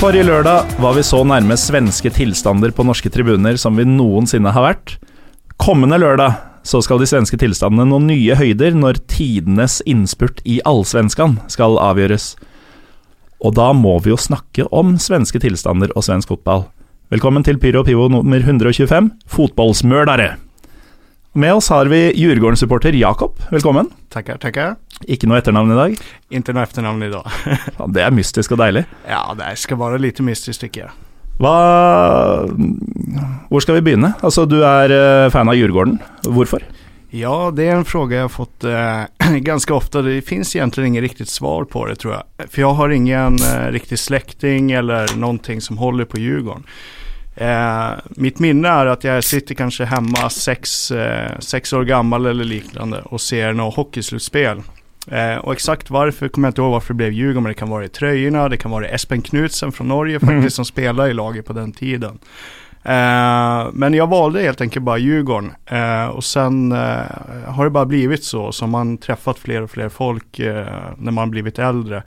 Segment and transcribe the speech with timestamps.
[0.00, 4.64] Forrige lørdag var vi så nærme svenske tilstander på norske tribuner som vi noensinne har
[4.64, 4.94] vært.
[5.60, 11.36] Kommende lørdag så skal de svenske tilstandene nå nye høyder når tidenes innspurt i Allsvenskan
[11.52, 12.30] skal avgjøres.
[13.44, 16.70] Og da må vi jo snakke om svenske tilstander og svensk fotball.
[17.12, 20.38] Velkommen til Pyro Pivo nummer 125, fotballsmølere.
[21.32, 23.32] Med oss har vi Djurgården-supporter Jakob.
[23.50, 23.90] Velkommen.
[24.08, 24.74] Tackar, tackar.
[25.06, 25.94] Ikke noe etternavn i dag.
[26.34, 27.26] Inte något efternamn idag.
[27.78, 28.84] Ja, det er mystisk og deilig.
[29.08, 30.90] ja, det ska vara lite mystiskt tycker jag.
[31.40, 31.54] Hva
[33.48, 34.12] Hvor skal vi begynne?
[34.20, 35.98] Altså, du er eh, fan av Djurgården.
[36.26, 36.62] Hvorfor?
[37.10, 39.02] Ja, det är en fråga jag har fått eh,
[39.40, 40.02] ganska ofta.
[40.02, 42.50] Det finns egentligen inget riktigt svar på det tror jag.
[42.50, 46.64] För jag har ingen eh, riktig släkting eller någonting som håller på Djurgården.
[47.36, 52.44] Eh, mitt minne är att jag sitter kanske hemma sex, eh, sex år gammal eller
[52.44, 54.62] liknande och ser något hockeyslutspel.
[55.10, 57.68] Eh, och exakt varför kommer jag inte ihåg varför det blev Djurgården, men det kan
[57.70, 60.50] vara i tröjorna, det kan vara Espen Knutsen från Norge faktiskt Mm.
[60.50, 62.18] som spelade i laget på den tiden.
[62.82, 66.78] Eh, men jag valde helt enkelt bara Djurgården eh, och sen eh,
[67.46, 70.66] har det bara blivit så, som man träffat fler och fler folk eh,
[70.98, 72.02] när man blivit äldre.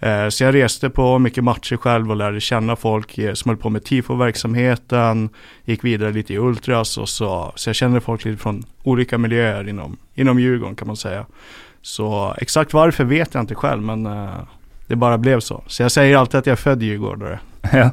[0.00, 3.56] Eh, Så jag reste på mycket matcher själv och lärde känna folk eh, som höll
[3.58, 5.28] på med tifo-verksamheten,
[5.64, 9.68] gick vidare lite i ultras och så, så jag kände folk lite från olika miljöer
[9.68, 11.26] inom, inom Djurgården kan man säga.
[11.82, 14.28] Så exakt varför vet jag inte själv men eh,
[14.86, 15.62] det bara blev så.
[15.66, 17.38] Så jag säger alltid att jag är född djurgårdare.
[17.72, 17.90] Ja.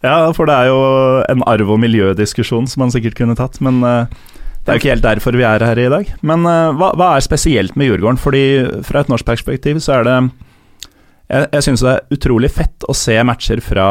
[0.00, 3.82] ja, för det är ju en arv- och miljödiskussion som man säkert kunde tagit, men
[3.84, 4.04] eh,
[4.64, 6.14] det är ju inte helt därför vi är här idag.
[6.20, 8.16] Men eh, vad, vad är speciellt med Djurgården?
[8.16, 10.28] För från ett norskt perspektiv så är det
[11.32, 13.86] Jeg, jeg syns det er utrolig fett å se matcher fra,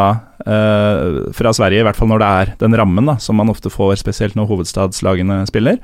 [0.45, 3.71] uh, fra Sverige, i hvert fall når det er den rammen da, som man ofte
[3.73, 5.79] får, spesielt når hovedstadslagene spiller.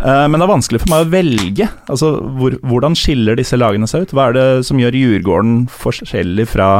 [0.00, 1.66] Uh, men det er vanskelig for meg å velge.
[1.92, 4.14] Altså, hvor, Hvordan skiller disse lagene seg ut?
[4.16, 6.70] Hva er det som gjør Djurgården forskjellig fra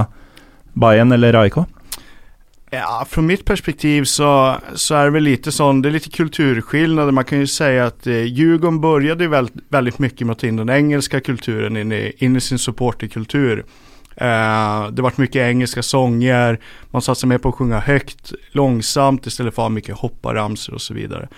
[0.81, 1.61] Bayern eller AIK?
[2.73, 7.13] Ja, från mitt perspektiv så, så är det väl lite sån, det är lite kulturskillnader.
[7.13, 10.57] Man kan ju säga att eh, Djurgården började väldigt, väldigt mycket med att ta in
[10.57, 13.65] den engelska kulturen in i, in i sin supporterkultur.
[14.21, 16.61] Eh, det vart mycket engelska sånger,
[16.91, 20.81] man satsade mer på att sjunga högt, långsamt istället för att ha mycket hopparamsor och
[20.81, 21.29] så vidare.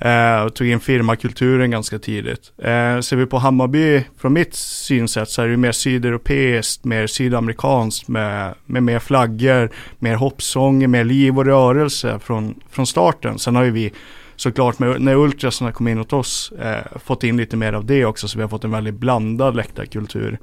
[0.00, 2.52] Eh, tog in firmakulturen ganska tidigt.
[2.58, 8.08] Eh, ser vi på Hammarby, från mitt synsätt så är det mer sydeuropeiskt, mer sydamerikanskt
[8.08, 13.38] med, med mer flaggor, mer hoppsånger, mer liv och rörelse från, från starten.
[13.38, 13.92] Sen har ju vi
[14.36, 18.04] såklart med, när ultrasarna kom in åt oss eh, fått in lite mer av det
[18.04, 20.38] också så vi har fått en väldigt blandad läktarkultur.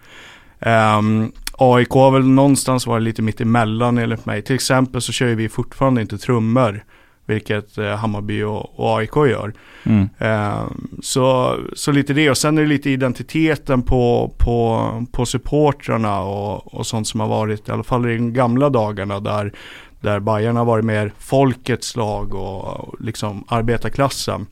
[0.59, 4.41] Um, AIK har väl någonstans varit lite mitt emellan enligt mig.
[4.41, 6.83] Till exempel så kör vi fortfarande inte trummor.
[7.27, 9.53] Vilket eh, Hammarby och, och AIK gör.
[9.83, 10.09] Mm.
[10.17, 16.19] Ehm, så, så lite det och sen är det lite identiteten på, på, på supportrarna
[16.19, 19.53] och, och sånt som har varit i alla fall i de gamla dagarna där,
[20.01, 24.47] där Bayern har varit mer folkets lag och, och liksom arbetarklassen.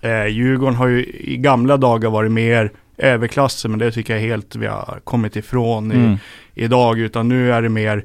[0.00, 4.56] Eh, Djurgården har ju i gamla dagar varit mer överklassen men det tycker jag helt
[4.56, 6.18] vi har kommit ifrån i, Mm.
[6.54, 8.04] idag utan nu är det mer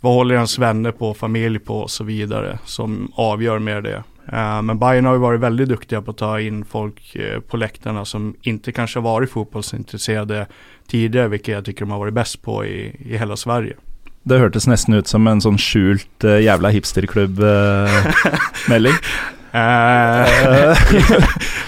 [0.00, 4.02] vad håller ens vänner på, familj på och så vidare som avgör mer det.
[4.32, 7.56] Eh, men Bayern har ju varit väldigt duktiga på att ta in folk eh, på
[7.56, 10.46] läktarna som inte kanske har varit fotbollsintresserade
[10.88, 13.72] tidigare, vilket jag tycker de har varit bäst på i, i hela Sverige.
[14.22, 18.94] Det hørtes nesten ut som en sånn skjult eh, jævla hipsterklubb-melding.
[19.52, 20.76] Eh,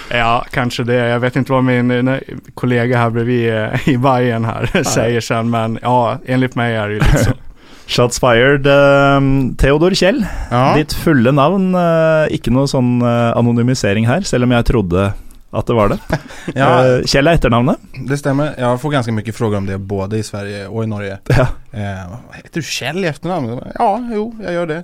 [0.17, 0.93] ja, kanske det.
[0.95, 2.19] Jag vet inte vad min eh,
[2.53, 6.93] kollega här bredvid eh, i Bayern här säger sen, men ja, enligt mig är det
[6.93, 7.31] ju lite så.
[7.87, 8.67] Shots fired.
[8.67, 9.21] eh,
[9.57, 15.11] Theodor Kjell, Ja, ditt eh, ikke noe sånn eh, anonymisering her, selv om jeg trodde
[15.55, 15.99] at det var det.
[16.55, 16.69] ja,
[17.05, 17.77] Kjell er etternavnet.
[18.09, 18.55] det stämmer.
[18.57, 21.17] Jag får ganska mycket frågor om det både i Sverige och i Norge.
[21.27, 21.47] Ja.
[21.71, 23.61] Eh, heter du Kjell i efternamn?
[23.75, 24.83] Ja, jo, jag gör det.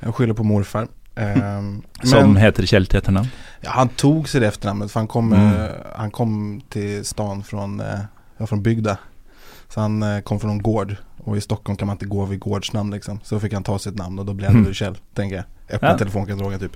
[0.00, 0.86] Jag skyller på morfar.
[1.16, 1.62] Eh,
[2.02, 3.28] Som men heter Kjell till efternamn.
[3.60, 5.54] ja, han tog sig det efternamnet för han kom, Mm.
[5.54, 7.86] eh, han kom till stan från, eh,
[8.38, 8.98] ja, från Bygda.
[9.68, 12.38] Så han eh, kom från en gård och i Stockholm kan man inte gå vid
[12.40, 13.20] gårdsnamn liksom.
[13.22, 14.74] Så fick han ta sitt namn och då blev det Mm.
[14.74, 15.44] Kjell, tänker jag.
[15.76, 15.98] Öppna Ja.
[15.98, 16.72] telefonkatalogen typ.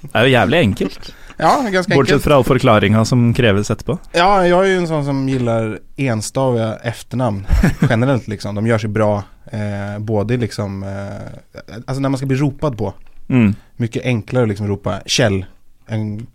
[0.00, 1.14] Det er jo jævlig enkelt.
[1.36, 2.24] Ja, ganska Bortsett enkelt.
[2.24, 3.98] fra all forklaringa som kreves etterpå.
[4.12, 7.46] Ja, jag är ju en sån som gillar enstaviga efternamn
[7.90, 8.54] generellt liksom.
[8.54, 9.22] De gör sig bra,
[9.52, 12.94] eh, både liksom, eh, alltså när man ska bli ropad på.
[13.32, 13.54] Mm.
[13.76, 15.44] Mycket enklare att liksom ropa Kjell
[15.88, 16.26] än,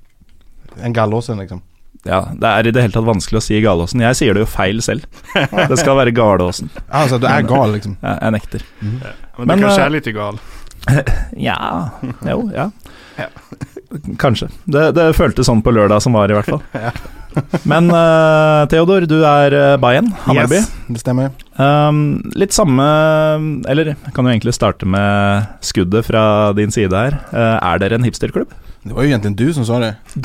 [0.81, 1.61] än Gallåsen liksom.
[2.07, 4.01] Ja, det er i det hele tatt vanskelig å si Galåsen.
[4.05, 5.07] Jeg sier det jo feil selv.
[5.71, 6.69] Det skal være Galåsen.
[6.87, 7.97] Alltså du är gal liksom.
[8.01, 8.63] Ja, jeg nekter.
[8.79, 9.01] Men,
[9.37, 10.39] Men, du kanske eh, är lite gal.
[11.49, 11.89] Ja
[12.23, 12.69] Jo, ja.
[14.19, 14.47] Kanskje.
[14.63, 16.63] Det, det føltes sånn på lørdag som var, i hvert fall.
[17.67, 20.61] Men eh, Theodor, du er uh, Bayern, Hammarby.
[20.61, 21.33] Yes, det stämmer.
[21.57, 22.83] Um, litt samme
[23.65, 27.19] Eller kan jo egentlig starte med skuddet fra din side her.
[27.33, 28.53] Eh, er dere en hipsterklubb?
[28.87, 29.95] Det var ju egentligen du som sa det.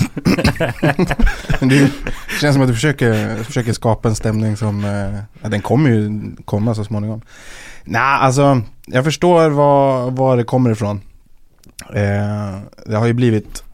[1.60, 1.90] Men det
[2.40, 6.30] känns som att du försöker, försöker skapa en stämning som, eh, ja, den kommer ju
[6.44, 7.22] komma så småningom.
[7.84, 11.00] Nej, alltså jag förstår var, var det kommer ifrån.
[11.94, 13.64] Eh, det har ju blivit,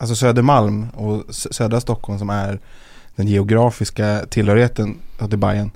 [0.00, 2.60] alltså Södermalm och södra Stockholm som är
[3.16, 4.98] den geografiska tillhörigheten
[5.28, 5.70] till Bayern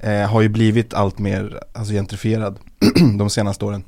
[0.00, 2.58] eh, har ju blivit allt mer alltså, gentrifierad
[3.18, 3.84] de senaste åren.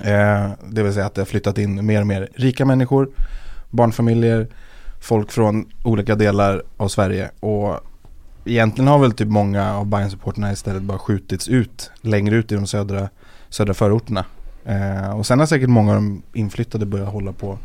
[0.00, 3.08] Eh, det vill säga att det har flyttat in mer och mer rika människor,
[3.70, 4.48] barnfamiljer,
[5.00, 7.30] folk från olika delar av Sverige.
[7.40, 7.80] Och
[8.44, 12.54] egentligen har väl typ många av bayern supporterna istället bara skjutits ut längre ut i
[12.54, 13.08] de södra,
[13.48, 14.24] södra förorterna.
[14.64, 17.58] Eh, och sen har säkert många av de inflyttade börjat hålla på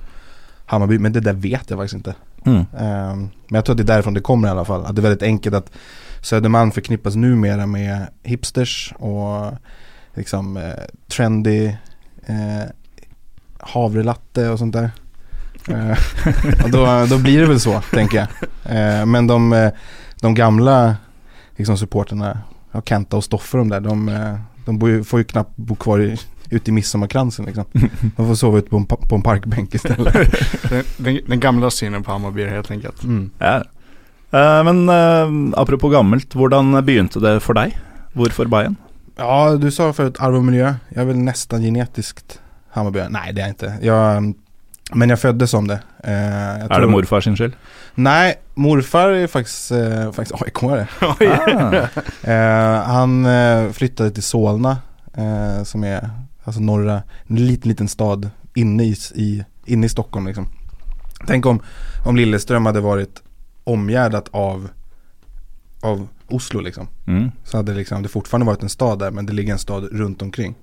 [0.72, 2.16] Hammarby, men det där vet jag faktiskt inte.
[2.46, 2.60] Mm.
[2.60, 4.86] Eh, men jag tror att det är därifrån det kommer i alla fall.
[4.86, 5.72] Att det är väldigt enkelt att
[6.22, 9.52] Södermalm förknippas numera med hipsters och
[10.14, 10.74] liksom eh,
[11.08, 11.66] trendy
[12.26, 12.64] eh,
[13.60, 14.92] havrelatte och sånt där.
[15.70, 15.98] Eh,
[16.64, 18.28] och då, då blir det väl så, tänker jag.
[18.76, 19.72] Eh, men de, eh,
[20.22, 20.96] de gamla
[21.56, 22.40] liksom, supporterna,
[22.72, 24.36] ja, Kenta och Stoffer de där, de, eh,
[24.66, 26.18] de ju, får ju knappt bo kvar i,
[26.52, 27.66] ute i midsommarkransen liksom.
[28.18, 30.14] De får sova ute på en, på en parkbänk istället.
[30.70, 33.04] Den, den, den gamla synen på Hammarby helt enkelt.
[33.04, 33.30] Mm.
[33.40, 33.56] Ja.
[34.32, 37.78] Eh, men eh, apropos gammelt, hvordan begynte det for deg?
[38.14, 38.76] Hvorfor Bayern?
[39.18, 40.74] Ja, du sa förut arv och miljö.
[40.90, 42.40] Jag är väl nästan genetiskt
[42.72, 43.10] Hammarbyare.
[43.10, 43.74] Nej, det är jag inte.
[43.82, 44.34] Jag,
[44.94, 45.80] men jag föddes som det.
[46.04, 47.54] Eh, jag tror- det morfar sin skyld?
[47.96, 50.86] Nej, morfar är faktiskt, eh, faktiskt AIK-are.
[52.26, 52.32] Ah.
[52.32, 54.78] Eh, han eh, flyttade till Solna,
[55.64, 56.10] som är
[56.44, 60.48] alltså norra, en liten, liten stad inne i, i, inne i Stockholm liksom.
[61.28, 61.62] Tänk om,
[62.06, 63.22] om Lilleström hade varit
[63.64, 64.70] omgärdat av,
[65.82, 66.88] av Oslo liksom.
[67.08, 67.32] Mm.
[67.44, 70.22] Så hade liksom, det fortfarande varit en stad där, men det ligger en stad runt
[70.22, 70.56] omkring.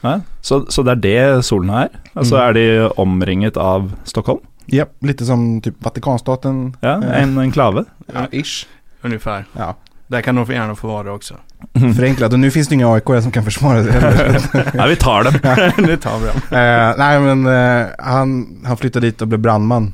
[0.00, 0.20] Ja.
[0.40, 1.88] Så, så det er det Solna er?
[2.12, 2.48] Altså Mm.
[2.48, 4.40] er de omringet av Stockholm?
[4.66, 6.76] Ja, lite som typ Vatikanstaten.
[6.80, 7.84] Ja, En enklave?
[8.14, 8.66] ja, ish.
[9.02, 9.44] Ungefär.
[9.52, 9.76] Ja,
[10.06, 11.34] Där kan de gärna få vara också.
[11.72, 12.32] Förenklat.
[12.32, 14.40] Och nu finns det inga AIK som kan försvara det.
[14.74, 15.32] Ja, vi tar dem.
[15.86, 16.36] nu tar vi dem.
[16.36, 19.92] Eh, nej men eh, han, han flyttade dit och blev brandman.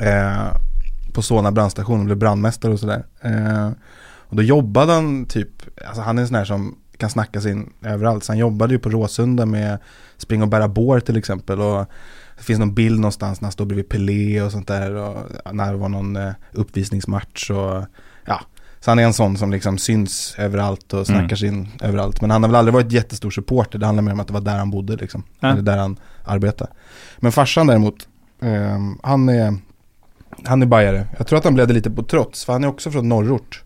[0.00, 0.46] Eh,
[1.12, 3.04] på Solna brandstation och blev brandmästare och sådär.
[3.20, 3.70] Eh,
[4.28, 5.48] och då jobbade han typ,
[5.86, 8.24] alltså han är en sån här som kan snacka sig in överallt.
[8.24, 9.78] Så han jobbade ju på Råsunda med
[10.16, 11.60] springa och bära bår till exempel.
[11.60, 11.86] Och
[12.36, 14.94] det finns någon bild någonstans när han står bredvid Pelé och sånt där.
[14.94, 15.16] Och
[15.52, 17.84] när det var någon eh, uppvisningsmatch och.
[18.80, 21.54] Så han är en sån som liksom syns överallt och snackar Mm.
[21.54, 22.20] in överallt.
[22.20, 23.78] Men han har väl aldrig varit jättestor supporter.
[23.78, 25.22] Det handlar mer om att det var där han bodde liksom.
[25.40, 25.48] Ja.
[25.48, 26.70] Eller där han arbetade.
[27.18, 28.08] Men farsan däremot,
[28.42, 29.56] ehm, han är
[30.44, 31.06] han är bajare.
[31.18, 33.62] Jag tror att han blev det lite på trots, för han är också från norrort.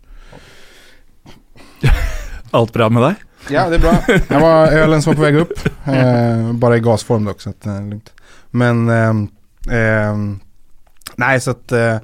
[2.51, 3.15] Allt bra med deg?
[3.49, 3.97] Ja, det är bra.
[4.29, 5.53] Jag var ölen som var på väg upp.
[5.85, 8.13] Eh, bara i gasform dock, så att det är lugnt.
[8.51, 10.39] Men, ehm,
[11.15, 11.97] nej så att eh,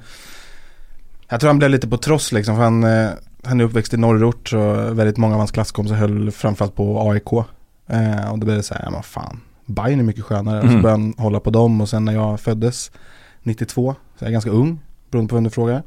[1.30, 2.56] jag tror han blev lite på trots liksom.
[2.56, 3.10] För han, eh,
[3.44, 7.32] han är uppväxt i norrort och väldigt många av hans klasskompisar höll framförallt på AIK.
[7.88, 10.58] Eh, och då blev det så här, ja men fan, Bayern är mycket skönare.
[10.58, 10.82] Och så Mm.
[10.82, 12.90] började han hålla på dem och sen när jag föddes
[13.42, 15.82] 92, så jag är ganska ung, beroende på vem du frågar.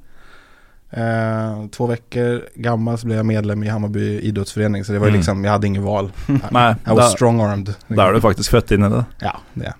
[0.89, 4.83] Eh, två veckor gammal så blev jag medlem i Hammarby idrottsförening.
[4.85, 5.19] Så det var ju Mm.
[5.19, 6.11] liksom, jag hade ingen val.
[6.51, 7.73] Nei, I was da, strong armed.
[7.87, 9.05] da er du faktisk født inn i det.
[9.19, 9.73] Ja, det er.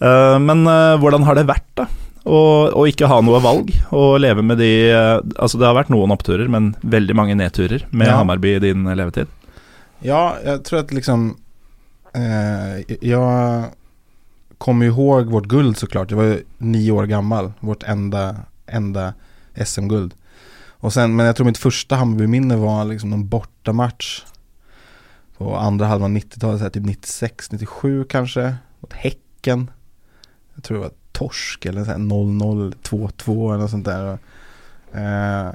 [0.00, 1.86] Eh, men eh, hvordan har det vært, da?
[2.24, 2.36] Å,
[2.72, 6.12] å ikke ha noe valg, og leve med de eh, Altså, det har vært noen
[6.14, 8.16] oppturer, men veldig mange nedturer med Ja.
[8.16, 9.26] Hammarby i din levetid.
[10.00, 11.36] Ja, jag tror att liksom
[12.14, 13.64] eh, Jag
[14.58, 16.10] kommer ihåg vårt guld såklart.
[16.10, 17.52] Jag var nio år gammal.
[17.60, 19.14] Vårt enda, enda
[19.64, 20.14] SM-guld.
[20.80, 24.22] Och sen, men jag tror mitt första Hammarby-minne var liksom någon bortamatch.
[25.38, 28.54] På andra halvan 90-talet, så här, typ 96, 97 kanske.
[28.80, 29.70] Mot Häcken.
[30.54, 34.18] Jag tror det var torsk eller så här 0-0, 2-2 eller något sånt där.
[34.92, 35.52] Eh,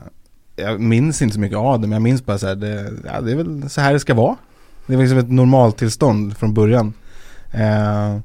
[0.56, 3.22] jag minns inte så mycket av det, men jag minns bara så här, det, ja,
[3.22, 4.36] det är väl så här det ska vara.
[4.86, 6.94] Det var liksom ett normaltillstånd från början.
[7.52, 8.18] Eh,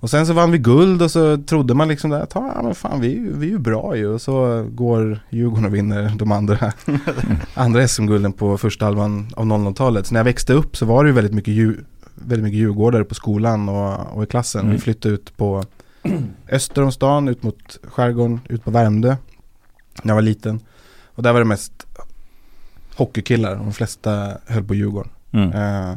[0.00, 3.00] och sen så vann vi guld och så trodde man liksom att ja men fan
[3.00, 4.08] vi, vi är ju bra ju.
[4.08, 6.72] Och så går Djurgården och vinner de andra,
[7.54, 10.06] andra SM-gulden på första halvan av 00-talet.
[10.06, 11.76] Så när jag växte upp så var det ju väldigt mycket,
[12.14, 14.60] väldigt mycket djurgårdare på skolan och, och i klassen.
[14.60, 14.72] Mm.
[14.72, 15.64] Vi flyttade ut på
[16.52, 19.16] öster om stan, ut mot skärgården, ut på Värmdö.
[20.02, 20.60] När jag var liten.
[21.14, 21.86] Och där var det mest
[22.96, 23.54] hockeykillar.
[23.56, 25.10] De flesta höll på Djurgården.
[25.32, 25.52] Mm.
[25.52, 25.96] Eh,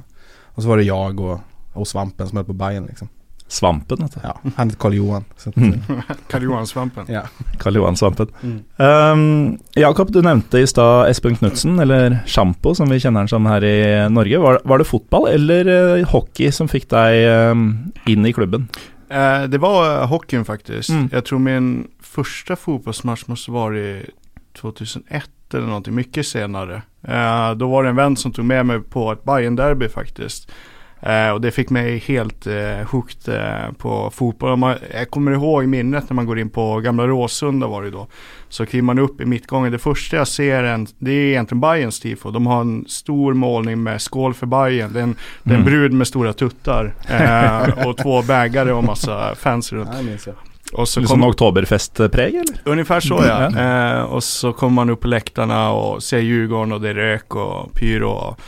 [0.56, 1.40] och så var det jag och,
[1.74, 3.08] och Svampen som höll på Bayern liksom.
[3.48, 4.20] Svampen, vet du.
[4.24, 5.24] Ja, han heter Karl Johan.
[5.38, 5.80] Så att, Mm.
[6.30, 7.06] Karl Johan-svampen.
[7.10, 7.22] ja.
[7.60, 8.28] Karl Johan Svampen.
[8.44, 8.64] Mm.
[8.78, 13.46] Um, Jakob, du nevnte i stad Espen Knutsen, eller Sjampo som vi kjenner han som
[13.46, 14.38] her i Norge.
[14.40, 18.68] Var, var det fotball eller eh, hockey som fikk deg um, inn i klubben?
[19.14, 20.90] Eh, det var eh, hockeyn faktiskt.
[20.90, 21.10] Mm.
[21.12, 24.02] Jag tror min första fotbollsmatch måste vara
[24.54, 26.82] 2001 eller någonting, mycket senare.
[27.08, 30.52] Eh, då var det en vän som tog med mig på ett bayern derby faktiskt.
[31.06, 34.58] Eh, och det fick mig helt eh, hooked eh, på fotboll.
[34.58, 38.08] Man, jag kommer ihåg minnet när man går in på gamla Råsunda var det då.
[38.50, 39.72] Så kliver man upp i mittgången.
[39.72, 42.32] Det första jag ser en, det är egentligen Bayerns tifo.
[42.32, 44.94] De har en stor målning med skål för Bayern.
[44.94, 45.72] Det är en, det är en Mm.
[45.74, 46.94] brud med stora tuttar.
[47.10, 49.90] Eh, och två bägare och massa fans runt.
[49.92, 50.36] Ja, det minns jag.
[50.74, 51.28] Och så Litt kom, eller?
[52.64, 53.52] ungefär så ja.
[53.56, 53.98] Ja.
[53.98, 57.36] Eh, och så kommer man upp på läktarna och ser Djurgården och det är rök
[57.36, 58.40] och pyro och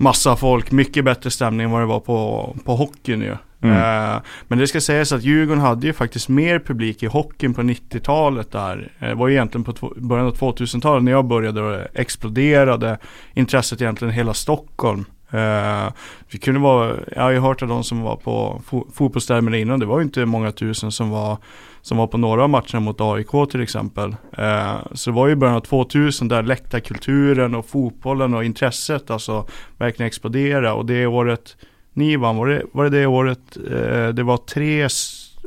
[0.00, 0.70] massa folk.
[0.72, 3.36] Mycket bättre stämning än vad det var på, på hockeyn ju.
[3.62, 3.76] Mm.
[3.76, 7.62] Eh, men det ska sägas att Djurgården hade ju faktiskt mer publik i hockeyn på
[7.62, 8.92] 90-talet där.
[8.98, 12.98] Eh, Det var ju egentligen på början av 2000-talet när jag började och exploderade
[13.34, 15.04] intresset egentligen i hela Stockholm.
[15.30, 15.92] Eh,
[16.30, 19.80] vi kunde vara, jag har ju hört av de som var på fo- fotbollstermer innan,
[19.80, 21.38] det var ju inte många tusen som var,
[21.82, 24.16] som var på några av matcherna mot AIK till exempel.
[24.38, 29.46] Eh, så det var ju början av 2000 där läktarkulturen och fotbollen och intresset alltså
[29.78, 31.56] verkligen exploderade och det året
[31.92, 34.88] ni vann, var det var det, det året eh, det var tre,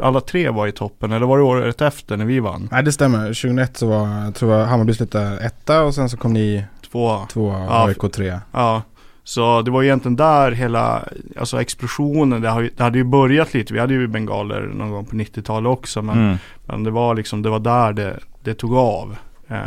[0.02, 2.70] alla tre var i toppen eller var det året efter när vi vann?
[2.72, 3.28] Nej det stämmer.
[3.28, 7.20] 2001 så var, jag tror jag Hammarby slutade etta och sen så kom ni Två.
[7.30, 8.40] två, Ja, AIK tre.
[8.52, 8.82] Ja,
[9.24, 11.03] så det var egentligen där hela,
[11.39, 15.06] alltså explosionen, det, har, det hade ju börjat lite, vi hade ju bengaler någon gång
[15.06, 16.38] på 90-talet också men, Mm.
[16.65, 19.15] men det var liksom, det var där det, det tog av.
[19.48, 19.58] Eh,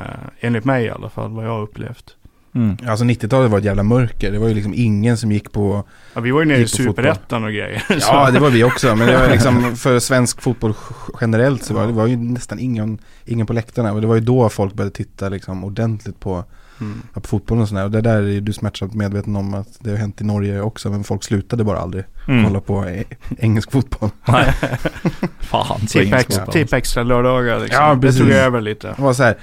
[0.40, 2.16] enligt mig i alla fall, vad jag har upplevt.
[2.54, 2.76] Mm.
[2.88, 4.32] Alltså 90-talet var ett jävla mörker.
[4.32, 5.84] Det var ju liksom ingen som gick på
[6.14, 7.78] Ja, vi var ju nere i superettan och grejer.
[7.88, 8.96] så- Ja, det var vi också.
[8.96, 10.74] Men det var liksom för svensk fotboll
[11.20, 13.92] generellt så var det var ju nästan ingen, ingen på läktarna.
[13.92, 16.44] Och det var ju då folk började titta liksom ordentligt på,
[16.80, 17.02] Mm.
[17.12, 17.84] på fotbollen och sådär.
[17.84, 20.90] Och det där är du smärtsamt medveten om att det har hänt i Norge också.
[20.90, 22.44] Men folk slutade bara aldrig Mm.
[22.44, 23.04] kolla på e-
[23.38, 24.10] engelsk fotboll.
[24.28, 24.52] Nej.
[25.40, 26.52] Fan, så engelsk ex, fotboll.
[26.52, 27.82] tipp extra lördagar liksom.
[27.84, 28.20] Ja, det precis.
[28.20, 28.94] tog över lite.
[28.96, 29.36] Det var så här,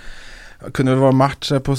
[0.73, 1.75] kunde det vara matcher på,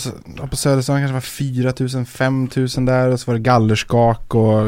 [0.50, 4.62] på Söderstan kanske var 4 000, 5 000 där och så var det gallerskak och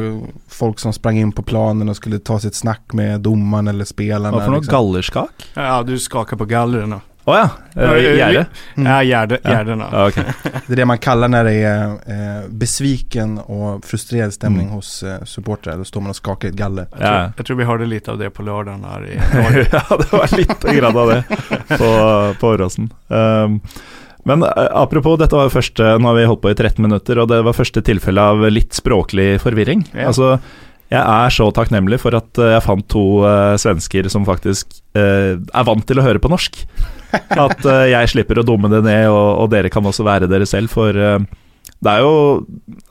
[0.48, 4.46] folk som sprang in på planen och skulle ta sitt snack med domaren eller spelarna.
[4.46, 4.56] Noe?
[4.56, 4.72] liksom.
[4.72, 5.30] Gallerskak?
[5.54, 7.00] Ja, du skakar på gallerna.
[7.26, 7.48] Å ja.
[7.76, 8.46] Uh, Gjerde?
[8.76, 8.92] Mm.
[8.92, 9.50] Ja, gärde, Ja.
[9.50, 9.88] gärdena.
[9.92, 10.14] Ja, ok.
[10.66, 14.74] Det är det man kallar när det är eh, besviken och frustrerad stämning Mm.
[14.74, 15.76] hos eh, supportrar.
[15.76, 16.86] Då står man och skakar ett galler.
[16.90, 17.32] Jag, tror, Ja.
[17.36, 19.16] jag tror vi hörde lite av det på lördagen här i
[19.72, 21.24] ja, det var lite grann av det
[21.78, 22.92] på, på Åråsen.
[23.08, 23.60] Um,
[24.24, 27.18] men eh, apropos, dette var jo første Nå har vi holdt på i 13 minutter,
[27.18, 29.84] og det var første tilfelle av litt språklig forvirring.
[29.94, 30.06] Ja.
[30.10, 30.38] Altså,
[30.86, 35.34] jeg er så takknemlig for at eh, jeg fant to eh, svensker som faktisk eh,
[35.34, 36.60] er vant til å høre på norsk.
[37.46, 40.92] At jeg slipper å dumme det ned, og, dere kan også være dere selv, for
[41.84, 42.46] det er jo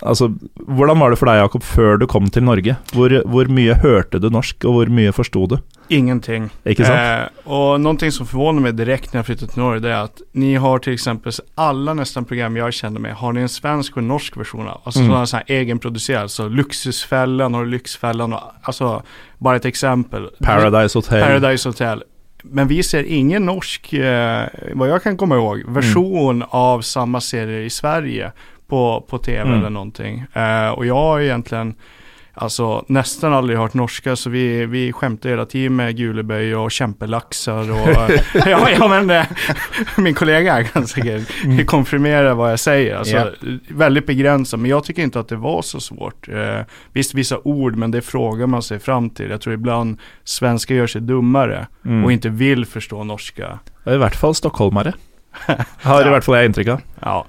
[0.06, 0.28] Altså,
[0.68, 2.76] hvordan var det for deg, Jakob, før du kom til Norge?
[2.94, 5.58] Hvor, hvor mye hørte du norsk, og hvor mye forsto du?
[5.90, 6.50] Ingenting.
[6.66, 7.00] Ikke sant?
[7.00, 10.22] Eh, och någonting som förvånar mig direkt när jag flyttade till Norge det är att
[10.32, 13.98] ni har till exempel alla nästan program jag känner med har ni en svensk och
[14.02, 14.82] en norsk version av.
[14.84, 15.10] Alltså Mm.
[15.12, 16.30] sådana så här egenproducerade.
[16.30, 19.04] Så Luxusfällan och Lyxfällan och alltså
[19.38, 20.30] bara ett exempel.
[20.44, 21.22] Paradise Hotel.
[21.22, 22.04] Paradise Hotel.
[22.44, 27.66] Men vi ser ingen norsk, eh, vad jag kan komma ihåg, version av samma serie
[27.66, 28.32] i Sverige
[28.68, 29.60] på, på tv Mm.
[29.60, 30.26] eller någonting.
[30.34, 31.76] Eh, och jag har egentligen
[32.38, 37.72] Alltså nästan aldrig hört norska så vi, vi skämtar hela tiden med guleböj och kämpelaxar
[37.72, 38.20] och eh,
[38.52, 39.26] ja, ja men eh,
[39.98, 41.66] min kollega kan säkert Mm.
[41.66, 42.96] konfirmera vad jag säger.
[42.96, 43.26] Alltså Ja.
[43.70, 46.28] väldigt begränsat men jag tycker inte att det var så svårt.
[46.30, 46.60] Eh,
[46.94, 49.30] visst vissa ord men det frågar man sig fram till.
[49.30, 52.06] Jag tror ibland svenskar gör sig dummare Mm.
[52.06, 53.60] och inte vill förstå norska.
[53.86, 54.94] I hvert fall stockholmare.
[55.82, 56.10] Har i Ja.
[56.10, 56.82] hvert fall jeg inntrykk av.
[57.00, 57.26] Ja.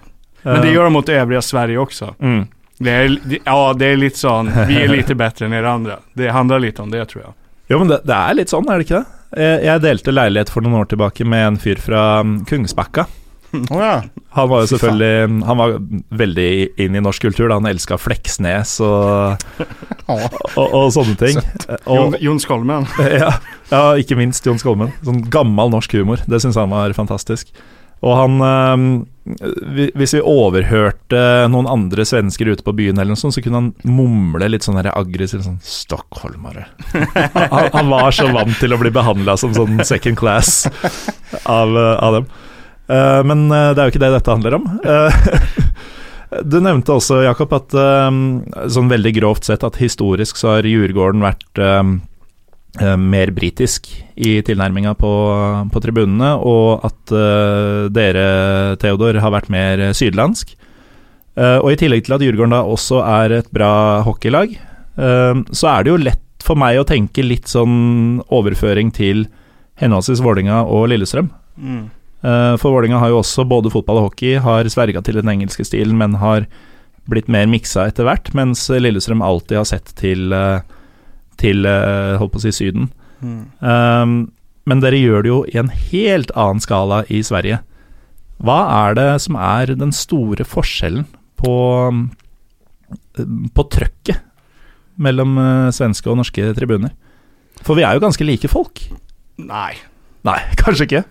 [0.53, 2.15] Men det gör de mot övriga Sverige också.
[2.21, 2.47] Mm.
[2.79, 5.99] Det är, det, ja det är lite sån, vi är lite bättre än er andra.
[6.13, 7.33] Det handlar lite om det tror jag.
[7.69, 9.41] Jo, men det, det er litt sånn, er det ikke det?
[9.43, 13.07] Jeg, jeg delte leilighet for noen år tilbake med en fyr fra mm, Kungsbakka.
[13.57, 13.97] Å ja.
[14.37, 15.75] Han var jo selvfølgelig Han var
[16.21, 16.51] veldig
[16.83, 17.49] inn i norsk kultur.
[17.49, 17.57] Da.
[17.59, 19.47] Han elska Fleksnes og,
[20.11, 20.19] ja.
[20.55, 21.41] og, og sånne ting.
[21.85, 22.87] Og, Jon, Jon Skolmen.
[23.01, 23.33] ja,
[23.73, 24.93] ja, ikke minst Jon Skolmen.
[25.07, 26.23] Sånn gammel norsk humor.
[26.29, 27.51] Det syns han var fantastisk.
[28.05, 29.05] Og han eh,
[29.77, 33.59] vi- Hvis vi overhørte noen andre svensker ute på byen, eller noe sånt, så kunne
[33.61, 36.67] han mumle litt sånn aggressivt sånn 'Stockholmere'.
[37.51, 40.69] han, han var så vant til å bli behandla som sånn second class
[41.45, 42.27] av, av dem.
[42.89, 44.69] Eh, men eh, det er jo ikke det dette handler om.
[44.85, 45.11] Eh,
[46.47, 51.25] du nevnte også, Jakob, at eh, sånn veldig grovt sett at historisk så har Djurgården
[51.27, 51.97] vært ehm,
[53.01, 55.13] mer britisk i tilnærminga på,
[55.73, 58.27] på tribunene, og at eh, dere,
[58.83, 60.53] Theodor, har vært mer sydlandsk.
[61.37, 65.73] Eh, og i tillegg til at Djurgården da også er et bra hockeylag, eh, så
[65.73, 69.27] er det jo lett for meg å tenke litt sånn overføring til
[69.81, 71.29] henholdsvis Vålinga og Lillestrøm.
[71.57, 71.83] Mm.
[72.23, 75.67] Eh, For Vålinga har jo også både fotball og hockey har sverga til den engelske
[75.67, 76.47] stilen, men har
[77.07, 80.61] blitt mer miksa etter hvert, mens Lillestrøm alltid har sett til, eh,
[81.41, 82.91] til eh, holdt på å si Syden.
[83.21, 83.41] Mm.
[83.61, 84.17] Um,
[84.67, 87.61] men dere gjør det jo i en helt annen skala i Sverige.
[88.43, 91.07] Hva er det som er den store forskjellen
[91.41, 91.57] på,
[93.17, 94.23] på trøkket
[95.01, 96.93] mellom eh, svenske og norske tribuner?
[97.65, 98.83] For vi er jo ganske like folk.
[99.41, 99.79] Nej.
[100.27, 101.05] Nei, kanskje ikke.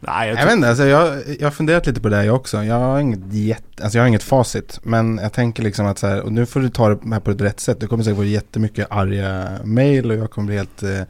[0.00, 2.64] Nej, jag Jag vet inte, alltså jag, jag har funderat lite på det jag också.
[2.64, 4.80] Jag har inget jätte, alltså jag har inget facit.
[4.82, 7.30] Men jag tänker liksom att så här, och nu får du ta det här på
[7.30, 7.80] ett rätt sätt.
[7.80, 11.00] Det kommer säkert vara jättemycket arga mail och jag kommer bli helt eh,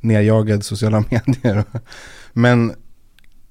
[0.00, 1.64] nerjagad i sociala medier.
[2.32, 2.74] men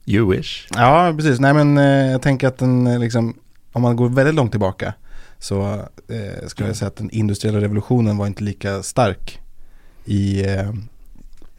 [0.06, 0.68] You wish.
[0.76, 1.40] ja, precis.
[1.40, 3.36] Nej men eh, jag tänker att den eh, liksom,
[3.72, 4.94] om man går väldigt långt tillbaka
[5.40, 5.74] så
[6.08, 9.40] eh, skulle jag säga att den industriella revolutionen var inte lika stark
[10.06, 10.70] i, eh,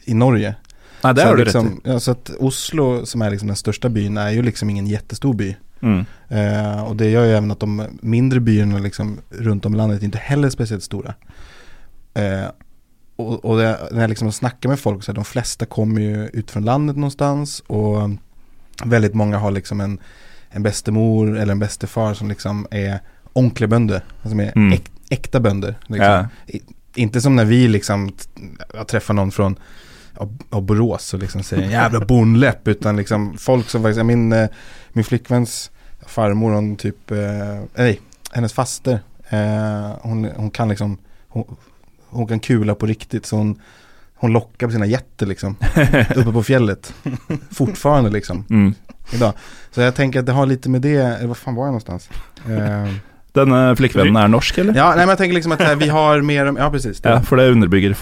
[0.04, 0.54] i Norge.
[1.02, 1.80] Nei, det så har du liksom, rett i.
[1.90, 5.34] ja, så att Oslo som är liksom den största byn är ju liksom ingen jättestor
[5.34, 5.56] by.
[5.82, 6.04] Mm.
[6.28, 10.02] Eh, och det gör ju även att de mindre byarna liksom runt om i landet
[10.02, 11.14] inte heller är speciellt stora.
[12.14, 12.44] Eh,
[13.16, 16.26] och och det, när jag liksom snackar med folk så är de flesta kommer ju
[16.26, 18.10] ut från landet någonstans och
[18.84, 19.98] väldigt många har liksom en,
[20.50, 23.00] en bästemor eller en bästefar som liksom är
[23.32, 24.04] onkliga bönder.
[24.22, 24.72] Som är Mm.
[24.72, 25.74] äk, äkta bönder.
[25.86, 26.06] Liksom.
[26.06, 26.28] Ja.
[26.46, 26.60] I,
[26.94, 28.12] inte som när vi liksom
[28.88, 29.56] träffar någon från
[30.20, 34.48] av, av Borås och liksom säger jävla bondläpp utan liksom folk som faktiskt, min, eh,
[34.92, 35.70] min flickväns
[36.06, 37.18] farmor hon typ, eh,
[37.74, 38.00] nej,
[38.32, 41.44] hennes faster, eh, hon, hon kan liksom, hon,
[42.08, 43.60] hon kan kula på riktigt så hon,
[44.14, 45.56] hon lockar på sina jätter liksom,
[46.16, 46.94] uppe på fjället,
[47.50, 48.74] fortfarande liksom, Mm.
[49.12, 49.32] idag.
[49.70, 52.08] Så jag tänker att det har lite med det, vad fan var jag någonstans?
[52.48, 52.92] Eh,
[53.32, 54.74] Denne flikkvennen er norsk, eller?
[54.74, 57.00] ja, nej men jag tänker liksom att eh, vi har mer, ja precis.
[57.00, 57.96] det- Ja, for det underbygger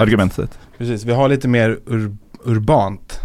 [0.00, 0.58] argumentet.
[0.82, 3.20] Precis, vi har lite mer ur, urbant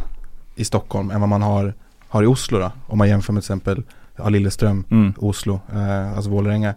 [0.56, 1.74] i Stockholm än vad man har,
[2.08, 2.72] har i Oslo då.
[2.88, 3.84] Om man jämför med till exempel
[4.16, 5.14] ja, Lilleström, Mm.
[5.18, 6.70] Oslo, eh, alltså Vålerenga.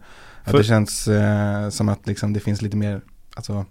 [0.44, 3.00] Att För- det känns eh, som att liksom det finns lite mer,
[3.36, 3.64] alltså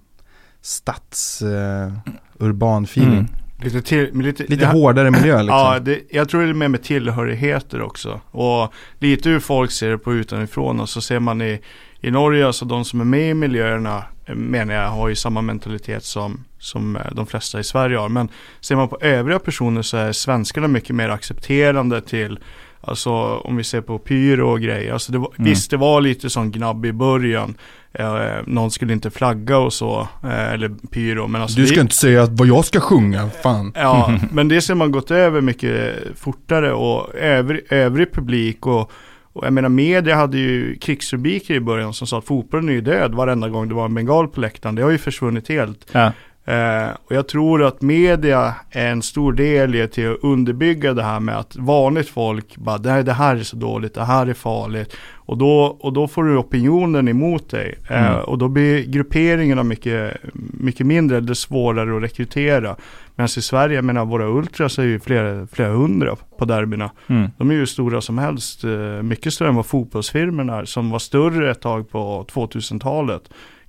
[0.62, 1.92] stads, eh,
[2.40, 3.14] urban feeling.
[3.14, 3.28] Mm.
[3.64, 5.58] Lite, till, lite, Lite det- hårdare miljö liksom.
[5.58, 8.22] Ja, det, jag tror det är mer med tillhörigheter också.
[8.32, 10.80] Och lite hur folk ser det på utanifrån.
[10.80, 11.62] Och så ser man i,
[12.02, 14.04] i Norge, alltså de som är med i miljöerna
[14.36, 18.10] menar jag har ju samma mentalitet som, som eh, de flesta i Sverige har.
[18.10, 18.30] Men
[18.62, 22.40] ser man på övriga personer så är svenskarna mycket mer accepterande till
[22.82, 24.94] Alltså om vi ser på pyro och grejer.
[24.94, 25.50] Alltså det var, Mm.
[25.50, 27.56] Visst det var lite sån gnabb i början.
[27.94, 28.08] Eh,
[28.46, 30.08] någon skulle inte flagga och så.
[30.24, 31.28] Eh, eller pyro.
[31.28, 33.72] Men alltså du ska det- inte säga vad jag ska sjunga, fan.
[33.76, 38.92] Ja, men det ser man gått över mycket fortare och övrig, övrig publik och,
[39.40, 42.82] och jag menar media hade ju krigsrubriker i början som sa att fotbollen är ju
[42.82, 44.76] död varenda gång det var en bengal på läktaren.
[44.76, 45.86] Det har ju försvunnit helt.
[45.92, 46.12] Ja.
[46.50, 51.04] Eh, och jag tror att media är en stor del i till att underbygga det
[51.04, 54.34] här med att vanligt folk bara det, det här är så dåligt, det här är
[54.34, 54.96] farligt.
[55.16, 57.76] Och då, och då får du opinionen emot dig.
[57.90, 58.24] Eh, Mm.
[58.24, 60.18] och då blir grupperingarna mycket,
[60.54, 62.76] mycket mindre, är svårare att rekrytera.
[63.16, 66.92] Medan i Sverige, jag menar våra ultras är ju flera, flera hundra på derbyna.
[67.08, 67.30] Mm.
[67.38, 68.70] De är ju stora som helst, eh,
[69.04, 73.22] mycket större än vad fotbollsfirmorna är, som var större ett tag på 2000-talet.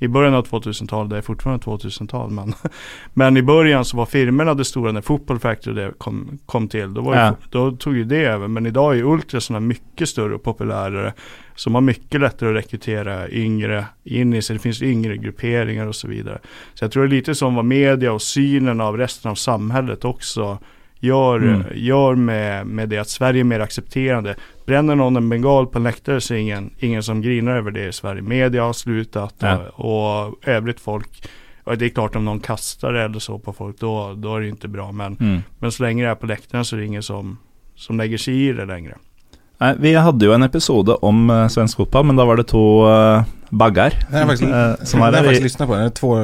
[0.02, 2.54] I början av 2000-talet, det är fortfarande 2000-tal, men,
[3.14, 6.94] men i början så var firmorna det stora när Football Factory det kom, kom till.
[6.94, 7.36] Då, var ju, Ja.
[7.50, 11.12] då tog ju det över, men idag är ultrasarna mycket större och populärare.
[11.54, 14.56] Som har mycket lättare att rekrytera yngre in i sig.
[14.56, 16.38] Det finns yngre grupperingar och så vidare.
[16.74, 20.04] Så jag tror det är lite som vad media och synen av resten av samhället
[20.04, 20.58] också
[21.00, 21.62] gör, Mm.
[21.74, 24.34] gör med, med det att Sverige är mer accepterande.
[24.66, 27.86] Bränner någon en bengal på en läktare så är ingen, ingen som grinar över det
[27.88, 28.22] i Sverige.
[28.22, 29.58] Media har slutat Ja.
[29.74, 31.28] och, och övrigt folk
[31.64, 34.48] och det är klart om någon kastar eller så på folk då, då är det
[34.48, 34.92] inte bra.
[34.92, 35.40] Men, Mm.
[35.58, 37.38] men så länge det är på läktaren så är det ingen som,
[37.76, 38.94] som lägger sig i det längre.
[39.58, 42.86] Nej, vi hadde jo en episode om eh, svensk fotball, men da var det to
[42.88, 45.18] uh, baggar Den har jag faktiskt, eh, som den har jag der.
[45.20, 45.74] faktiskt i- lyssnat på.
[45.74, 46.18] Den är två,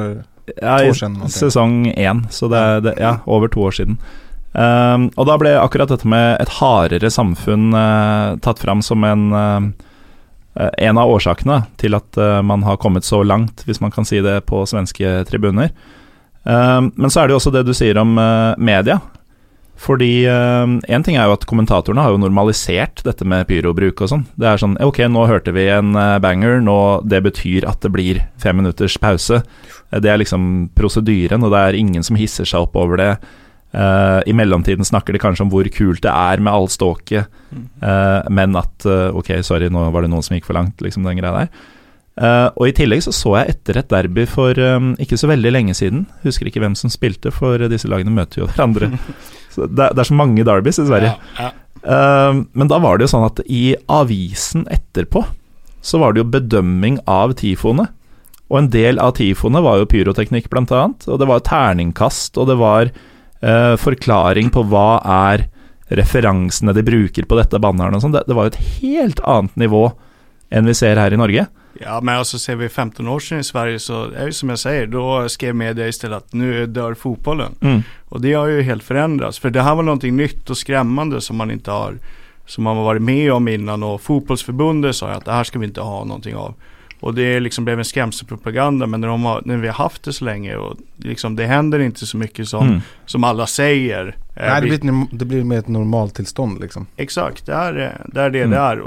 [0.61, 1.29] ja, i år någonting.
[1.29, 3.97] Sesong én, så det det, ja, over to år siden.
[4.57, 9.27] Um, og da ble akkurat dette med et hardere samfunn uh, tatt fram som en
[9.35, 9.67] uh,
[10.57, 14.39] en av årsakene til at man har kommet så langt, hvis man kan si det,
[14.49, 15.69] på svenske tribuner.
[16.49, 18.15] Um, men så er det jo også det du sier om
[18.57, 18.95] media.
[19.77, 24.25] Fordi én ting er jo at kommentatorene har jo normalisert dette med pyrobruk og sånn.
[24.33, 25.93] Det er sånn Ok, nå hørte vi en
[26.25, 29.43] banger, nå det betyr at det blir fem minutters pause.
[29.93, 33.11] Det er liksom prosedyren, og det er ingen som hisser seg opp over det.
[33.77, 38.29] Eh, I mellomtiden snakker de kanskje om hvor kult det er med all ståket, eh,
[38.33, 41.19] men at eh, Ok, sorry, nå var det noen som gikk for langt, liksom den
[41.21, 41.65] greia der.
[42.57, 45.77] Og I tillegg så så jeg etter et derby for eh, ikke så veldig lenge
[45.77, 46.07] siden.
[46.25, 48.89] Husker ikke hvem som spilte, for disse lagene møter jo hverandre.
[49.57, 51.13] Det, det er så mange derbys Sverige.
[51.37, 51.53] Ja,
[51.87, 55.23] Eh, men da var det jo sånn at i avisen etterpå
[55.85, 57.87] så var det jo bedømming av tifoene.
[58.47, 61.07] Og en del av tifoene var jo pyroteknikk, blant annet.
[61.11, 62.91] Og det var terningkast, og det var
[63.77, 65.43] forklaring på hva er
[65.87, 68.15] referansene de bruker på dette banneren og sånn.
[68.15, 69.83] Det, det var jo et helt annet nivå
[70.49, 71.45] enn vi ser her i Norge.
[71.79, 74.59] Ja, men alltså ser vi 15 år sedan i Sverige så är det som jag
[74.59, 77.55] säger, då skrev media istället att nu dör fotbollen.
[77.61, 77.81] Mm.
[78.05, 79.39] Och det har ju helt förändrats.
[79.39, 81.97] För det här var någonting nytt och skrämmande som man inte har,
[82.45, 85.65] som man har varit med om innan och fotbollsförbundet sa att det här ska vi
[85.65, 86.53] inte ha någonting av.
[86.99, 90.13] Och det liksom blev en skrämselpropaganda men när, de har, när vi har haft det
[90.13, 92.79] så länge och liksom det händer inte så mycket som, Mm.
[93.05, 94.07] som alla säger.
[94.07, 96.85] Eh, nej, det vi- blir, ett, det blir mer ett normaltillstånd liksom.
[96.97, 98.51] Exakt, det är det det är det, Mm.
[98.51, 98.81] det är.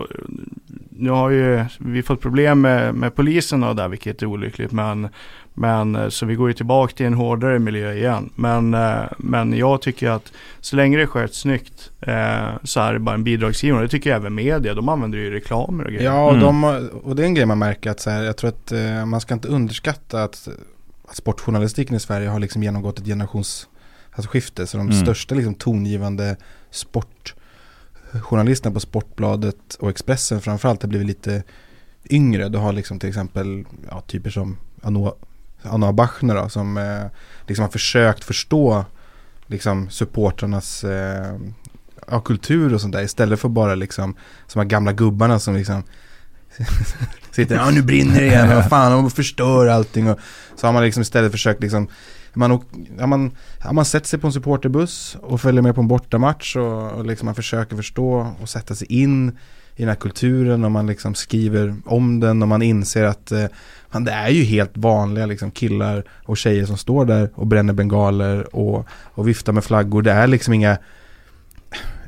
[1.00, 5.08] Nu har ju vi fått problem med, med polisen och där vilket är olyckligt men,
[5.54, 8.30] men eh, så vi går ju tillbaka till en hårdare miljö igen.
[8.34, 12.98] Men, eh, men jag tycker att så länge det sköts snyggt eh, så är det
[12.98, 13.82] bara en bidragsgivare.
[13.82, 16.04] Det tycker jag även media, de använder ju reklamer och grejer.
[16.04, 16.40] Ja, och, Mm.
[16.44, 16.64] de,
[17.04, 19.20] och det är en grej man märker att så här, jag tror att eh, man
[19.20, 20.48] ska inte underskatta att,
[21.08, 24.66] att sportjournalistiken i Sverige har liksom genomgått ett generationsskifte.
[24.66, 25.00] Så de Mm.
[25.02, 26.36] största liksom tongivande
[28.12, 31.42] journalisterna på Sportbladet och Expressen framförallt har blivit lite
[32.10, 32.48] yngre.
[32.48, 35.12] Du har liksom till exempel ja, typer som Anoa,
[35.62, 37.04] Anoa Bachner då, som eh,
[37.46, 38.84] liksom har försökt förstå
[39.46, 41.36] liksom supportrarnas eh,
[42.10, 44.14] ja, kultur och sånt där istället för bara liksom
[44.46, 45.82] som de här gamla gubbarna som liksom
[47.30, 50.18] sitter, ja nu brinner det igen, och fan de förstör allting och
[50.56, 51.88] så har man liksom istället försökt liksom
[52.34, 52.64] man, åk-
[52.98, 53.30] ja, man,
[53.64, 57.06] ja, man sätter sig på en supporterbuss och följer med på en bortamatch och, och
[57.06, 59.28] liksom man försöker förstå och sätta sig in
[59.76, 63.44] i den här kulturen och man liksom skriver om den och man inser att eh,
[63.92, 67.72] man, det är ju helt vanliga liksom killar och tjejer som står där och bränner
[67.72, 70.02] bengaler och, och viftar med flaggor.
[70.02, 70.78] Det är liksom inga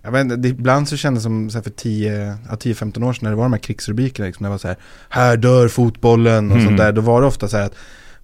[0.04, 3.12] jag vet inte, det, ibland så kändes det som så för 10, ja, 10-15 år
[3.12, 4.76] sedan när det var de här krigsrubrikerna liksom, när det var så här
[5.08, 6.66] Här dör fotbollen och Mm.
[6.66, 6.92] sånt där.
[6.92, 7.74] Då var det ofta så här att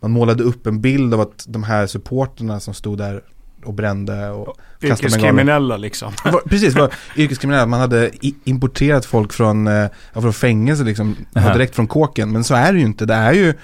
[0.01, 3.23] man målade upp en bild av att de här supporterna som stod där
[3.65, 4.93] och brände och kastade.
[4.93, 6.13] Yrkeskriminella liksom.
[6.25, 7.67] Var, precis, var yrkeskriminella.
[7.67, 8.11] Man hade
[8.45, 11.53] importerat folk från, eh, ja, från fängelse liksom, Aha.
[11.53, 12.33] direkt från kåken.
[12.33, 13.07] Men så är det ju inte.
[13.07, 13.55] Det är ju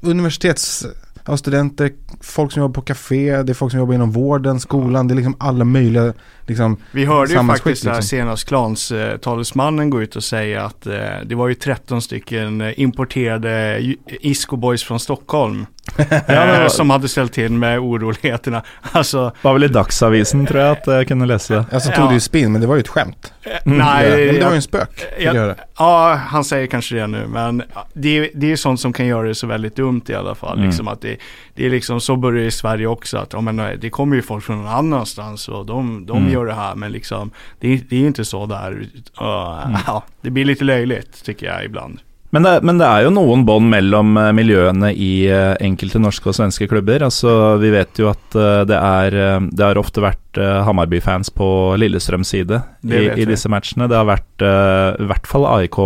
[0.00, 0.86] universitets
[1.26, 5.08] ja, studenter, folk som jobbar på café, det är folk som jobbar inom vården, skolan,
[5.08, 6.12] det är liksom alla möjliga
[6.46, 8.02] liksom, Vi hörde ju faktiskt liksom.
[8.02, 12.60] senast Clans eh, talesmannen gå ut och säga att eh, det var ju 13 stycken
[12.60, 15.66] eh, importerade ju- Isco Boys från Stockholm.
[16.26, 18.62] eh, som hade ställt till med oroligheterna.
[18.92, 21.64] Alltså, Det var vel i Dagsavisen, tror jeg, at jeg kunne lese det.
[21.72, 22.08] Alltså tog Ja.
[22.08, 23.32] det ju spinn, men det var ju ett skämt.
[23.42, 24.04] eh, Mm, nej.
[24.04, 25.04] Ja, men det jag- var ju en spök.
[25.18, 25.54] jag- jag höra.
[25.78, 27.62] Ja, han säger kanske det nu, men
[27.94, 30.56] det är, det är sånt som kan göra det så väldigt dumt i alla fall.
[30.56, 30.66] Mm.
[30.68, 31.16] Liksom att det,
[31.54, 34.16] det är liksom, så börjar det i Sverige också, att ja, men, eh, det kommer
[34.16, 36.32] ju folk från någon annanstans och de, de Mm.
[36.34, 38.72] Gör det här, men liksom, det, är- det är ju inte så där.
[39.20, 41.98] Uh, ja, det blir lite löjligt tycker jag ibland.
[42.34, 46.32] Men det, men det er jo noen bånd mellom eh, miljøene i eh, enkelte norske
[46.32, 47.04] og svenske klubber.
[47.06, 47.30] Altså,
[47.62, 48.74] vi vet jo at eh, det
[49.14, 51.46] eh, Det har ofte vært eh, Hammarby-fans på
[51.78, 53.28] Lillestrøms side Det i, i vi.
[53.30, 53.86] disse matchene.
[53.86, 54.10] Det har
[54.42, 55.78] eh, i hvert fall AIK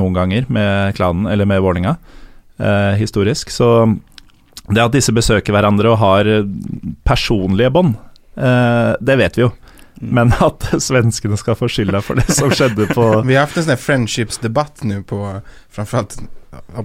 [0.00, 1.98] noen ganger med klanen, eller med Vålinga,
[2.56, 3.52] eh, historisk.
[3.52, 3.68] Så
[4.72, 6.32] det at disse besøker hverandre og har
[7.04, 7.98] personlige bånd,
[8.40, 9.52] eh, det vet vi jo.
[10.00, 10.14] Mm.
[10.14, 13.62] Men at svenskene skal få skylda for det som skjedde på Vi har haft en
[13.62, 16.18] sån här friendships-debatt nu på, framförallt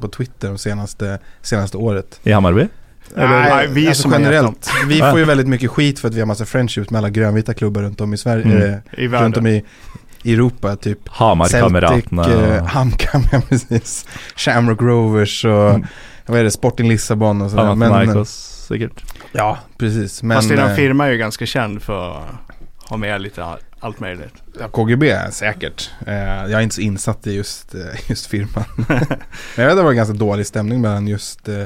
[0.01, 2.19] på Twitter de senaste, senaste året.
[2.23, 2.67] i Hammarby.
[3.15, 4.69] Nej, nej, vi alltså generellt.
[4.87, 7.53] Vi får ju väldigt mycket skit för att vi har massa friendships med alla grönvita
[7.53, 8.73] klubbar runt om i Sverige, Mm.
[8.73, 9.63] eh, I runt om i,
[10.25, 12.55] Europa, typ Celtic, Hamar-kameratene.
[12.57, 14.05] eh, Hamkam, ja precis.
[14.35, 15.85] Shamrock Rovers och Mm.
[16.25, 17.75] vad är det, Sporting Lissabon och sådär.
[17.75, 19.03] Men, Panathinaikos, sikkert.
[19.31, 20.23] ja, precis.
[20.23, 22.23] Men, Fast eran eh, firma är ju ganska känd för att
[22.89, 24.33] ha med lite all, allt möjligt.
[24.59, 25.91] Ja, KGB säkert.
[26.07, 28.63] Eh, jag är inte så insatt i just, eh, just firman.
[28.87, 28.97] Men
[29.57, 31.63] jag vet att det var ganska dålig stämning mellan just eh,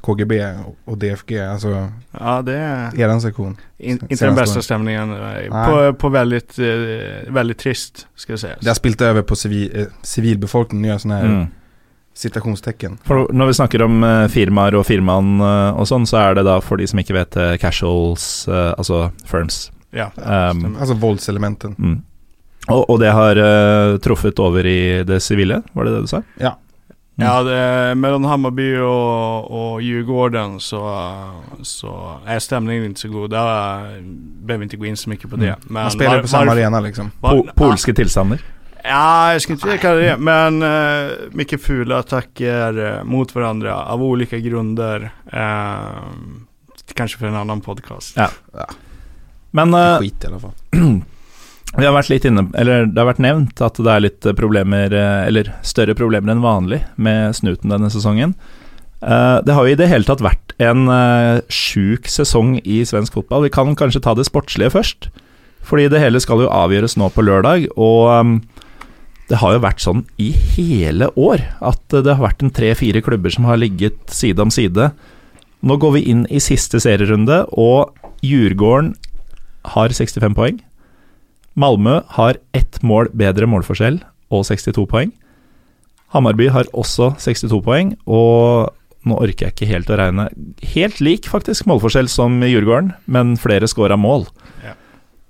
[0.00, 1.38] KGB och- och DFG.
[1.38, 1.88] Alltså
[2.20, 3.56] Ja, det är eran sektion.
[3.78, 4.62] in, inte den bästa åren.
[4.62, 5.12] stämningen.
[5.12, 5.66] eh.
[5.68, 8.56] På, på väldigt, eh, väldigt trist, ska jag säga.
[8.60, 11.46] Det har spilt över på civil, eh, civilbefolkningen och gör sådana här Mm.
[12.14, 12.98] citationstecken.
[13.04, 16.42] For når vi snakker om eh, firmaer og firmaen eh, og sånn, så er det
[16.48, 19.70] da for de som ikke vet eh, casuals, eh, altså firms.
[19.90, 20.10] Ja,
[20.50, 20.76] Um.
[20.80, 21.74] Alltså våldselementen.
[21.78, 22.02] Mm.
[22.68, 26.22] Og, og det har eh, truffet over i det sivile, var det det du sa?
[26.40, 26.58] Ja.
[27.20, 30.80] Ja, det, mellan Hammarby och, och Djurgården så,
[31.62, 33.30] så är stämningen inte så god.
[33.30, 33.80] Där
[34.46, 35.46] behöver vi inte gå in så mycket på det.
[35.48, 35.58] Mm.
[35.62, 37.10] Men Man spelar var- på samma varför- arena liksom.
[37.20, 38.40] var- Po polske tilstander.
[38.84, 44.02] Ja, jag ska inte kalla det men eh, mycket fula attacker eh, mot varandra av
[44.02, 45.10] olika grunder.
[45.32, 45.76] Eh,
[46.94, 48.16] kanske för en annan podcast.
[48.16, 48.28] Ja.
[49.56, 50.56] Men eh, Skit i alla fall.
[51.78, 54.92] vi har vært litt inne Eller det har vært nevnt at det litt eh, problemer,
[54.92, 58.34] eh, eller større problemer enn vanlig, med snuten denne sesongen.
[59.00, 63.14] Eh, Det har jo i det hele tatt vært en eh, sjuk sesong i svensk
[63.14, 63.46] fotball.
[63.46, 65.10] Vi kan kanskje ta det sportslige først.
[65.68, 68.34] Fordi det hele skal jo avgjøres nå på lørdag, og um,
[69.28, 73.02] det har jo vært sånn i hele år at eh, det har vært en tre-fire
[73.04, 74.90] klubber som har ligget side om side.
[75.60, 77.92] Nå går vi inn i siste serierunde, og
[78.24, 78.94] Djurgården
[79.74, 80.58] har 65 poeng.
[81.58, 84.00] Malmö har ett mål bedre målforskjell
[84.30, 85.12] og 62 poeng.
[86.14, 88.70] Hammarby har også 62 poeng, og
[89.08, 90.28] nå orker jeg ikke helt å regne
[90.74, 94.26] Helt lik, faktisk, målforskjell som Djurgården, men flere scora mål.
[94.64, 94.72] Ja.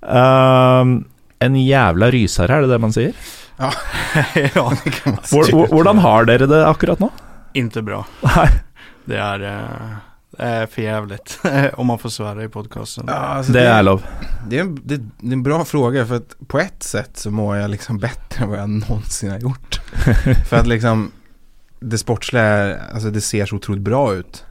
[0.07, 0.93] Ehm,
[1.43, 3.13] en jævla rysere, er det det man sier?
[3.59, 3.69] ja,
[4.35, 7.09] Det kan man hvor- hvordan har dere det akkurat nå?
[7.55, 8.05] inte bra.
[8.23, 8.47] Nei.
[9.09, 10.08] Det är, eh, det
[10.39, 11.39] är för jävligt
[11.73, 13.03] om man får svära i podcasten.
[13.07, 14.05] Ja, alltså Det er lov.
[14.47, 17.31] Det är, en, det, det är en bra fråga för att på ett sätt så
[17.31, 19.81] mår jag liksom bättre än vad jag någonsin har gjort.
[20.49, 21.11] för att liksom
[21.79, 24.45] det sportsliga, är, alltså det ser så otroligt bra ut.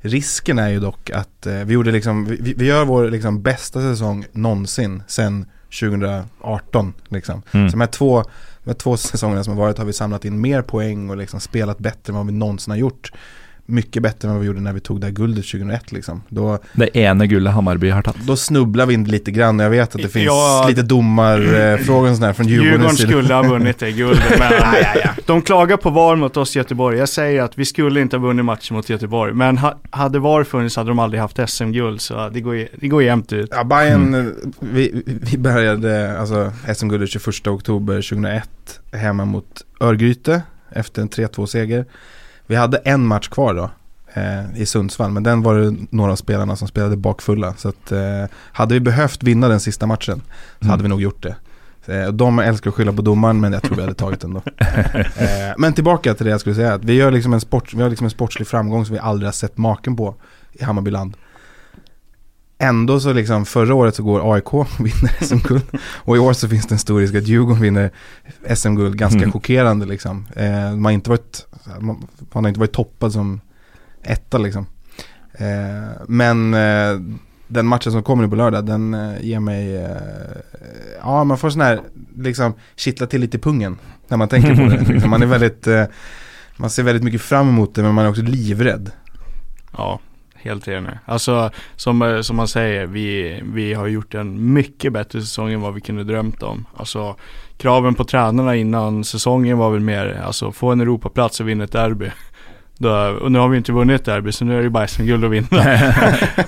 [0.00, 3.80] Risken är ju dock att eh, vi gjorde liksom, vi, vi gör vår liksom bästa
[3.80, 5.46] säsong någonsin sen
[5.80, 7.42] 2018 liksom.
[7.52, 7.68] Mm.
[7.68, 8.22] Så de här två,
[8.64, 11.40] de här två säsongerna som har varit har vi samlat in mer poäng och liksom
[11.40, 13.12] spelat bättre än vad vi någonsin har gjort.
[13.66, 16.22] Mycket bättre än vad vi gjorde när vi tog det här guldet 2001 liksom.
[16.28, 18.16] Då, Det ene gullet Hammarby har tatt.
[18.26, 19.58] då snubblar vi in lite grann.
[19.58, 20.64] Jag vet att det finns Ja.
[20.68, 23.10] lite domarfrågor och sådär från Djurgården Djurgårdens sida.
[23.10, 24.52] skulle ha vunnit det guldet, men
[25.26, 26.98] de klagar på VAR mot oss i Göteborg.
[26.98, 30.44] Jag säger att vi skulle inte ha vunnit matchen mot Göteborg, men ha, hade VAR
[30.44, 33.48] funnits hade de aldrig haft SM-guld, så det går, det går jämnt ut.
[33.52, 38.50] Ja, Bayern, vi, vi började alltså SM-guldet 21 oktober 2001
[38.92, 39.46] hemma mot
[39.80, 41.84] Örgryte efter en 3-2-seger.
[42.46, 43.70] Vi hade en match kvar då
[44.14, 47.54] eh, i Sundsvall, men den var det några av spelarna som spelade bakfulla.
[47.56, 50.22] Så att, eh, hade vi behövt vinna den sista matchen
[50.60, 51.36] så hade vi nog gjort det.
[51.86, 54.42] Eh, de älskar att skylla på domaren, men jag tror vi hade tagit den då.
[54.58, 57.82] eh, men tillbaka till det jag skulle säga, att vi, gör liksom en sport, vi
[57.82, 60.14] har liksom en sportslig framgång som vi aldrig har sett maken på
[60.52, 61.16] i Hammarbyland.
[62.58, 66.48] Ändå så liksom förra året så går AIK och vinner SM-guld och i år så
[66.48, 67.90] finns det en stor risk att Djurgården vinner
[68.54, 69.32] SM-guld ganska Mm.
[69.32, 70.26] chockerande liksom.
[70.36, 71.46] Eh, man, har inte varit,
[71.80, 73.40] man, man har inte varit toppad som
[74.02, 74.66] etta liksom.
[75.32, 77.00] Eh, men eh,
[77.46, 79.90] den matchen som kommer nu på lördag den eh, ger mig, eh,
[81.00, 81.80] ja man får sån här,
[82.16, 84.84] liksom kittla till lite i pungen när man tänker på det.
[84.92, 85.10] Liksom.
[85.10, 85.84] Man är väldigt, eh,
[86.56, 88.90] man ser väldigt mycket fram emot det men man är också livrädd.
[89.76, 90.00] Ja,
[90.34, 90.92] helt enig.
[91.04, 95.60] Alltså, som, eh, som man säger, vi, vi har gjort en mycket bättre säsong än
[95.60, 96.64] vad vi kunde drömt om.
[96.76, 97.16] Alltså,
[97.56, 101.72] kraven på tränarna innan säsongen var väl mer, alltså få en Europaplats och vinna ett
[101.72, 102.10] derby.
[102.78, 102.90] Då,
[103.22, 105.30] och nu har vi inte vunnit ett derby så nu är det bara SM-guld att
[105.30, 105.46] vinna.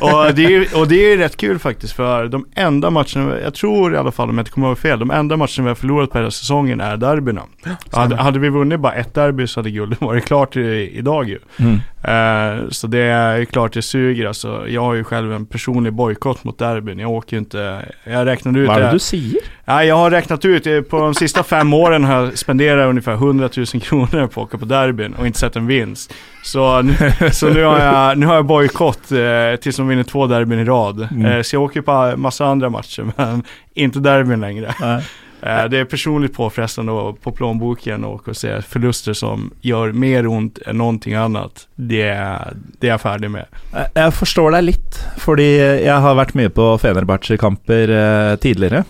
[0.01, 3.95] och, det är, och det är rätt kul faktiskt för de enda matcherna, jag tror
[3.95, 6.11] i alla fall om jag inte kommer ihåg fel, de enda matcherna vi har förlorat
[6.11, 7.43] på hela säsongen är derbyna.
[7.93, 11.39] hade, hade vi vunnit bara ett derby så hade guldet varit klart i, idag ju.
[11.57, 11.81] Mm.
[12.05, 14.69] Eh, så det är klart det suger alltså.
[14.69, 16.99] Jag har ju själv en personlig bojkott mot derbyn.
[16.99, 18.91] Jag åker ju inte, jag räknade ut er det.
[18.91, 19.41] du sier?
[19.65, 23.13] Ja, jag har räknat ut, eh, på de sista fem åren har jag spenderat ungefär
[23.13, 26.15] 100 000 kronor på att åka på derbyn och inte sett en vinst.
[26.43, 26.95] Så nu,
[27.33, 30.65] så nu har jag, nu har jag bojkott eh, tills de vinner två derbyn i
[30.65, 31.09] rad.
[31.11, 31.25] Mm.
[31.25, 33.43] Eh, så jag åker på massa andra matcher men
[33.75, 34.75] inte derbyn längre.
[34.81, 35.03] Nei.
[35.47, 40.59] Eh, det är personligt påfrestande på plånboken och att se förluster som gör mer ont
[40.67, 41.69] än någonting annat.
[41.75, 43.45] Det, är- det är jag färdig med.
[43.75, 45.37] Eh, jag förstår dig lite, för
[45.87, 47.89] jag har varit mycket på Fenerbahce-kamper
[48.31, 48.85] eh, tidigare.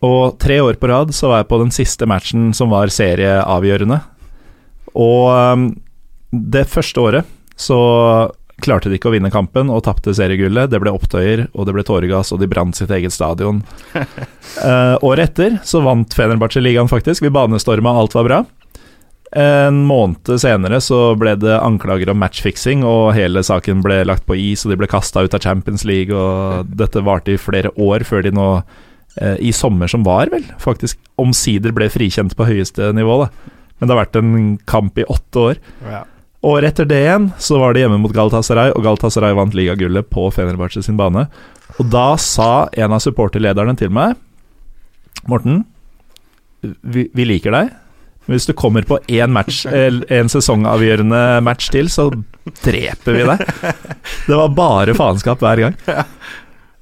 [0.00, 4.00] Och tre år på rad så var jag på den sista matchen som var serieavgörande.
[4.92, 5.78] Och ehm,
[6.30, 7.24] det första året
[7.56, 10.70] så klarte de ikke å vinne kampen og tapte seriegullet.
[10.72, 13.62] Det ble opptøyer, og det ble tåregass, og de brant sitt eget stadion.
[14.62, 17.22] Eh, året etter så vant Fenerbahçe ligaen, faktisk.
[17.24, 18.40] Vi banestorma, alt var bra.
[19.32, 24.36] En måned senere så ble det anklager om matchfixing, og hele saken ble lagt på
[24.36, 28.04] is, og de ble kasta ut av Champions League, og dette varte i flere år
[28.04, 28.48] før de nå,
[29.22, 33.56] eh, i sommer som var, vel, faktisk omsider ble frikjent på høyeste nivå, da.
[33.80, 34.34] Men det har vært en
[34.68, 35.62] kamp i åtte år.
[35.88, 36.04] Ja.
[36.42, 40.26] Året etter det igjen så var det hjemme mot Galatasaray, og Galatasaray vant ligagullet på
[40.34, 41.28] Fenerbahçe sin bane.
[41.78, 44.18] Og da sa en av supporterlederne til meg
[45.30, 45.60] Morten,
[46.62, 47.70] vi, vi liker deg.
[48.26, 52.08] Men hvis du kommer på én match, en sesongavgjørende match til, så
[52.62, 53.42] dreper vi deg.
[54.28, 55.78] Det var bare faenskap hver gang.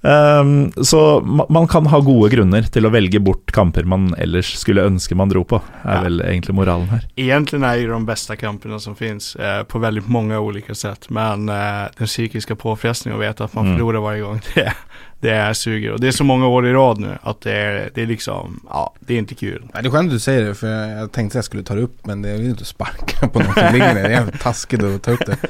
[0.02, 4.54] Um, så ma- man kan ha gode grunner til å velge bort kamper man ellers
[4.56, 6.02] skulle ønske man dro på, er Ja.
[6.06, 7.04] vel egentlig moralen her.
[7.16, 11.10] Egentligen är ju de bästa kamperna som finns eh, på väldigt många olika sätt.
[11.10, 13.76] Men eh, den psykiska påfrestningen att veta att man Mm.
[13.76, 14.72] förlorar varje gång, det,
[15.20, 15.92] det är suger.
[15.92, 18.60] Och det är så många år i rad nu att det är, det är liksom,
[18.68, 19.62] ja, det är inte kul.
[19.74, 21.62] Ja, det är skönt att du säger det för jag, jag tänkte att jag skulle
[21.62, 24.02] ta det upp men det är ju inte att sparka på någon som ligger ner.
[24.02, 25.36] Det är jävligt taskigt att ta upp det.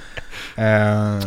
[0.56, 1.18] Eh,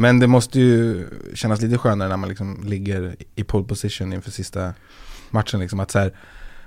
[0.00, 4.30] men det måste ju kännas lite skönare när man liksom ligger i pole position inför
[4.30, 4.72] sista
[5.30, 5.80] matchen liksom.
[5.80, 6.12] Att så här,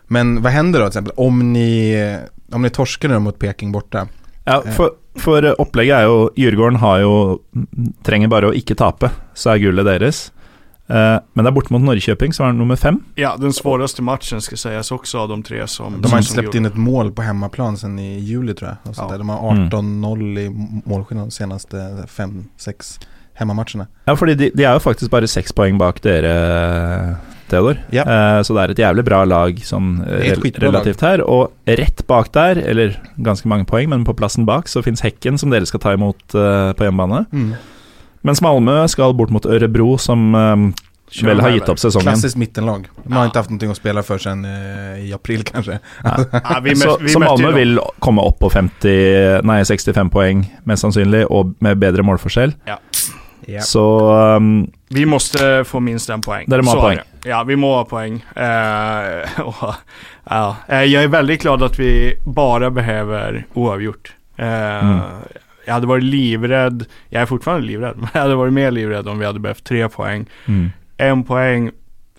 [0.07, 2.19] men vad händer då till exempel om ni,
[2.51, 4.07] om ni torskar nu mot Peking borta?
[4.43, 7.13] Ja, for, for eh, opplegget er jo Djurgården har jo
[8.03, 10.27] trenger bare å ikke tape, så er gullet deres.
[10.87, 12.99] Eh, men det er borte mot Norrköping, som er nummer fem.
[13.15, 16.55] Ja, den svåraste matchen ska sägas också av de tre som De har inte släppt
[16.55, 18.95] in ett mål på hemmaplan sedan i juli tror jag.
[18.97, 19.07] Ja.
[19.09, 19.17] där.
[19.17, 20.49] De har 18-0 i
[20.85, 22.99] målskillnad de senaste 5-6
[23.39, 23.87] hemmamatcherna.
[24.07, 26.33] Ja, fordi de, de er jo faktisk bare seks poeng bak dere,
[27.49, 27.77] Theodor.
[27.93, 28.03] Ja.
[28.07, 31.21] Eh, så det er et jævlig bra lag sånn eh, rel- relativt her.
[31.27, 35.37] Og rett bak der, eller ganske mange poeng, men på plassen bak, så fins Hekken,
[35.41, 37.25] som dere skal ta imot eh, på hjemmebane.
[37.33, 37.53] Mm.
[38.23, 42.07] Mens Malmö skal bort mot Örebro, som eh, vel har här opp sesongen.
[42.07, 42.87] Klassiskt mittenlag.
[43.03, 43.25] De har Ja.
[43.25, 45.79] inte haft någonting att spela för sedan eh, i april kanske.
[46.03, 47.55] Ja, vi så, vi Malmö dem.
[47.55, 52.03] vil komme opp på 50, nei, 65 poeng, mest sannsynlig, og med bedre
[53.47, 53.61] målforskjell.
[53.61, 56.45] Så um, Vi måste få minst en poäng.
[56.47, 56.99] Där de har Så poäng.
[57.25, 58.25] Ja, vi må ha poäng.
[58.35, 59.73] Eh, och,
[60.29, 60.55] ja.
[60.67, 64.13] Eh, Jag är väldigt glad att vi bara behöver oavgjort.
[64.37, 64.99] Eh, Mm.
[65.65, 69.19] Jag hade varit livrädd, jag är fortfarande livrädd, men jag hade varit mer livrädd om
[69.19, 70.25] vi hade behövt tre poäng.
[70.47, 70.71] mm.
[70.97, 71.71] En poäng,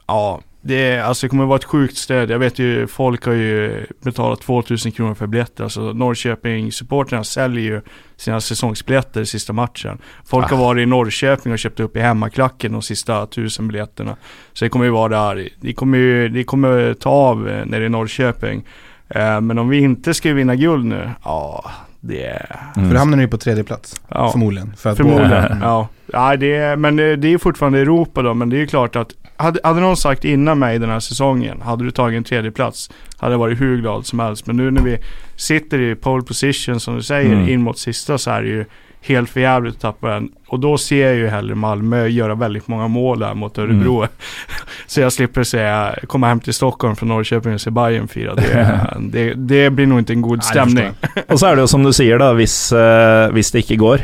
[0.06, 2.30] ja, det, alltså det kommer vara ett sjukt stöd.
[2.30, 5.64] Jag vet ju, folk har ju betalat 2000 kronor för biljetter.
[5.64, 7.80] Alltså Norrköping-supporterna säljer ju
[8.16, 9.98] sina säsongsbiljetter i sista matchen.
[10.26, 10.60] Folk har Ah.
[10.60, 14.16] varit i Norrköping och köpt upp i hemmaklacken de sista tusen biljetterna.
[14.52, 15.48] Så det kommer ju vara där.
[15.60, 18.64] Det kommer ju det kommer ta av eh, nere i Norrköping.
[19.08, 22.60] Eh, men om vi inte ska vinna guld nu, ja, det är...
[22.76, 22.88] Mm.
[22.88, 24.30] För då hamnar ni på tredje plats Ja.
[24.32, 24.74] förmodligen.
[24.76, 25.58] För att Förmodligen, Mm.
[25.62, 25.88] ja.
[26.12, 28.66] ja det är, men det, det är ju fortfarande Europa då, men det är ju
[28.66, 32.24] klart att hade, hade någon sagt innan mig den här säsongen, hade du tagit en
[32.24, 34.46] tredje plats hade jag varit hur glad som helst.
[34.46, 34.98] Men nu när vi
[35.36, 37.48] sitter i pole position som du säger, Mm.
[37.48, 38.64] in mot sista så är det ju
[39.00, 40.28] helt för jävligt att tappa en.
[40.48, 43.96] Och då ser jag ju hellre Malmö göra väldigt många mål där mot Örebro.
[43.98, 44.08] Mm.
[44.86, 48.34] så jag slipper säga, komma hem till Stockholm från Norrköping och se Bayern fira.
[48.34, 50.94] Det, det, det blir nog inte en god Nej, stämning.
[51.28, 53.98] Og så er det jo som du sier, da, hvis, eh, hvis det ikke går,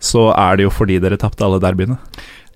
[0.00, 1.96] så er det jo fordi dere tapte alle derbyene.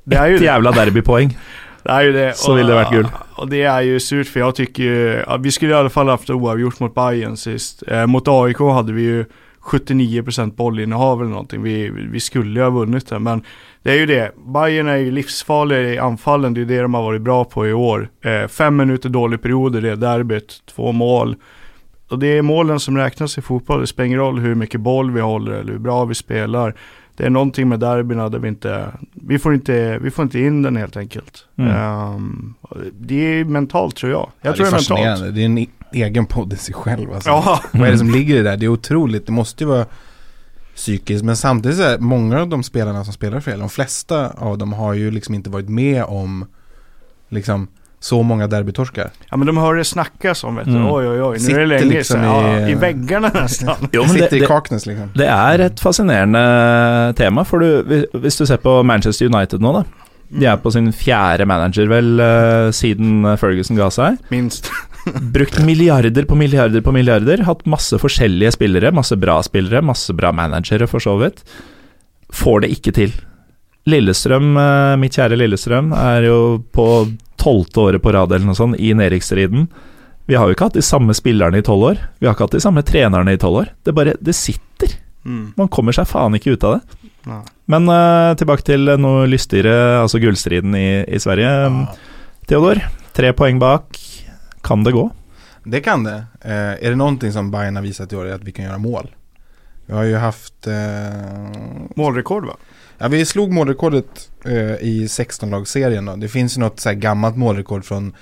[0.05, 0.47] Det är ju Et det.
[0.47, 1.37] jævla derbypoeng.
[1.83, 2.37] Det är ju det.
[2.37, 3.09] Så vill det varit guld.
[3.37, 6.31] Och det är ju surt för jag tycker ju, vi skulle i alla fall haft
[6.31, 7.83] oavgjort mot Bayern sist.
[7.89, 9.25] Eh, mot AIK hade vi ju
[9.63, 11.63] 79% bollinnehav eller någonting.
[11.63, 13.19] Vi, vi skulle ju ha vunnit det.
[13.19, 13.43] Men
[13.83, 14.33] det är ju det.
[14.47, 16.55] Bayern är ju livsfarliga i anfallen.
[16.55, 18.09] Det är det de har varit bra på i år.
[18.25, 20.63] Eh, fem minuter dålig period i det derbyt.
[20.75, 21.37] Två mål.
[22.09, 23.81] Och det är målen som räknas i fotboll.
[23.81, 26.75] Det spelar ingen roll hur mycket boll vi håller eller hur bra vi spelar.
[27.23, 30.63] Det är någonting med derbyna där vi inte, vi får inte, vi får inte in
[30.63, 31.47] den helt enkelt.
[31.57, 31.71] Mm.
[31.77, 32.55] Ehm,
[33.01, 34.31] det är mentalt tror jag.
[34.41, 34.89] Jag Ja, tror det är, mentalt.
[34.89, 35.31] fascinerande.
[35.31, 37.31] Det är en e- egen podd i sig själv alltså.
[37.31, 38.57] Ja, Vad är det som ligger i det där?
[38.57, 39.27] Det är otroligt.
[39.27, 39.87] Det måste ju vara
[40.75, 41.25] psykiskt.
[41.25, 44.59] Men samtidigt så är många av de spelarna som spelar för er, de flesta av
[44.59, 46.45] dem har ju liksom inte varit med om
[47.29, 47.69] liksom
[48.03, 49.11] så många derbytorskar.
[49.31, 50.75] ja men de hör det snackas om vet du.
[50.75, 50.87] Mm.
[50.91, 52.25] Oj oj oj, nu är Sitter det länge liksom sedan.
[52.25, 53.77] Ja, i- I väggarna nästan.
[53.93, 55.11] Jo, Det men det, sitter i det, Kaknäs liksom.
[55.15, 59.85] det er et fascinerende tema, for du, hvis du ser på Manchester United nå, da.
[60.33, 64.17] De er på sin fjerde manager, vel, eh, siden Ferguson ga seg.
[64.33, 64.71] Minst.
[65.35, 67.43] Brukt milliarder på milliarder på milliarder.
[67.45, 71.43] Hatt masse forskjellige spillere, masse bra spillere, masse bra managere, for så vidt.
[72.33, 73.13] Får det ikke til.
[73.87, 76.39] Lillestrøm, eh, mitt kjære Lillestrøm, er jo
[76.73, 76.87] på
[77.43, 79.67] tolvte året på rad eller noe sånt i nedrykksstriden.
[80.31, 82.03] Vi har jo ikke hatt de samme spillerne i tolv år.
[82.21, 83.73] Vi har ikke hatt de samme trenerne i tolv år.
[83.83, 84.95] Det bare Det sitter.
[85.25, 85.53] Mm.
[85.57, 87.09] Man kommer seg faen ikke ut av det.
[87.27, 87.41] Ja.
[87.71, 91.51] Men eh, tilbake til noe lystigere, altså gullstriden i, i Sverige.
[92.51, 92.81] Theodor,
[93.15, 93.99] tre poeng bak.
[94.63, 95.09] Kan det gå?
[95.65, 96.25] Det kan det.
[96.41, 98.79] Eh, är det någonting som Bayern har visat i år är att vi kan göra
[98.79, 99.15] mål.
[99.87, 100.67] Vi har ju haft...
[100.67, 100.75] Eh,
[101.97, 102.57] Målrekord va?
[103.03, 106.17] Ja, vi slog målrekordet eh, i 16-lagsserien då.
[106.17, 108.15] Det finns ju något så gammalt målrekord från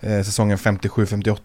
[0.00, 1.38] eh, säsongen 57-58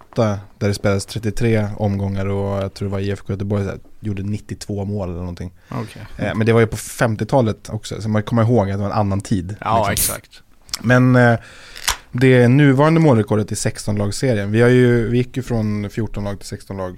[0.58, 4.86] där det spelades 33 omgångar och jag tror det var IFK Göteborg här, gjorde 92
[4.86, 5.52] mål eller någonting.
[5.70, 6.02] Okej.
[6.18, 8.92] Eh, men det var ju på 50-talet också, så man kommer ihåg att det var
[8.92, 9.56] en annan tid.
[9.62, 10.16] Ja, liksom.
[10.16, 10.42] exakt.
[10.82, 11.40] Men eh,
[12.12, 16.48] det nuvarande målrekordet i 16-lagsserien, vi, har ju, vi gick ju från 14 lag till
[16.48, 16.98] 16 lag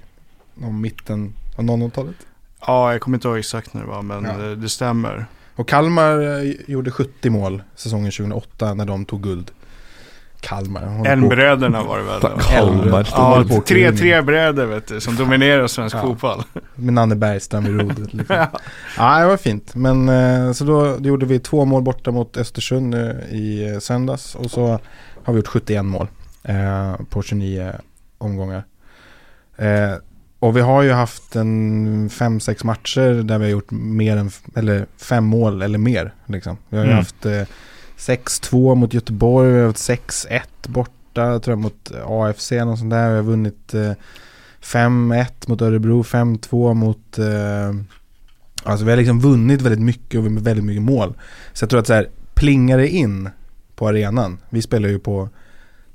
[0.62, 2.16] om mitten av 00-talet.
[2.66, 4.46] Ja, jag kommer inte ihåg exakt det var, men Ja.
[4.46, 5.26] det stämmer.
[5.56, 9.50] Och Kalmar eh, gjorde 70 mål säsongen 2008 när de tog guld.
[10.40, 11.06] Kalmar.
[11.06, 12.20] Elmbröderna var det väl?
[12.20, 13.08] Ta- Kalmar.
[13.12, 16.00] Ja, tre, tre bröder vet du, som dominerar svensk Ja.
[16.00, 16.42] fotboll.
[16.74, 18.14] Med Nanne Bergström i rodret.
[18.14, 18.36] Liksom.
[18.98, 19.74] ja, det var fint.
[19.74, 23.78] Men eh, så då, då gjorde vi två mål borta mot Östersund nu i eh,
[23.78, 24.34] söndags.
[24.34, 24.78] Och så
[25.24, 26.06] har vi gjort 71 mål
[26.42, 27.72] eh, på 29
[28.18, 28.64] omgångar.
[29.56, 29.92] Eh,
[30.44, 34.86] och vi har ju haft en 5-6 matcher där vi har gjort mer än, eller
[34.96, 36.14] fem mål eller mer.
[36.26, 36.56] Liksom.
[36.68, 36.98] Vi har ju Mm.
[36.98, 37.42] haft eh,
[37.96, 43.10] 6-2 mot Göteborg, vi har haft 6-1 borta tror jag mot AFC och sånt där.
[43.10, 43.92] Vi har vunnit eh,
[44.62, 47.18] 5-1 mot Örebro, 5-2 mot...
[47.18, 47.74] Eh,
[48.64, 51.14] alltså vi har liksom vunnit väldigt mycket och med väldigt mycket mål.
[51.52, 53.28] Så jag tror att så här, plingar det in
[53.76, 55.28] på arenan, vi spelar ju på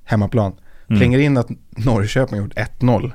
[0.04, 0.54] hemmaplan,
[0.88, 1.00] Mm.
[1.00, 3.12] plingar in att Norrköping har gjort 1-0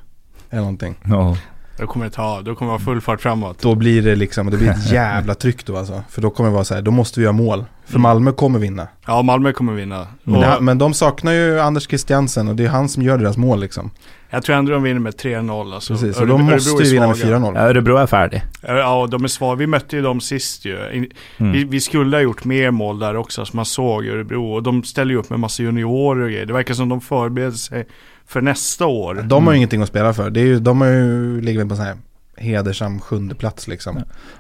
[0.54, 0.94] eller någonting.
[1.04, 1.36] Ja.
[1.78, 3.58] Då kommer det ta, då kommer det vara full fart framåt.
[3.62, 6.02] Då blir det liksom, det blir ett jävla tryck då alltså.
[6.10, 7.64] För då kommer det vara så här, då måste vi göra mål.
[7.84, 8.02] För Mm.
[8.02, 8.88] Malmö kommer vinna.
[9.06, 10.06] Ja, Malmö kommer vinna.
[10.22, 13.36] Men, det, men de saknar ju Anders Christiansen och det är han som gör deras
[13.36, 13.90] mål liksom.
[14.30, 15.74] jag tror ändå de vinner med 3-0.
[15.74, 17.36] Alltså, Precis, så de måste Örebro ju vinna med svaga.
[17.38, 17.52] 4-0.
[17.54, 18.42] Ja, Örebro är färdig.
[18.62, 19.54] Ja, de är svaga.
[19.58, 20.78] Vi mötte ju dem sist ju.
[20.86, 21.52] Mm.
[21.52, 24.52] Vi, vi skulle ha gjort mer mål där också, som man såg i Örebro.
[24.54, 26.46] Och de ställer ju upp med massa juniorer och grejer.
[26.46, 27.86] Det verkar som de förbereder sig
[28.26, 29.14] för nästa år.
[29.14, 30.30] De har ju ingenting att spela för.
[30.30, 31.96] Det är ju, de har ju, ligger väl på sån här
[32.36, 33.94] hedersam sjunde plats liksom.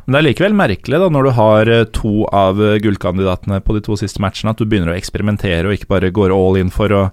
[0.04, 3.76] Men det er likevel merkelig, da, når du har eh, to av eh, gullkandidatene på
[3.76, 6.74] de to siste matchene, at du begynner å eksperimentere og ikke bare går all in
[6.74, 7.04] for å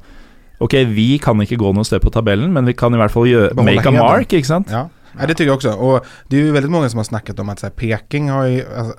[0.62, 3.64] Ok, vi kan ikke gå sted på tabellen, men vi kan i hvert fall Beholde
[3.64, 3.98] make a heden.
[3.98, 4.68] mark, ikke sant?
[4.70, 4.90] Ja.
[5.20, 5.72] ja, det tycker jag också.
[5.74, 8.46] Och det är ju väldigt många som har snackat om att så här, Peking har
[8.46, 8.94] ju, alltså,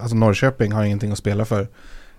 [0.00, 1.60] alltså Norrköping har ingenting att spela för.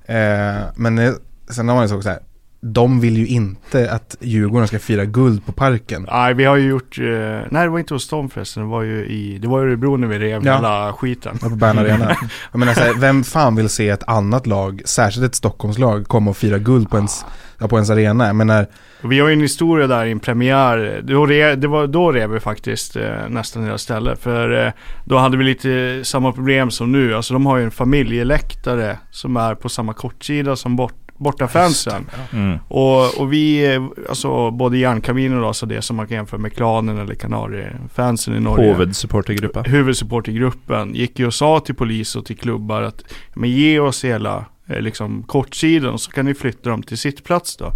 [0.05, 1.11] Eh, men eh,
[1.49, 2.19] sen har man ju så också så här,
[2.61, 6.07] de vill ju inte att Djurgården ska fira guld på parken.
[6.11, 7.05] Nej, vi har ju gjort, eh,
[7.51, 10.07] nej det var inte hos dem förresten, det var ju i, det var Örebro när
[10.07, 10.55] vi rev Ja.
[10.55, 11.37] hela skiten.
[11.37, 12.15] På Bern Arena.
[12.51, 16.29] Jag menar så här, vem fan vill se ett annat lag, särskilt ett Stockholmslag, komma
[16.31, 17.25] och fira guld på ens,
[17.57, 18.27] ja, på ens arena?
[18.27, 18.65] Jag menar,
[19.03, 22.29] Vi har ju en historia där i en premiär, då, re, det var, då rev
[22.29, 24.19] vi faktiskt eh, nästan hela stället.
[24.19, 24.71] För eh,
[25.05, 29.37] då hade vi lite samma problem som nu, alltså de har ju en familjeläktare som
[29.37, 32.09] är på samma kortsida som bort, bortafansen.
[32.33, 32.57] Mm.
[32.67, 36.97] Och, och vi, alltså både Järnkabinen och alltså det som man kan jämföra med klanen
[36.97, 38.73] eller Kanariefansen i Norge.
[38.73, 39.61] Hovedsupportergruppa.
[39.61, 43.03] Huvudsupportergruppen gick ju och sa till polis och till klubbar att
[43.33, 47.71] men ge oss hela eh, liksom, kortsidan så kan ni flytta dem till sittplats då.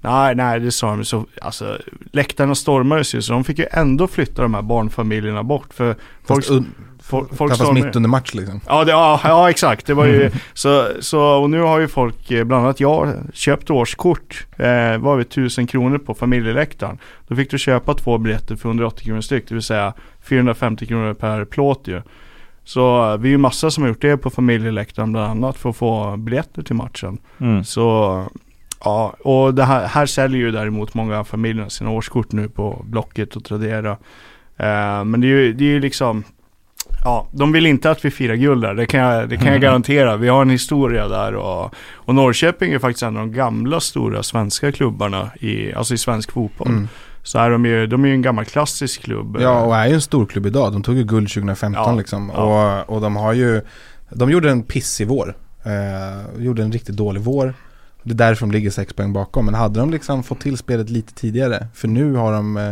[0.00, 1.78] Nej, nej det sa de så, alltså
[2.12, 6.44] läktarna stormades ju så de fick ju ändå flytta de här barnfamiljerna bort för folk,
[6.44, 6.74] fast, un,
[7.06, 8.60] folk, folk stormade- mitt under match liksom.
[8.66, 9.86] Ja, det, ja, ja exakt.
[9.86, 13.70] Det var ju så, så, och nu har ju folk, eh, bland annat jag, köpt
[13.70, 14.46] årskort.
[14.56, 16.98] Eh, var vi 1000 kronor på familjeläktaren.
[17.28, 19.92] Då fick du köpa två biljetter för 180 kronor styck, det vill säga
[20.28, 22.02] 450 kronor per plåt ju.
[22.64, 25.70] Så eh, vi är ju massa som har gjort det på familjeläktaren bland annat för
[25.70, 27.18] att få biljetter till matchen.
[27.40, 27.64] Mm.
[27.64, 28.24] Så
[28.84, 33.36] ja, och det här, här säljer ju däremot många familjer sina årskort nu på Blocket
[33.36, 33.90] och Tradera.
[34.56, 36.24] Eh, men det är ju, det är liksom
[37.06, 39.60] Ja, de vill inte att vi firar guld där, det kan jag, det kan jag
[39.60, 40.16] garantera.
[40.16, 44.22] Vi har en historia där och, och Norrköping är faktiskt en av de gamla stora
[44.22, 46.68] svenska klubbarna i, alltså i svensk fotboll.
[46.68, 46.88] Mm.
[47.22, 49.36] Så är de ju, de är ju en gammal klassisk klubb.
[49.40, 50.72] Ja, och är ju en stor klubb idag.
[50.72, 52.32] De tog ju guld 2015 Ja, liksom.
[52.34, 52.82] ja.
[52.82, 53.60] Och, och de har ju,
[54.10, 55.36] de gjorde en pissig vår.
[55.64, 57.54] Eh, gjorde en riktigt dålig vår.
[58.02, 59.44] Det är därför de ligger sex poäng bakom.
[59.46, 61.66] Men hade de liksom fått till spelet lite tidigare.
[61.74, 62.70] För nu har de, eh,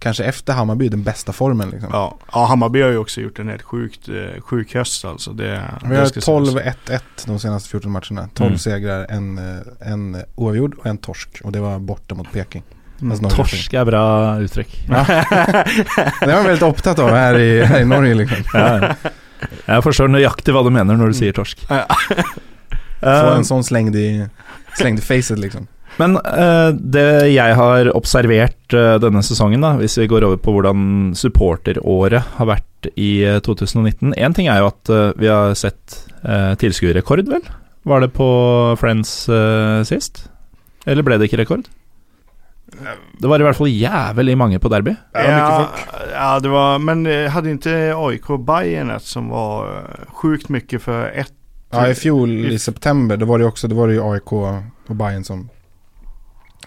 [0.00, 1.90] kanske efter Hammarby, den bästa formen liksom.
[1.92, 5.32] Ja, ja, Hammarby har ju också gjort en helt sjukt, eh, sjuk höst alltså.
[5.32, 6.54] Det, Vi har ska sägas.
[6.54, 8.28] 12-1-1 de senaste 14 matcherna.
[8.34, 8.58] 12 Mm.
[8.58, 11.40] segrar, en, eh, en oavgjord och en torsk.
[11.44, 12.62] Och det var borta mot Peking.
[13.00, 13.12] Mm.
[13.12, 13.36] Alltså.
[13.36, 14.84] Torsk er bra uttrykk.
[14.88, 15.04] Ja.
[16.20, 18.44] det var man väldigt opptatt av här i, här i Norge liksom.
[18.52, 18.94] Ja.
[19.66, 21.62] Jeg forstår nøyaktig hva du mener når du sier torsk.
[21.70, 21.86] Ja.
[23.00, 24.26] Få en sån slängd i,
[24.76, 25.66] slängd i facet liksom.
[25.98, 30.54] Men eh, det jeg har observert eh, denne sesongen, da, hvis vi går over på
[30.54, 34.14] hvordan supporteråret har vært i eh, 2019.
[34.14, 37.44] Én ting er jo at eh, vi har sett uh, tilskuerrekord, vel?
[37.82, 38.30] Var det på
[38.80, 40.26] Friends eh, sist?
[40.86, 41.68] Eller ble det ikke rekord?
[43.18, 44.94] Det var i hvert fall jævlig mange på Derby.
[45.14, 45.66] Ja,
[46.12, 50.82] ja, det var, men eh, hade inte AIK Bayern ett som var eh, sjukt mycket
[50.82, 51.32] för ett
[51.72, 54.96] Ja, i fjol i september, då var det också, då var det ju AIK och
[54.96, 55.48] Bayern som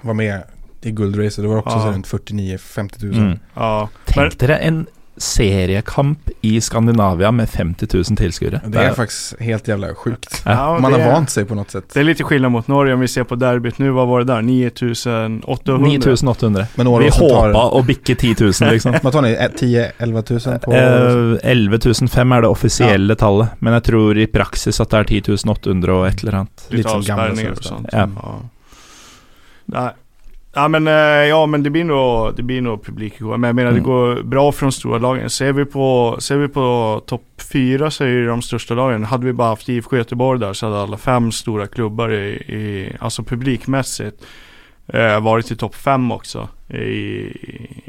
[0.04, 0.42] var med
[0.82, 1.44] i guldracet.
[1.44, 1.92] Det var också Ja.
[1.94, 3.16] runt 49-50 000.
[3.16, 3.40] Mm.
[3.56, 4.86] Ja, Tenk dere en
[5.18, 8.62] seriekamp i Skandinavia med 50 000 tilskuere.
[8.68, 10.42] Det är faktiskt helt jävla sjukt.
[10.46, 11.84] ja, Man har är- vant sig på något sätt.
[11.94, 13.90] Det är lite skillnad mot Norge om vi ser på derbyt nu.
[13.92, 14.42] Vad var det där?
[14.42, 15.88] 9800?
[15.88, 16.66] 9800.
[16.76, 17.74] Men Vi tar...
[17.74, 18.94] å bikke 10 000, liksom.
[19.04, 19.36] Vad tar ni?
[19.36, 20.74] 10-11 000 på?
[20.74, 21.78] Eh, 11
[22.08, 25.94] 005 er det offisielle tallet, men jeg tror i praksis at det er 10 800
[25.94, 26.66] og et eller annet.
[26.70, 27.88] Lite Lite avspärrningar och sånt.
[27.92, 28.10] Ja.
[28.16, 28.40] Ja.
[29.66, 29.90] Nej.
[30.56, 33.38] Ja men, eh, ja men det blir nog, det blir nog publik igår.
[33.38, 33.84] Men jag menar Mm.
[33.84, 35.30] det går bra för de stora lagen.
[35.30, 39.04] Ser vi på, ser vi på topp fyra så är ju de största lagen.
[39.04, 42.92] Hade vi bara haft IFK Göteborg där så hade alla fem stora klubbar i, i
[43.00, 44.24] alltså publikmässigt
[44.88, 47.30] eh, varit i topp fem också i,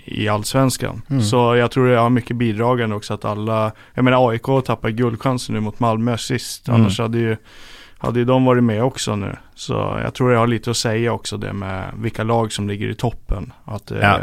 [0.05, 1.03] i allsvenskan.
[1.11, 1.22] Mm.
[1.22, 5.55] Så jag tror det har mycket bidragande också att alla, jag menar AIK tappar guldchansen
[5.55, 6.68] nu mot Malmö sist.
[6.68, 6.81] Mm.
[6.81, 7.37] Annars hade ju
[8.05, 9.37] hade ju de varit med också nu.
[9.55, 12.89] Så jag tror det har lite att säga också det med vilka lag som ligger
[12.89, 13.53] i toppen.
[13.65, 14.19] Att, eh, Ja.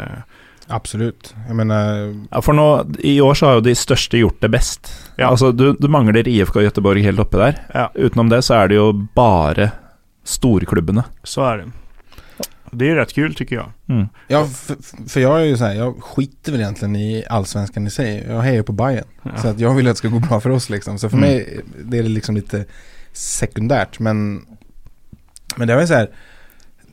[0.68, 1.34] Absolut.
[1.46, 5.10] Jag menar, Ja, for nå, I år så har jo de største gjort det best.
[5.16, 5.26] Ja.
[5.26, 7.54] Altså, du, du mangler IFK Göteborg helt oppe der.
[7.74, 7.90] Ja.
[7.94, 9.70] Utenom det så er det jo bare
[10.24, 11.04] storklubbene.
[11.22, 11.70] Så är det.
[12.70, 13.70] Det är rätt kul tycker jag.
[13.88, 14.08] Mm.
[14.28, 14.76] ja, för,
[15.08, 18.24] för jag är ju så här, jag skiter väl egentligen i allsvenskan i sig.
[18.28, 19.04] Jag hejar på Bayern.
[19.22, 19.30] Ja.
[19.36, 20.98] Så att jag vill att det ska gå bra för oss liksom.
[20.98, 21.28] Så för Mm.
[21.30, 22.64] mig det är det liksom lite
[23.12, 23.98] sekundärt.
[23.98, 24.46] Men,
[25.56, 26.10] men det var ju så här,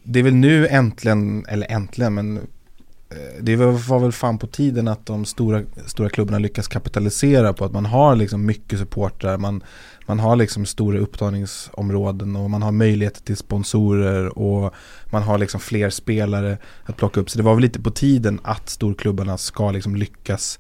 [0.04, 4.88] det är väl nu äntligen, eller äntligen, men eh, det var väl fan på tiden
[4.88, 9.64] att de stora, stora klubbarna lyckas kapitalisera på att man har liksom mycket supportrar, man,
[10.08, 14.74] man har liksom stora upptagningsområden och man har möjlighet till sponsorer och
[15.12, 17.30] man har liksom fler spelare att plocka upp.
[17.30, 20.60] Så det var väl lite på tiden att storklubbarna ska liksom lyckas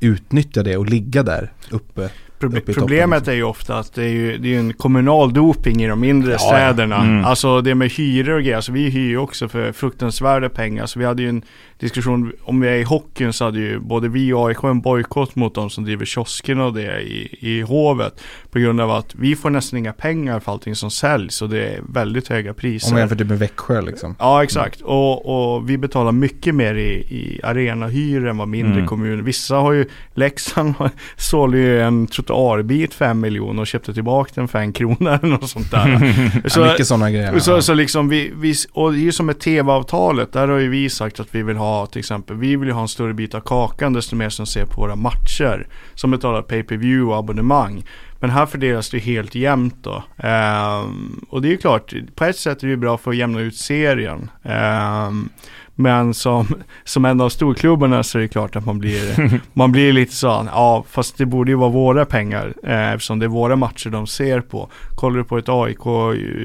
[0.00, 2.10] utnyttja det och ligga där uppe.
[2.38, 2.68] Problemet
[3.16, 3.32] liksom.
[3.32, 6.32] är ju ofta att det är ju, det är en kommunal doping i de mindre
[6.32, 6.46] Ja, ja.
[6.46, 6.96] städerna.
[6.96, 7.24] Mm.
[7.24, 8.56] Alltså det med hyror och grejer.
[8.56, 10.86] Alltså vi hyr ju också för fruktansvärda pengar.
[10.86, 11.42] Så vi hade ju en
[11.78, 15.36] diskussion, om vi är i hockeyn så hade ju både vi och AIK en bojkott
[15.36, 18.20] mot de som driver kiosken och det i, i hovet.
[18.50, 21.66] På grund av att vi får nästan inga pengar för allting som säljs och det
[21.66, 22.88] är väldigt höga priser.
[22.88, 24.16] Om man jämför typ med Växjö liksom.
[24.18, 28.86] Ja exakt och, och vi betalar mycket mer i, i arenahyror än vad mindre Mm.
[28.86, 29.22] kommuner.
[29.22, 30.74] Vissa har ju, Leksand
[31.16, 35.28] sålde ju en trottoarbit för en miljon och köpte tillbaka den för en krona eller
[35.28, 36.14] något sånt där.
[36.48, 37.38] Så, ja, mycket sådana grejer.
[37.38, 37.60] så, ja.
[37.60, 40.90] så liksom vi, vi, och det är ju som med tv-avtalet, där har ju vi
[40.90, 43.40] sagt att vi vill ha till exempel, vi vill ju ha en större bit av
[43.40, 45.66] kakan desto mer som ser på våra matcher.
[45.94, 47.84] Som betalar pay-per-view och abonnemang.
[48.20, 50.04] Men här fördelas det helt jämnt då.
[50.16, 53.16] Ehm, och det är ju klart, på ett sätt är det ju bra för att
[53.16, 54.30] jämna ut serien.
[54.42, 55.28] Ehm,
[55.74, 56.46] men som,
[56.84, 60.48] som en av storklubbarna så är det klart att man blir, man blir lite så,
[60.52, 64.06] ja fast det borde ju vara våra pengar eh, eftersom det är våra matcher de
[64.06, 64.68] ser på.
[64.94, 65.86] Kollar du på ett AIK,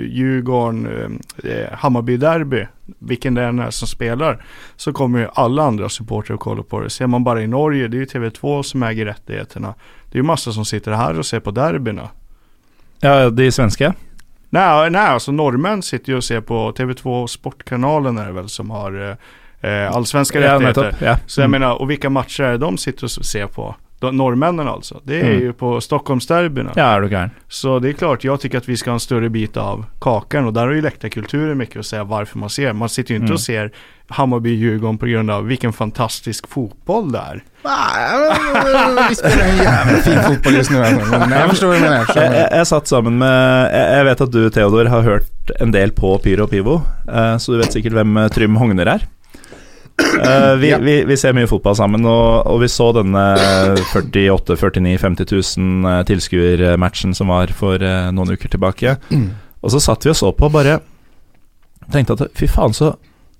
[0.09, 2.67] Djurgården, eh, Hammarby-derby,
[2.99, 6.79] vilken det än är som spelar, så kommer ju alla andra supportrar att kolla på
[6.79, 6.89] det.
[6.89, 9.73] Ser man bara i Norge, det är ju TV2 som äger rättigheterna.
[10.11, 12.09] Det är ju massa som sitter här och ser på derbyna.
[12.99, 13.93] Ja, de svenske.
[14.49, 18.69] Nej, nej, alltså norrmän sitter ju och ser på TV2 Sportkanalen är det väl som
[18.69, 19.17] har
[19.61, 20.95] eh, eh, allsvenska Ja, rättigheter.
[21.01, 21.17] Ja.
[21.25, 21.61] Så jag Mm.
[21.61, 23.75] menar, och vilka matcher är det de sitter och ser på?
[24.01, 24.99] Norrmännen alltså.
[25.03, 25.39] Det är Mm.
[25.39, 26.71] ju på Stockholmsderbyna.
[26.75, 27.29] Ja, du gæren.
[27.47, 30.45] Så det är klart, jag tycker att vi ska ha en större bit av kakan
[30.45, 32.73] och där har ju läktarkulturen mycket att säga varför man ser.
[32.73, 33.33] Man sitter ju inte Mm.
[33.33, 33.71] och ser
[34.09, 37.43] Hammarby-Djurgården på grund av vilken fantastisk fotboll det är.
[39.09, 40.77] Vi spelar en jävla fin fotboll just nu.
[41.19, 42.05] Men jag förstår vad du menar.
[42.15, 46.17] Jag jeg satt sammen med jeg vet at du, Theodor, har hørt en del på
[46.23, 46.81] Pyro og Pivo,
[47.11, 49.05] eh, så du vet sikkert hvem eh, Trym Hogner er.
[50.19, 50.77] Eh, vi, Ja.
[50.83, 53.23] vi, vi ser mye fotball sammen, og, og vi så denne
[53.93, 58.97] 48 49 50 000 eh, tilskuermatchen som var for eh, noen uker tilbake.
[59.59, 60.79] Og så satt vi og så på og bare
[61.93, 62.93] tenkte at fy faen, så,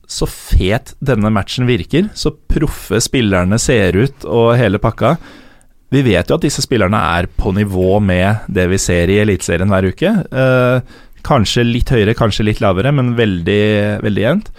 [0.10, 2.08] så fet denne matchen virker.
[2.18, 5.16] Så proffe spillerne ser ut, og hele pakka.
[5.94, 9.70] Vi vet jo at disse spillerne er på nivå med det vi ser i Eliteserien
[9.72, 10.12] hver uke.
[10.32, 13.62] Eh, kanskje litt høyere, kanskje litt lavere, men veldig,
[14.06, 14.52] veldig jevnt.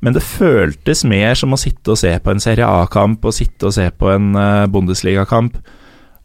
[0.00, 3.68] Men det føltes mer som å sitte og se på en Serie A-kamp og sitte
[3.68, 5.58] og se på en eh, Bundesliga-kamp.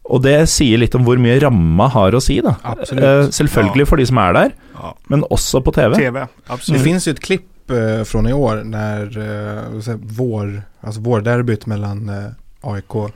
[0.06, 2.54] Og det sier litt om hvor mye ramma har å si, da.
[2.62, 3.04] Absolutt.
[3.04, 4.92] Eh, selvfølgelig for de som er der, Ja.
[5.08, 5.94] men også på TV.
[5.98, 11.66] TV, Det finns ju ett klipp eh, från i år när eh, vår, alltså vårderbyt
[11.66, 12.30] mellan eh,
[12.62, 13.10] AIK och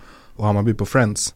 [0.46, 1.34] Hammarby på Friends.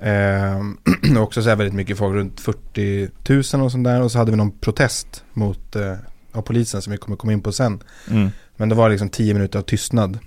[1.16, 4.02] Och också så väldigt mycket folk, runt 40 000 och sånt där.
[4.02, 5.94] Och så hade vi någon protest mot eh,
[6.32, 7.82] av polisen som vi kommer komma in på sen.
[8.10, 8.30] Mm.
[8.60, 10.18] Men det var liksom 10 minuter av tystnad.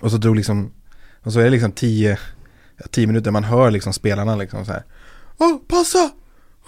[0.00, 0.72] Och så drog liksom,
[1.22, 2.18] och så är det liksom 10,
[2.90, 4.82] 10 minuter man hör liksom spelarna liksom så här.
[5.38, 6.10] Åh, passa!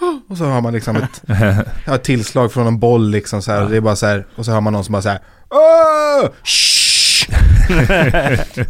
[0.01, 0.17] Åh!
[0.27, 1.21] Och så har man liksom ett,
[1.85, 3.69] ja, ett tillslag från en boll liksom så här.
[3.69, 5.19] Det är bara så här, och så hör man någon som bara så här.
[5.49, 6.29] Åh!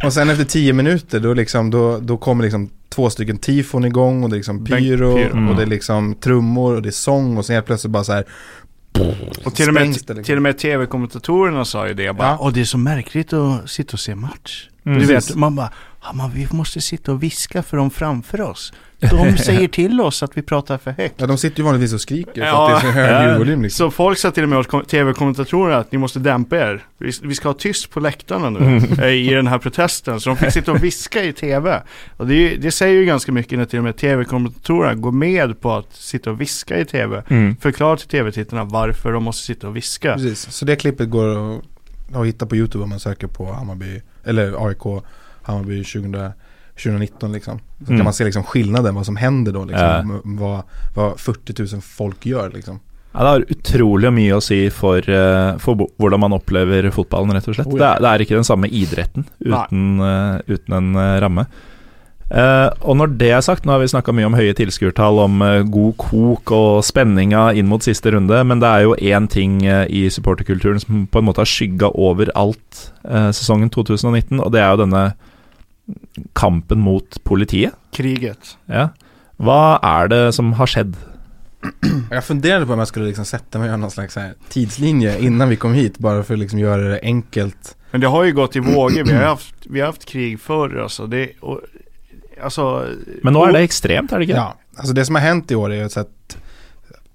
[0.04, 4.24] Och sen efter 10 minuter då liksom, då, då kommer liksom två stycken tifon igång
[4.24, 5.50] och det är liksom pyro, pyro.
[5.50, 8.12] och det är liksom trummor och det är sång och sen helt plötsligt bara så
[8.12, 8.24] här.
[9.44, 10.24] Och till och med, liksom.
[10.24, 12.38] till och med tv-kommentatorerna sa ju det bara, Ja.
[12.40, 14.68] Åh det är så märkligt att sitta och se match.
[14.86, 14.98] Mm.
[14.98, 15.72] Du vet, man bara,
[16.02, 18.72] ja, man, vi måste sitta och viska för dem framför oss.
[19.00, 21.14] De säger till oss att vi pratar för högt.
[21.16, 22.74] Ja de sitter ju vanligtvis och skriker för Ja.
[22.76, 23.30] att det är så hög Ja.
[23.30, 23.86] ljudvolym liksom.
[23.86, 26.84] Så folk sa till och med åt kom- tv-kommentatorerna att ni måste dämpa er.
[26.98, 29.00] Vi, vi ska ha tyst på läktarna nu Mm.
[29.00, 30.20] eh, i den här protesten.
[30.20, 31.82] Så de fick sitta och viska i tv.
[32.16, 35.72] Och det, det säger ju ganska mycket när till och med tv-kommentatorerna går med på
[35.72, 37.22] att sitta och viska i tv.
[37.28, 37.56] Mm.
[37.56, 40.14] Förklara till tv-tittarna varför de måste sitta och viska.
[40.14, 41.62] Precis, så det klippet går att,
[42.16, 45.02] att hitta på YouTube om man söker på Hammarby, eller AIK
[45.42, 46.30] Hammarby 2000,
[46.82, 47.58] 2019 liksom.
[47.84, 47.98] Så Mm.
[47.98, 49.86] kan man se liksom skillnaden, vad som händer då liksom.
[49.86, 49.98] Ja.
[50.00, 50.62] m- Vad,
[50.94, 52.80] vad 40 000 folk gör liksom.
[53.12, 57.48] Ja, det har utrolig mye å si for, eh, for hvordan man opplever fotballen, rett
[57.48, 57.66] og slett.
[57.66, 57.96] Oh, det, ja.
[57.96, 61.46] er, det er ikke den samme idretten uten, eh, uten en eh, ramme.
[62.30, 65.40] Eh, og når det er sagt, nå har vi snakka mye om høye tilskuertall, om
[65.42, 69.56] eh, god kok og spenninga inn mot siste runde, men det er jo én ting
[69.66, 74.52] eh, i supporterkulturen som på en måte har skygga over alt eh, sesongen 2019, og
[74.54, 75.02] det er jo denne
[76.32, 77.74] kampen mot politiet.
[77.92, 78.56] Kriget.
[78.66, 78.88] Ja.
[79.40, 80.96] Hva er det som har skjedd?
[82.10, 84.18] Jag funderade på om jag skulle liksom sätta mig och göra någon slags
[84.48, 87.76] tidslinje innan vi kom hit, bara för att liksom göra det enkelt.
[87.90, 89.04] Men det har ju gått i vågor.
[89.04, 91.06] Vi har haft, vi har haft krig förr alltså.
[91.06, 91.60] Det, och,
[92.42, 92.86] alltså
[93.22, 94.36] Men nå er det ekstremt, er det ikke?
[94.36, 96.36] Ja, alltså det som har hänt i år är ju att,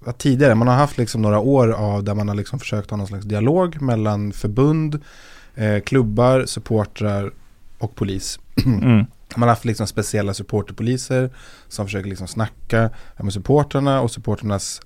[0.06, 2.96] att tidigare, man har haft liksom några år av där man har liksom försökt ha
[2.96, 5.00] någon slags dialog mellan förbund,
[5.54, 7.32] eh, klubbar, supportrar
[7.78, 8.40] och polis.
[8.66, 9.06] Mm.
[9.36, 11.30] Man har haft liksom speciella supporterpoliser
[11.68, 14.80] som försöker liksom snacka med supportrarna och supportrarnas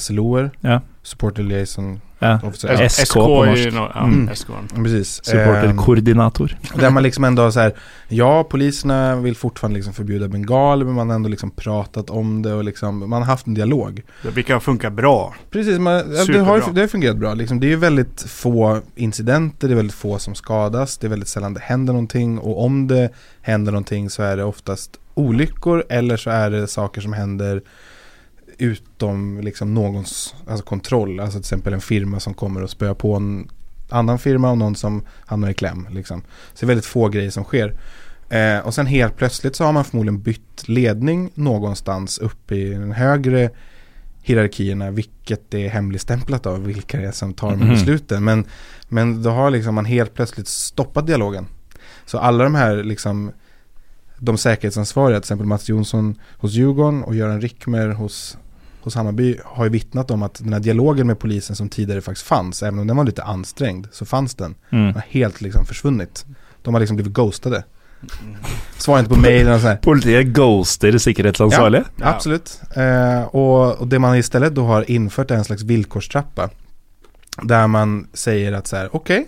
[0.00, 0.80] SLOer, Ja.
[1.02, 2.40] supporter liaison Ja.
[2.44, 2.88] officer.
[2.88, 3.64] SK på är norsk.
[3.64, 4.34] ju nå- ja, Mm.
[4.34, 4.46] SK.
[4.74, 5.18] Precis.
[5.18, 6.56] Ehm, Supporterkoordinator.
[6.74, 7.74] där man liksom ändå så här,
[8.08, 12.52] ja poliserna vill fortfarande liksom förbjuda bengal men man har ändå liksom pratat om det
[12.54, 14.02] och liksom, man har haft en dialog.
[14.22, 15.34] Det brukar funka bra.
[15.50, 17.34] Precis, man, ja, det, har, det har fungerat bra.
[17.34, 21.08] Liksom, det är ju väldigt få incidenter, det är väldigt få som skadas, det är
[21.08, 23.08] väldigt sällan det händer någonting och om det
[23.40, 27.62] händer någonting så är det oftast olyckor eller så är det saker som händer
[28.62, 31.20] utom liksom någons alltså kontroll.
[31.20, 33.48] Alltså till exempel en firma som kommer och spöar på en
[33.88, 35.86] annan firma och någon som hamnar i kläm.
[35.90, 36.20] Liksom.
[36.20, 36.26] Så
[36.60, 37.74] det är väldigt få grejer som sker.
[38.28, 42.92] Eh, och sen helt plötsligt så har man förmodligen bytt ledning någonstans upp i den
[42.92, 43.50] högre
[44.22, 47.68] hierarkierna, vilket är hemligstämplat av vilka det är som tar Mhm.
[47.68, 48.24] besluten.
[48.24, 48.44] Men,
[48.88, 51.46] men då har liksom man helt plötsligt stoppat dialogen.
[52.06, 53.32] Så alla de här liksom
[54.18, 58.38] de säkerhetsansvariga, till exempel Mats Jonsson hos Djurgården och Göran Rickmer hos,
[58.84, 62.26] hos Hammarby har ju vittnat om att den här dialogen med polisen som tidigare faktiskt
[62.26, 64.54] fanns, även om den var lite ansträngd, så fanns den.
[64.70, 64.94] Den Mm.
[64.94, 66.26] har helt liksom försvunnit.
[66.62, 67.64] De har liksom blivit ghostade.
[68.78, 69.76] Svarar inte på mejlen och sådär.
[69.76, 71.84] Politiet ghoster sikkerhetsansvarlige?
[71.96, 72.06] Ja.
[72.08, 72.60] Absolut.
[72.76, 76.50] Eh, och, och det man istället då har infört är en slags villkorstrappa.
[77.42, 79.26] Där man säger att så här, okej,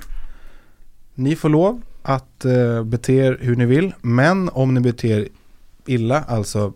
[1.15, 5.29] ni får lov att eh, bete er hur ni vill, men om ni beter er
[5.87, 6.73] illa, alltså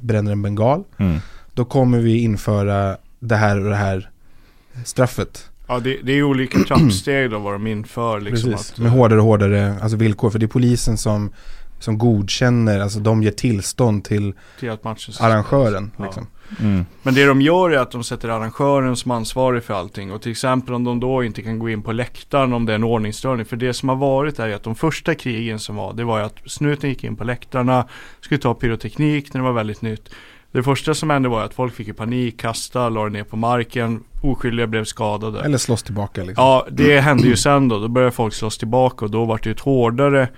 [0.00, 1.18] bränner en bengal, Mm.
[1.54, 4.10] Då kommer vi införa det här och det här
[4.84, 5.48] straffet.
[5.66, 8.20] Ja, det, det är olika trappsteg då vad de inför.
[8.20, 11.32] Liksom, Precis, att, med hårdare och hårdare alltså villkor, för det är polisen som,
[11.78, 14.86] som godkänner, alltså de ger tillstånd till till att
[15.20, 15.90] arrangören.
[15.96, 16.04] Ja.
[16.04, 16.26] Liksom.
[16.60, 16.86] Mm.
[17.02, 20.12] Men det de gör är att de sätter arrangören som ansvarig för allting.
[20.12, 22.74] Och till exempel om de då inte kan gå in på läktaren om det är
[22.74, 23.46] en ordningsstörning.
[23.46, 26.24] För det som har varit är att de första krigen som var, det var ju
[26.24, 27.88] att snuten gick in på läktarna,
[28.20, 30.10] skulle ta pyroteknik när det var väldigt nytt.
[30.52, 34.66] Det första som hände var att folk fick panik, kasta, la ner på marken, oskyldiga
[34.66, 35.40] blev skadade.
[35.40, 36.44] Eller slåss tillbaka liksom.
[36.44, 37.78] Ja, det hände ju sen då.
[37.78, 40.28] Då började folk slåss tillbaka och då var det ju ett hårdare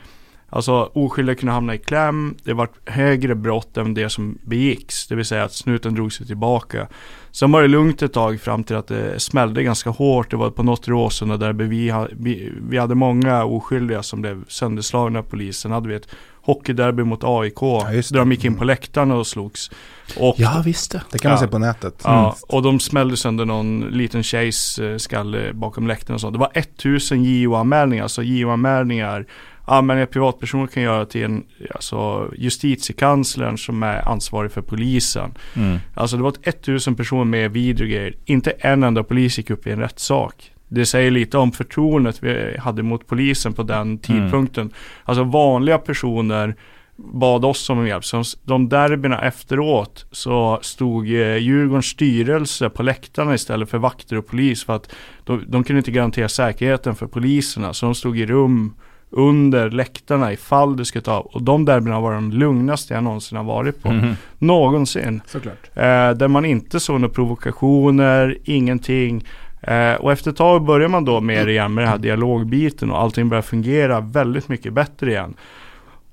[0.54, 2.36] Alltså oskyldiga kunde hamna i kläm.
[2.44, 5.06] Det var högre brott än det som begicks.
[5.06, 6.88] Det vill säga att snuten drog sig tillbaka.
[7.34, 10.30] Sen var det lugnt ett tag fram till att det smällde ganska hårt.
[10.30, 15.18] Det var på något Råsunda där vi, vi, vi hade många oskyldiga som blev sönderslagna
[15.18, 15.70] av polisen.
[15.72, 16.08] Hade vi ett
[16.42, 17.58] hockeyderby mot AIK.
[17.92, 19.70] just där de gick in på läktarna och slogs.
[20.18, 21.02] Och Ja visst det.
[21.10, 21.46] Det kan man Ja.
[21.46, 22.00] se på nätet.
[22.04, 26.30] Ja, och de smällde sönder någon liten tjejs eh, skalle bakom läktaren och så.
[26.30, 29.26] Det var 1000 JO-anmälningar, alltså JO-anmälningar
[29.66, 31.44] ja, men en privatperson kan göra till en,
[31.74, 35.34] alltså justitiekanslern som är ansvarig för polisen.
[35.56, 35.78] Mm.
[35.94, 38.14] Alltså det var 1000 personer med i video och grejer.
[38.24, 40.50] Inte en enda polis gick upp i en rättssak.
[40.68, 44.70] Det säger lite om förtroendet vi hade mot polisen på den tidpunkten.
[45.04, 46.54] Alltså vanliga personer
[46.96, 48.04] bad oss om hjälp.
[48.04, 54.26] Så de derbyna efteråt så stod eh, Djurgårdens styrelse på läktarna istället för vakter och
[54.26, 54.64] polis.
[54.64, 54.94] För att
[55.24, 57.72] de, de kunde inte garantera säkerheten för poliserna.
[57.74, 58.74] Så de stod i rum
[59.16, 61.26] under läktarna ifall det skulle ta av.
[61.26, 63.92] Och de derbyna var de lugnaste jag någonsin har varit på.
[63.92, 64.16] Mhm.
[64.38, 65.22] Någonsin.
[65.26, 65.70] Såklart.
[65.74, 69.24] Eh, där man inte såg några provokationer, ingenting.
[69.62, 73.00] Eh, och efter ett tag börjar man då mer igen med den här dialogbiten och
[73.00, 75.34] allting börjar fungera väldigt mycket bättre igen.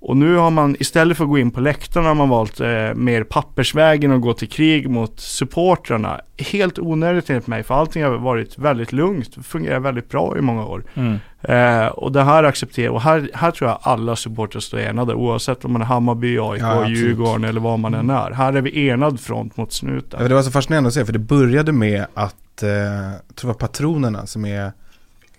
[0.03, 2.93] Och nu har man istället för att gå in på läktarna har man valt eh,
[2.95, 6.21] mer pappersvägen och gå till krig mot supportrarna.
[6.37, 9.35] Helt onödigt enligt mig för allting har varit väldigt lugnt.
[9.35, 10.83] Det fungerar väldigt bra i många år.
[10.93, 11.19] Mm.
[11.41, 15.65] Eh, och det här accepterar och här, här tror jag alla supportrar står enade oavsett
[15.65, 16.97] om man är Hammarby, AIK, Ja, absolut.
[16.97, 18.31] Djurgården eller vad man än är.
[18.31, 20.19] Här är vi enad front mot snuten.
[20.21, 23.47] Ja, det var så fascinerande att se, för det började med att, eh, jag tror
[23.49, 24.71] det var Patronerna som är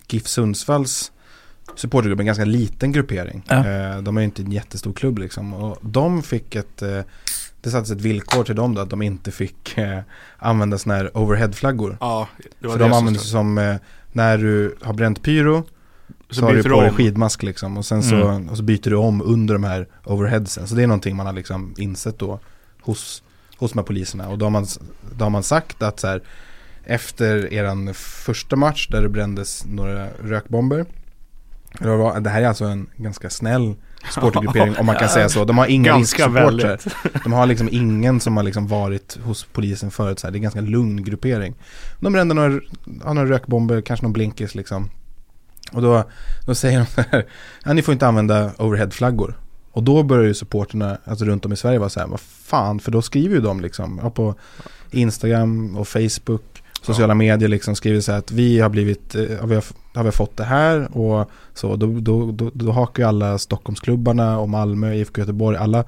[0.07, 1.11] GIF Sundsvalls
[1.75, 3.43] supportergrupp, en ganska liten gruppering.
[3.47, 3.55] Ja.
[3.67, 5.53] Eh, de är ju inte en jättestor klubb liksom.
[5.53, 6.99] Och de fick ett, eh,
[7.61, 9.99] det sattes ett villkor till dem då, att de inte fick eh,
[10.37, 11.97] använda sådana här overheadflaggor.
[11.99, 12.27] Ja,
[12.59, 13.31] det var För det de används stod.
[13.31, 13.77] som,
[14.11, 15.63] när du har bränt pyro
[16.29, 17.77] så, Så har du på dig skidmask liksom.
[17.77, 18.49] Och sen så, Mm.
[18.49, 20.67] och så byter du om under de här overheadsen.
[20.67, 22.39] Så det är någonting man har liksom insett då
[22.81, 23.23] hos,
[23.57, 24.29] hos de här poliserna.
[24.29, 24.65] Och då har man,
[25.17, 26.21] då har man sagt att så här,
[26.83, 30.85] efter eran första match där det brändes några rökbomber.
[31.79, 33.75] Det, här är alltså en ganska snäll
[34.13, 35.45] supportergruppering om man kan säga så.
[35.45, 36.79] De har inga risksupportrar.
[37.23, 40.19] De har liksom ingen som har liksom varit hos polisen förut.
[40.19, 40.31] Så här.
[40.31, 41.55] Det är en ganska lugn gruppering.
[41.99, 42.59] De brände några,
[43.03, 44.89] ja, några rökbomber, kanske någon blinkis liksom.
[45.71, 46.03] Och då,
[46.45, 47.25] då säger de så här,
[47.65, 49.37] ja, ni får inte använda overheadflaggor.
[49.71, 52.79] Och då börjar ju supporterna alltså runt om i Sverige vara så här, vad fan,
[52.79, 54.35] för då skriver ju de liksom ja, på
[54.91, 56.52] Instagram och Facebook,
[56.85, 59.61] sociala medier liksom skriver så här att vi har blivit, eh, har vi,
[59.93, 64.39] har vi fått det här och så, då, då, då, då hakar ju alla Stockholmsklubbarna
[64.39, 65.83] och Malmö, IFK Göteborg, alla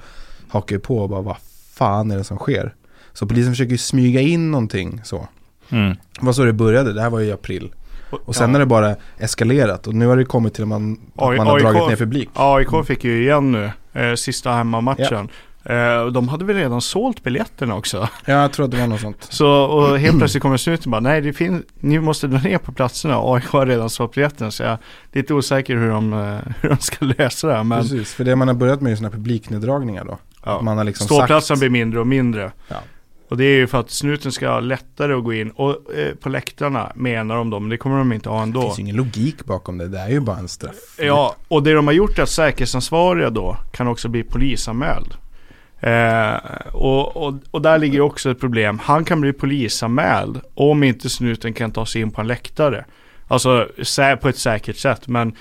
[0.47, 1.37] hakar ju på och bara vad
[1.73, 2.73] fan är det som sker?
[3.13, 5.27] Så polisen försöker ju smyga in någonting så.
[5.69, 5.95] Mm.
[6.19, 7.71] Det var så det började, det här var ju i april.
[8.09, 8.53] Och sen ja.
[8.53, 11.55] har det bara eskalerat och nu har det kommit till att man, att man har
[11.55, 12.29] AIK dragit ner publik.
[12.33, 15.29] AIK fick ju igen nu, eh, sista hemmamatchen.
[15.65, 18.09] Eh, och de hade väl redan sålt biljetterna också.
[18.25, 19.27] Ja, jag tror att det var något sånt.
[19.29, 22.71] Så och helt plötsligt kommer snuten bara, nej det finns, ni måste dra ner på
[22.71, 23.19] platserna.
[23.21, 24.51] AIK har redan sålt biljetterna.
[24.51, 24.77] Så jag är
[25.11, 27.63] lite osäker hur de, eh, hur de ska lösa det här.
[27.63, 30.17] Men Precis, för det man har börjat med är sådana här publikneddragningar då.
[30.45, 32.51] ja, Man har liksom ståplatserna sagt, blir mindre och mindre.
[32.67, 32.75] Ja.
[33.29, 35.49] Och det är ju för att snuten ska ha lättare att gå in.
[35.51, 38.61] Och eh, på läktarna menar de då, men det kommer de inte ha det ändå.
[38.61, 40.75] finns ju ingen logik bakom det, det är ju bara en straff.
[40.99, 45.13] Ja, och det de har gjort är att säkerhetsansvariga då kan också bli polisanmäld.
[45.85, 46.35] Eh,
[46.71, 48.79] och, och, och där ligger också ett problem.
[48.79, 52.85] Han kan bli polisanmäld om inte snuten kan ta sig in på en läktare.
[53.27, 53.67] Alltså
[54.21, 55.07] på ett säkert sätt.
[55.07, 55.35] Men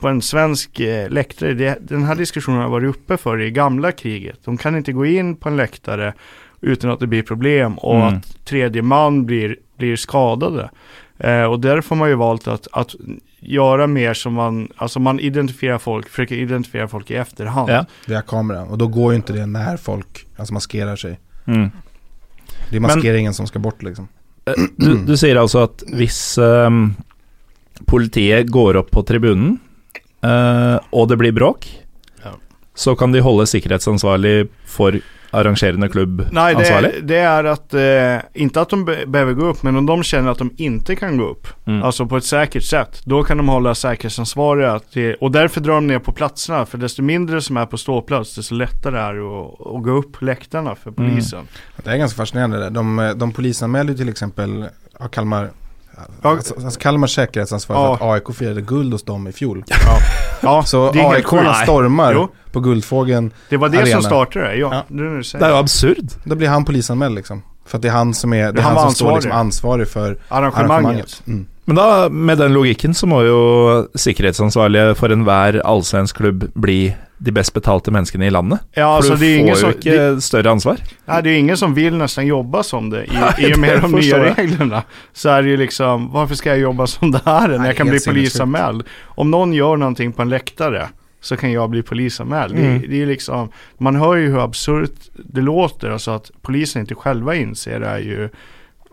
[0.00, 3.92] på en svensk eh, läktare, det, den här diskussionen har varit uppe för i gamla
[3.92, 4.38] kriget.
[4.44, 6.14] De kan inte gå in på en läktare
[6.60, 8.06] utan att det blir problem och Mm.
[8.08, 10.70] att tredje man blir, blir skadade.
[11.18, 12.94] Eh, och därför har man ju valt att, att
[13.40, 17.70] göra mer som man, alltså man identifierar folk, försöker identifiera folk i efterhand.
[17.70, 17.84] Ja.
[18.06, 18.68] Via kameran.
[18.68, 21.20] Och då går ju inte det när folk alltså maskerar sig.
[21.46, 21.70] Mm.
[22.70, 24.08] Det är maskeringen som ska bort liksom.
[24.76, 26.94] Du, du sier altså at hvis ehm,
[27.86, 29.58] politiet går opp på tribunen,
[30.24, 31.68] eh, og det blir bråk,
[32.24, 32.32] Ja.
[32.74, 34.96] så kan de holde sikkerhetsansvarlig for
[35.30, 39.62] arrangerende klubb Nej, det, det är att, eh, inte att de be- behöver gå upp,
[39.62, 41.82] men om de känner att de inte kan gå upp, Mm.
[41.82, 45.86] alltså på ett säkert sätt, då kan de hålla säkerhetsansvariga till, och därför drar de
[45.86, 49.76] ner på platserna, för desto mindre som är på ståplats, desto lättare är det att,
[49.76, 51.10] att gå upp läktarna för Mm.
[51.10, 51.44] polisen.
[51.84, 52.70] Det är ganska fascinerande.
[52.70, 54.66] De, de polisanmälde ju till exempel
[55.12, 55.50] Kalmar.
[56.22, 57.96] Alltså, alltså Kalmars säkerhetsansvarig Ja.
[57.98, 59.64] för att AIK firade guld hos dem i fjol.
[60.42, 61.62] Ja, Så helt AIK-arna sjukt.
[61.62, 62.28] stormar Jo.
[62.52, 63.30] på Guldfågeln.
[63.48, 63.92] Det var det Arena.
[63.92, 64.84] som startade det, ja.
[64.88, 64.96] Ja.
[65.38, 66.08] Det är absurd.
[66.24, 67.42] Då blir han polisanmäld liksom.
[67.66, 69.16] För att det är han som är, det är han han, som står ansvarig.
[69.24, 70.70] liksom ansvarig för Arrangemanget.
[70.70, 71.22] arrangemanget.
[71.26, 71.46] Mm.
[71.68, 73.40] Men da, med den logikken, så må jo
[73.92, 78.62] sikkerhetsansvarlige for enhver allsvensk klubb bli de best betalte menneskene i landet.
[78.72, 80.80] Ja, alltså det är du får som, jo ikke større ansvar.
[81.04, 83.70] Nej, det är ingen som vill nästan jobba som det i, Nej, i och med
[83.70, 84.38] det de nya jag.
[84.38, 84.82] reglerna.
[85.12, 87.88] Så är det ju liksom, varför ska jag jobba som det här när jag kan
[87.88, 88.82] bli polisanmäld?
[89.04, 90.88] Om någon gör någonting på en läktare
[91.20, 92.58] så kan jag bli polisanmäld.
[92.58, 92.80] Mm.
[92.80, 93.48] Det, det är liksom,
[93.78, 97.98] man hör ju hur absurt det låter, alltså att polisen inte själva inser det är
[97.98, 98.28] ju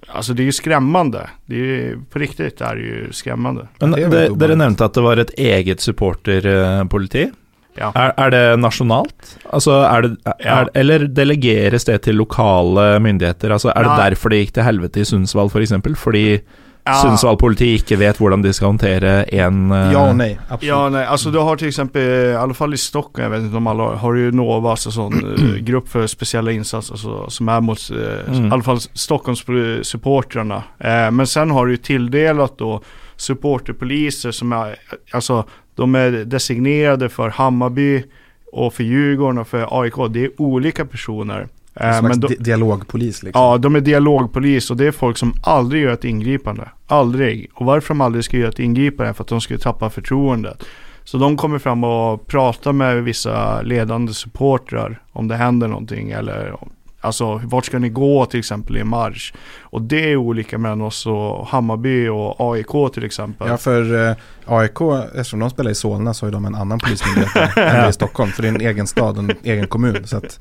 [0.08, 1.30] alltså det är ju skrämmande.
[1.46, 3.68] Det är ju, på riktigt är det ju skrämmande.
[3.80, 4.40] Men Det det, veldig ubehagelig.
[4.40, 7.32] dere nevnte at det var et eget supporterpoliti.
[7.78, 7.90] Ja.
[7.96, 9.34] Er, er det nasjonalt?
[9.52, 10.68] Altså, er det, er, Ja.
[10.74, 13.52] Eller delegeres det til lokale myndigheter?
[13.52, 15.74] Altså, er det derfor det gikk til helvete i Sundsvall, f.eks.?
[16.00, 16.40] Fordi
[16.88, 16.94] Ja.
[17.02, 20.70] Sundsvall politi ikke vet hvordan de skal håndtere en eh, Ja och nej, absolut.
[20.70, 23.58] Ja, nej, alltså du har till exempel, i alla fall i Stockholm, jag vet inte
[23.58, 27.50] om alla har, har ju Nova, alltså sån eh, grupp för speciella insatser alltså, som
[27.50, 28.46] är mot, eh, Mm.
[28.48, 30.64] i alla fall Stockholms eh, supportrarna.
[30.80, 32.82] Eh, men sen har du ju tilldelat då
[33.16, 34.76] supporterpoliser som är,
[35.12, 35.44] alltså
[35.76, 38.04] de är designerade för Hammarby
[38.52, 39.94] och för Djurgården och för AIK.
[40.10, 41.48] Det är olika personer.
[41.76, 43.42] Eh, men di- dialogpolis liksom.
[43.42, 46.70] Ja, de är dialogpolis och det är folk som aldrig gör ett ingripande.
[46.88, 47.50] Aldrig.
[47.54, 50.64] Och varför de aldrig ska göra ett ingripande är för att de skulle tappa förtroendet.
[51.04, 56.56] Så de kommer fram och pratar med vissa ledande supportrar om det händer någonting eller
[57.02, 59.34] Alltså vart ska ni gå till exempel i marsch?
[59.62, 63.48] Och det är olika mellan oss och Hammarby och AIK till exempel.
[63.48, 64.16] Ja, för eh,
[64.46, 64.82] AIK,
[65.16, 68.32] eftersom de spelar i Solna så är de en annan polismyndighet än i Stockholm.
[68.32, 70.08] För det är en egen stad, en egen kommun.
[70.08, 70.40] Så att,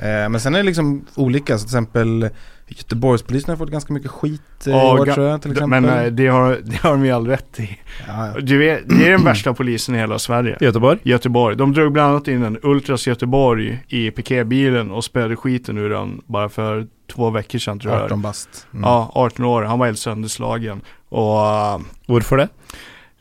[0.00, 2.30] men sen är det liksom olika, så till exempel
[2.68, 5.80] Göteborgspolisen har fått ganska mycket skit eh, i år tror jag till exempel.
[5.80, 7.78] Men eh, det har, det har de ju all rätt i.
[8.08, 8.40] ja, ja.
[8.40, 10.56] Du det är den värsta polisen i hela Sverige.
[10.60, 10.98] Göteborg?
[11.02, 11.56] Göteborg.
[11.56, 16.22] De drog bland annat in en Ultras Göteborg i piketbilen och spöade skiten ur den
[16.26, 18.02] bara för två veckor sedan tror jag.
[18.02, 18.66] 18 bast.
[18.72, 18.82] Mm.
[18.82, 19.62] Ja, 18 år.
[19.62, 20.80] Han var helt sönderslagen.
[21.08, 22.48] Och uh, Hvorfor det?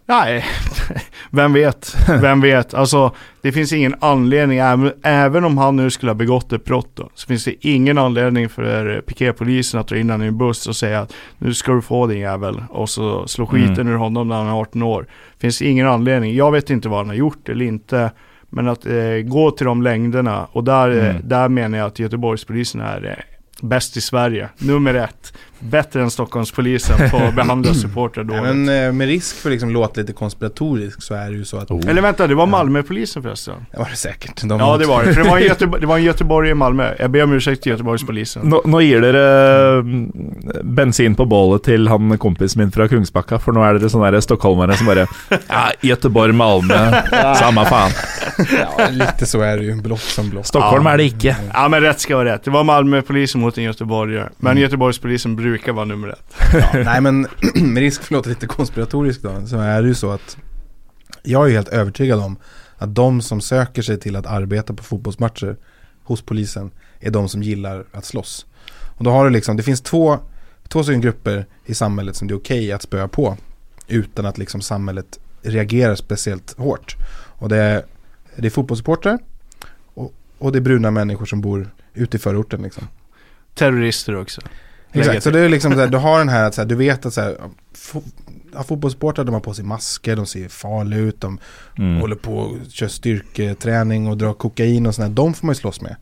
[0.07, 0.45] Nej,
[1.31, 1.95] vem vet?
[2.21, 2.73] Vem vet?
[2.73, 4.57] Alltså, det finns ingen anledning,
[5.03, 8.49] även, om han nu skulle ha begått ett brott då, så finns det ingen anledning
[8.49, 11.81] för piketpolisen att dra in honom i en buss och säga att nu ska du
[11.81, 13.87] få din jävel och så slå skiten Mm.
[13.93, 15.07] ur honom när han är 18 år.
[15.39, 16.35] Finns ingen anledning.
[16.35, 18.11] Jag vet inte vad han har gjort eller inte.
[18.49, 18.93] Men att eh,
[19.25, 21.21] gå till de längderna och där, eh, Mm.
[21.27, 24.49] där menar jag att Göteborgspolisen är eh, bäst i Sverige.
[24.57, 25.33] Nummer ett.
[25.59, 28.55] Bättre än Stockholmspolisen på att behandla supportrar Nej, dåligt.
[28.55, 31.71] men eh, med risk för liksom låta lite konspiratorisk så är det ju så att...
[31.71, 31.89] Oh.
[31.89, 33.53] Eller vänta, det var Malmöpolisen förresten.
[33.71, 34.41] Det var det säkert.
[34.41, 36.53] De Ja det var det, för det var en, Göteborg, det var en Göteborg i
[36.53, 36.93] Malmö.
[36.99, 38.53] Jag ber om ursäkt till Göteborgspolisen.
[38.65, 40.11] Nå gir dere mm,
[40.63, 44.21] bensin på bålet til han kompisen min fra Kungsbakka, for nå er dere sånne der
[44.23, 45.07] stockholmere som bare
[45.47, 46.79] Ja, Göteborg, Malmö,
[47.39, 47.91] samme faen.
[48.37, 49.75] Ja, lite så är det ju.
[49.81, 50.47] Blått som blått.
[50.47, 51.35] Stockholm er det ikke.
[51.53, 52.43] Ja men rätt ska vara rätt.
[52.43, 54.29] Det var Malmöpolisen mot en göteborgare.
[54.37, 54.61] Men Mm.
[54.63, 56.35] Göteborgspolisen brukar vara nummer ett.
[56.53, 59.95] Ja, nej men med risk för att låta lite konspiratorisk då, så är det ju
[59.95, 60.37] så att
[61.23, 62.37] jag är ju helt övertygad om
[62.77, 65.57] att de som söker sig till att arbeta på fotbollsmatcher
[66.03, 68.45] hos polisen är de som gillar att slåss.
[68.97, 70.19] Och då har du liksom, det finns två,
[70.67, 73.37] två stycken grupper i samhället som det är okej att spöa på
[73.87, 76.95] utan att liksom samhället reagerar speciellt hårt.
[77.39, 77.85] Och det är,
[78.35, 79.19] det är fotbollssupportrar
[79.93, 82.87] och, och det är bruna människor som bor ute i förorten liksom.
[83.53, 84.41] Terrorister också.
[84.91, 86.75] Exakt, så det är liksom så här, du har den här att så här, du
[86.75, 87.37] vet att så här,
[87.75, 88.03] fo-
[88.53, 91.39] ja, fotbollssportare de har på sig masker, de ser farliga ut, de
[91.77, 92.01] Mm.
[92.01, 95.09] håller på och kör styrketräning och drar kokain och sådär.
[95.09, 95.95] De får man ju slåss med.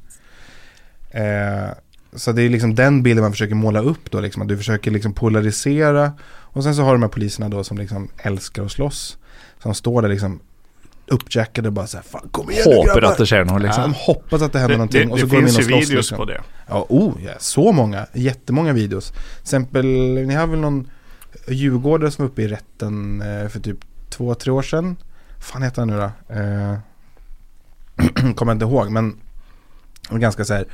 [1.11, 1.69] Eh,
[2.15, 4.91] så det är liksom den bilden man försöker måla upp då, liksom, att du försöker
[4.91, 6.11] liksom polarisera.
[6.27, 9.17] Och sen så har du de här poliserna då som liksom älskar att slåss.
[9.63, 10.39] Som står där liksom
[11.07, 13.57] uppjackade och bara så här, fan kom igen nu grabbar." at det skjer noe, Ja,
[13.59, 13.83] liksom.
[13.83, 15.57] de hoppas att det händer Det, någonting det, och så det går de in finns
[15.57, 16.17] och ju videos liksom.
[16.17, 16.41] på det.
[16.67, 18.05] Ja, oh, ja, så många.
[18.13, 19.11] Jättemånga videos.
[19.11, 19.85] Till exempel,
[20.27, 20.89] ni har väl någon
[21.47, 23.77] djurgårdare som var uppe i rätten eh, för typ
[24.09, 24.95] två, tre år sedan.
[25.39, 26.33] fan heter han nu då?
[26.35, 26.77] Eh,
[28.35, 29.17] kommer jag inte ihåg, men
[30.09, 30.65] det ganska så här,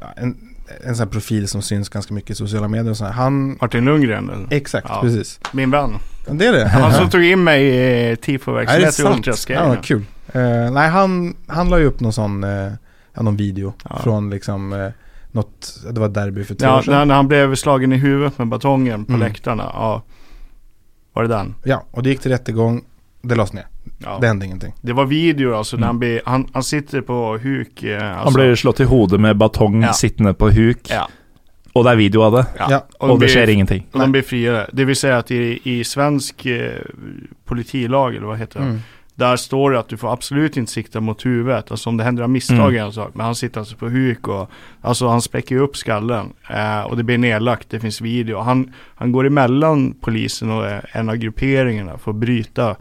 [0.00, 3.04] ja, en, en sån här profil som syns ganska mycket i sociala medier och så
[3.04, 3.12] här.
[3.12, 4.46] Han, Martin Lundgren, eller?
[4.50, 5.00] exakt, Ja.
[5.02, 5.40] precis.
[5.52, 5.90] min vän.
[6.30, 6.68] Det är det.
[6.68, 7.76] Han som tog in mig i det
[8.10, 9.46] är tifo-verksamhet i sant.
[9.48, 10.04] Ja, vad kul.
[10.32, 12.42] Eh, nej, han, han la ju upp någon sån,
[13.14, 13.98] ja, någon video Ja.
[14.02, 14.88] från liksom eh,
[15.32, 17.08] något, det var derby för tre Ja, år sedan.
[17.08, 19.28] när han blev slagen i huvudet med batongen på Mm.
[19.28, 19.70] läktarna.
[19.74, 20.02] Ja.
[21.12, 21.54] Var det den?
[21.64, 22.84] Ja, och det gick till rättegång.
[23.22, 23.66] Det lades ner.
[23.98, 24.18] Ja.
[24.20, 24.72] Det hände ingenting.
[24.82, 25.86] Det var videor alltså, när Mm.
[25.88, 27.82] han, blir, han, han sitter på huk.
[27.82, 29.92] Eh, Han alltså, blir slått i hodet med batong Ja.
[29.92, 31.08] sittende på huk, Ja.
[31.72, 32.46] og det er video av det.
[32.58, 32.86] Ja.
[32.98, 33.86] Och, de det blir, ingenting.
[33.92, 34.66] och de blir friare.
[34.72, 36.70] Det vill säga att i, i svensk eh,
[37.44, 38.66] politilag, eller vad heter det?
[38.66, 38.80] Mm.
[39.14, 41.70] Där står det att du får absolut inte sikta mot huvudet.
[41.70, 42.86] Alltså om det händer av misstag Mm.
[42.86, 43.10] är sak.
[43.14, 46.32] Men han sitter alltså på huk och Alltså han spräcker ju upp skallen.
[46.50, 47.70] Eh, och det blir nedlagt.
[47.70, 48.38] Det finns video.
[48.38, 52.76] Han, han går emellan polisen och eh, en av grupperingarna för att bryta.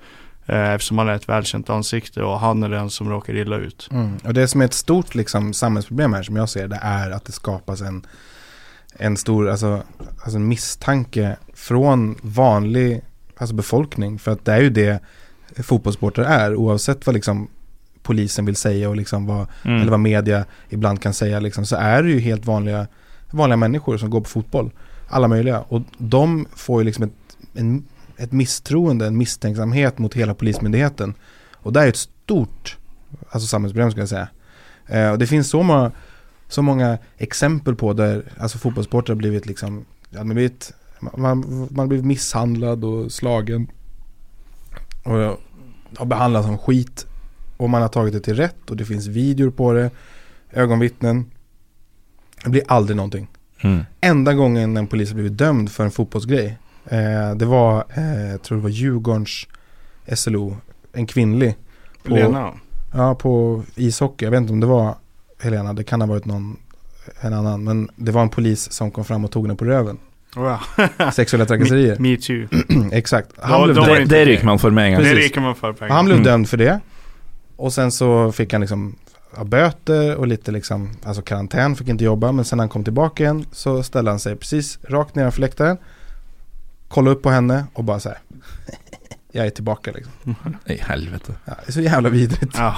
[0.45, 3.87] Eh, eftersom han är ett välkänt ansikte och han är den som råkar illa ut.
[3.91, 4.17] Mm.
[4.23, 7.25] Och det som är ett stort liksom, samhällsproblem här som jag ser det är att
[7.25, 8.05] det skapas en,
[8.97, 9.83] en stor alltså,
[10.23, 13.01] alltså en misstanke från vanlig
[13.37, 14.19] alltså befolkning.
[14.19, 14.99] För att det är ju det
[15.63, 17.47] fotbollssportare är oavsett vad liksom
[18.03, 19.81] polisen vill säga och liksom vad, Mm.
[19.81, 22.87] eller vad media ibland kan säga liksom, så är det ju helt vanliga,
[23.31, 24.71] vanliga människor som går på fotboll.
[25.09, 25.59] alla möjliga.
[25.61, 27.83] Och de får ju liksom ett, en,
[28.18, 31.13] ett misstroende, en misstänksamhet mot hela polismyndigheten.
[31.53, 32.78] Och det är ett stort
[33.30, 34.28] alltså samhällsproblem skulle jag säga.
[34.88, 35.91] Eh, och det finns så många,
[36.47, 41.88] så många exempel på där alltså fotbollssportare har blivit liksom, ja, man, blivit, man, man
[41.88, 43.68] blivit misshandlad och slagen.
[45.03, 45.39] Och
[45.97, 47.05] har behandlats som skit.
[47.57, 49.91] Och man har tagit det till rätt och det finns videor på det,
[50.51, 51.26] ögonvittnen.
[52.43, 53.28] Det blir aldrig någonting.
[53.61, 53.84] Mm.
[54.01, 56.57] Enda gången en polis har blivit dömd för en fotbollsgrej.
[56.89, 59.47] Eh, det var, eh, jag tror det var Djurgårdens
[60.15, 60.57] SLO,
[60.93, 61.55] en kvinnlig.
[62.03, 62.53] På, Lena.
[62.93, 64.25] Ja, på ishockey.
[64.25, 64.95] Jag vet inte om det var
[65.39, 66.57] Helena, det kan ha varit någon,
[67.21, 67.63] en annan.
[67.63, 69.97] Men det var en polis som kom fram och tog henne på röven.
[70.36, 70.61] Oh,
[71.13, 71.95] Sexuella trakasserier.
[71.99, 72.47] Me, me too.
[72.91, 73.29] Exakt.
[73.41, 75.03] Han blev, de var dömd, Det, ryker man för gång.
[75.03, 75.95] Det man för pengar.
[75.95, 76.25] han blev Mm.
[76.25, 76.79] dömd för det.
[77.55, 78.95] Och sen så fick han liksom
[79.45, 82.31] böter och lite liksom, alltså karantän, fick inte jobba.
[82.31, 85.77] Men sen när han kom tillbaka igen så ställde han sig precis rakt nedanför läktaren.
[86.88, 88.17] Kollade upp på henne och bara så här.
[89.31, 90.36] Jag är tillbaka liksom.
[90.65, 91.33] I helvete.
[91.45, 92.53] Ja, det är så jävla vidrigt.
[92.57, 92.75] Ja.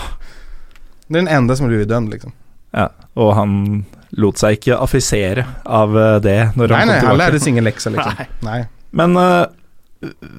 [1.07, 2.31] Det är den enda som har blivit dömd liksom.
[2.71, 7.05] Ja, og han lot seg ikke affisere av eh, det når Nej, han kom nej,
[7.05, 8.13] han lärde sig ingen läxa liksom.
[8.17, 8.27] Nej.
[8.39, 8.65] Nej.
[8.91, 9.17] Men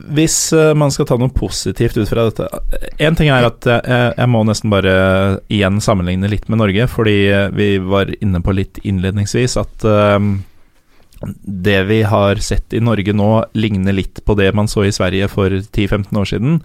[0.08, 2.46] hvis eh, man skal ta noe positivt ut fra dette
[3.02, 4.92] En ting er at jeg, jeg må nesten bare
[5.50, 10.18] igjen sammenligne litt med Norge, eh, vi var inne på litt innledningsvis at eh,
[11.42, 15.28] det vi har sett i Norge nå, ligner litt på det man så i Sverige
[15.32, 16.60] for 10-15 år siden.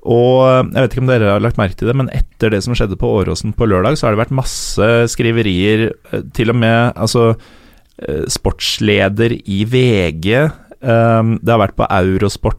[0.00, 2.76] Og jeg vet ikke om dere har lagt merke til det, men etter det som
[2.76, 6.96] skjedde på Åråsen på lørdag, så har det vært masse skriverier, eh, til og med
[6.96, 10.32] altså eh, sportsleder i VG.
[10.40, 12.58] eh, Det har vært på Eurosport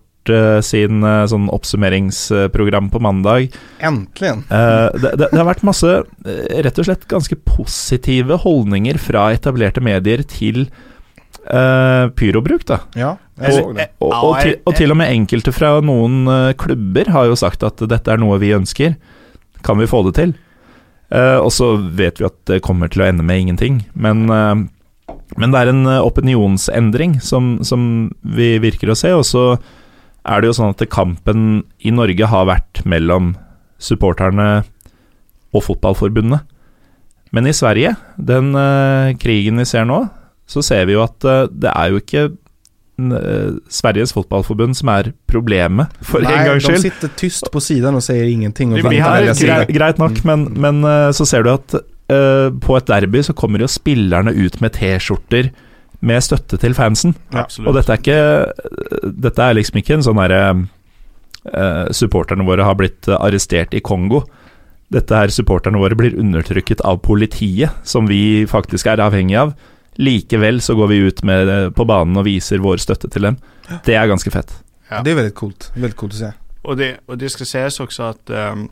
[0.61, 3.55] sin sånn oppsummeringsprogram på mandag.
[3.82, 4.43] Äntligen.
[4.45, 5.95] Det, det, det har vært masse
[6.61, 10.67] rett og slett ganske positive holdninger fra etablerte medier til
[11.45, 12.82] eh, pyrobruk, da.
[12.97, 13.88] Ja, det.
[14.01, 17.65] Og, og, til, og til og med enkelte fra noen eh, klubber har jo sagt
[17.65, 18.95] at dette er noe vi ønsker.
[19.65, 20.36] Kan vi få det til?
[21.11, 23.82] Eh, og så vet vi at det kommer til å ende med ingenting.
[23.93, 29.13] Men, eh, men det er en opinionsendring som, som vi virker å se.
[29.17, 29.45] Og så
[30.21, 33.36] er det jo sånn at kampen i Norge har vært mellom
[33.82, 34.63] supporterne
[35.51, 36.45] og fotballforbundet.
[37.32, 38.51] Men i Sverige, den
[39.23, 40.01] krigen vi ser nå,
[40.48, 45.14] så ser vi jo at eh, det er jo ikke eh, Sveriges fotballforbund som er
[45.32, 48.74] problemet, for en Nej, gangs de sitter tyst på sidan och säger ingenting.
[48.74, 49.66] Och ett sida.
[49.66, 53.34] Grei, greit nok, men, men eh, så ser du at eh, på et derby så
[53.34, 55.52] kommer jo spillerne ut med T-skjorter
[56.02, 57.16] med støtte til fansen.
[57.32, 57.70] Absolut.
[57.70, 60.44] Og dette er ikke Dette er liksom ikke en sånn derre
[61.54, 64.24] eh, Supporterne våre har blitt eh, arrestert i Kongo.
[64.92, 69.54] Dette her supporterne våre blir undertrykket av politiet, som vi faktisk er avhengig av.
[70.02, 73.38] Likevel så går vi ut med, eh, på banen og viser vår støtte til dem.
[73.86, 74.54] Det er ganske fett.
[74.89, 75.02] Ja.
[75.04, 75.72] Det är väldigt coolt.
[75.76, 76.32] Väldigt coolt att se.
[76.62, 78.70] Och det, och det ska sägas också att ehm,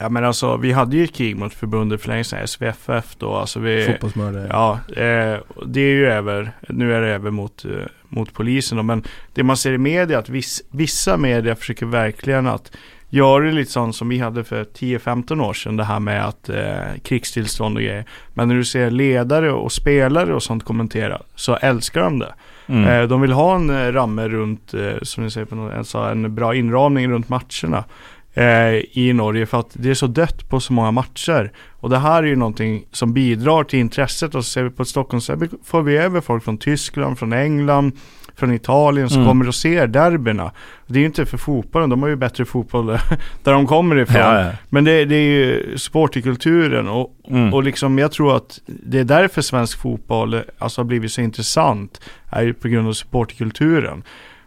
[0.00, 3.34] Ja men alltså vi hade ju ett krig mot förbundet för länge sedan, SVFF då.
[3.34, 4.46] Alltså vi, Fotbollsmördare.
[4.50, 6.52] Ja, eh, och det är ju över.
[6.68, 7.70] Nu är det över mot, eh,
[8.08, 8.76] mot polisen.
[8.76, 8.82] då.
[8.82, 9.02] Men
[9.34, 12.72] det man ser i media, att viss, vissa media försöker verkligen att
[13.14, 15.76] göra det lite sånt som vi hade för 10-15 år sedan.
[15.76, 18.04] Det här med att eh, krigstillstånd och grejer.
[18.34, 22.34] Men när du ser ledare och spelare och sånt kommentera så älskar de det.
[22.66, 22.84] Mm.
[22.84, 25.98] Eh, de vill ha en eh, ramme runt, eh, som ni säger på något, alltså
[25.98, 27.84] en bra inramning runt matcherna
[28.34, 31.52] eh, i Norge för att det är så dött på så många matcher.
[31.70, 34.82] Och det här är ju någonting som bidrar till intresset och så ser vi på
[34.82, 37.92] ett Stockholmsderby får vi över folk från Tyskland, från England,
[38.36, 39.28] från Italien som Mm.
[39.28, 40.52] kommer och ser derbyna.
[40.86, 42.86] Det är ju inte för fotbollen, de har ju bättre fotboll
[43.42, 44.20] där de kommer ifrån.
[44.20, 44.50] Ja, ja.
[44.68, 47.54] Men det, det är ju sportkulturen och, Mm.
[47.54, 52.00] och liksom jag tror att det är därför svensk fotboll alltså har blivit så intressant.
[52.30, 54.02] Är ju på grund av supportkulturen.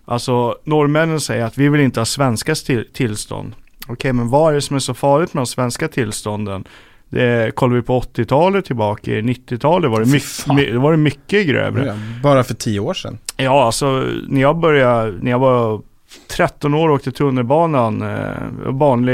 [0.05, 3.53] Alltså norrmännen säger att vi vill inte ha svenska till, tillstånd.
[3.87, 6.63] Okej men vad är det som är så farligt med de svenska tillstånden?
[7.09, 11.47] Det, kollar vi på 80-talet tillbaka, i 90-talet var det, mycket, my, var det mycket
[11.47, 11.85] grövre.
[11.85, 11.93] Ja,
[12.23, 13.17] Bara för tio år sedan.
[13.37, 15.81] Ja, alltså när jag började, när jag var
[16.27, 18.31] 13 år och åkte tunnelbanan, eh,
[18.65, 19.13] vanlig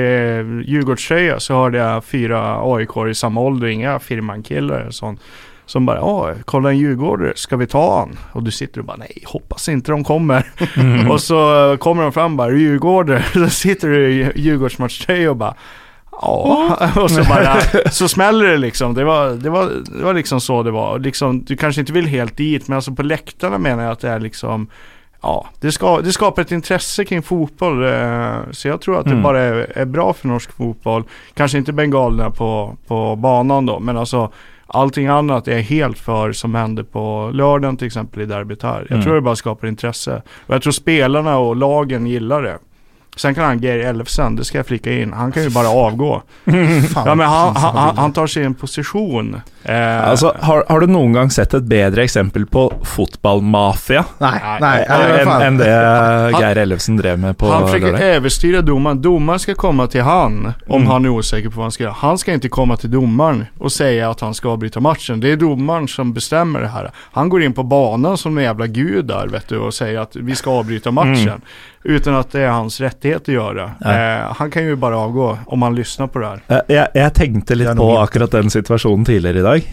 [0.65, 5.21] Djurgårdströja, så hörde jag fyra aik i samma ålder, inga firmankillar eller sånt.
[5.65, 8.17] Som bara, ja, kolla en djurgårdare, ska vi ta han?
[8.31, 10.51] Och du sitter och bara, nej, hoppas inte de kommer.
[10.77, 11.11] Mm.
[11.11, 15.55] och så kommer de fram bara, djurgårdare, så sitter du i Djurgårdsmatchtröja och bara,
[16.21, 17.59] Ja, och så bara,
[17.91, 18.93] så smäller det liksom.
[18.93, 20.99] Det var, det var, det var liksom så det var.
[20.99, 24.09] Liksom, du kanske inte vill helt dit, men alltså på läktarna menar jag att det
[24.09, 24.67] är liksom
[25.25, 27.83] Ja, det, ska, det skapar ett intresse kring fotboll.
[27.85, 29.23] eh, Så jag tror att det Mm.
[29.23, 31.03] bara är, är bra för norsk fotboll.
[31.33, 34.31] Kanske inte bengalerna på, på banan då, men alltså
[34.67, 38.79] Allting annat är helt för som hände på lördagen till exempel i derbyt här.
[38.81, 39.03] Jag Mm.
[39.03, 40.21] tror det bara skapar intresse.
[40.47, 42.57] Och jag tror spelarna och lagen gillar det.
[43.15, 46.21] Sen kan han Geir Elfsen, det ska jag flika in, han kan ju bara avgå.
[46.93, 49.41] Fan, Ja men han, han, han, tar sig en position.
[49.63, 55.25] Eh, Altså, har, har du noen gang sett et bedre eksempel på fotballmafia Nej, Nej,
[55.25, 55.41] fan.
[55.41, 55.69] enn det
[56.39, 59.01] Geir Ellefsen drev med på han försöker överstyra domaren.
[59.01, 60.87] Domaren ska komma till han om Mm.
[60.91, 61.95] han är osäker på vad han ska göra.
[61.97, 65.19] Han ska inte komma till domaren och säga att han ska avbryta matchen.
[65.19, 66.91] Det är domaren som bestämmer det här.
[67.11, 70.15] Han går in på banan som en jävla gud där vet du och säger att
[70.15, 71.17] vi ska avbryta matchen.
[71.27, 71.41] Mm.
[71.83, 73.71] Utan att det är hans rättighet att göra.
[73.85, 76.41] Eh, han kan ju bara avgå om han lyssnar på det här.
[76.93, 79.71] Eh, tenkte Det litt er på akkurat den situasjonen tidligere i dag.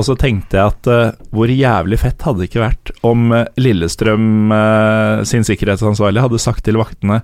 [0.00, 3.48] Og så tenkte jeg at eh, hvor jævlig fett hadde det ikke vært om eh,
[3.60, 7.20] Lillestrøm eh, sin sikkerhetsansvarlig hadde sagt til vaktene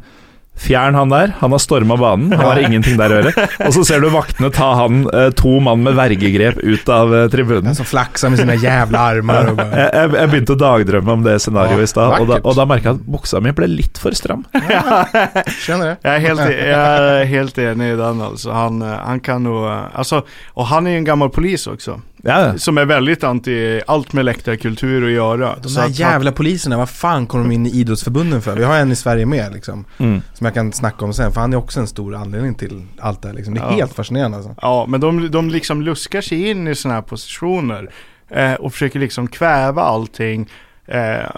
[0.56, 3.46] Fjern han der, han har storma banen, han har ingenting der å gjøre.
[3.66, 7.26] Og så ser du vaktene ta han, eh, to mann med vergegrep, ut av eh,
[7.32, 7.74] tribunen.
[7.76, 9.68] Som flaxar med sina jävla armar och bara...
[9.76, 12.56] Jeg, jeg, jeg begynte å dagdrømme om det scenarioet Ja, i stad, og da, og
[12.56, 14.46] da merka jeg at buksa mi ble litt for stram.
[15.66, 15.96] Känner det?
[16.02, 18.50] Jag är helt, jag är helt enig i den alltså.
[18.50, 20.22] Han, eh, han kan nog, eh, alltså,
[20.54, 22.00] och han är ju en gammal polis också.
[22.22, 25.56] Ja, Som är väldigt anti allt med läktarkultur att göra.
[25.62, 28.56] De Så där att jävla poliserna, vad fan kom de in i idrottsförbunden för?
[28.56, 29.84] Vi har en i Sverige med liksom.
[29.98, 30.20] mm.
[30.34, 33.22] Som jag kan snacka om sen, för han är också en stor anledning till allt
[33.22, 33.54] det här liksom.
[33.54, 33.70] Det är Ja.
[33.70, 34.54] helt fascinerande alltså.
[34.62, 37.90] Ja, men de, de liksom luskar sig in i sådana här positioner
[38.30, 40.50] eh, och försöker liksom kväva allting
[40.86, 41.30] eh,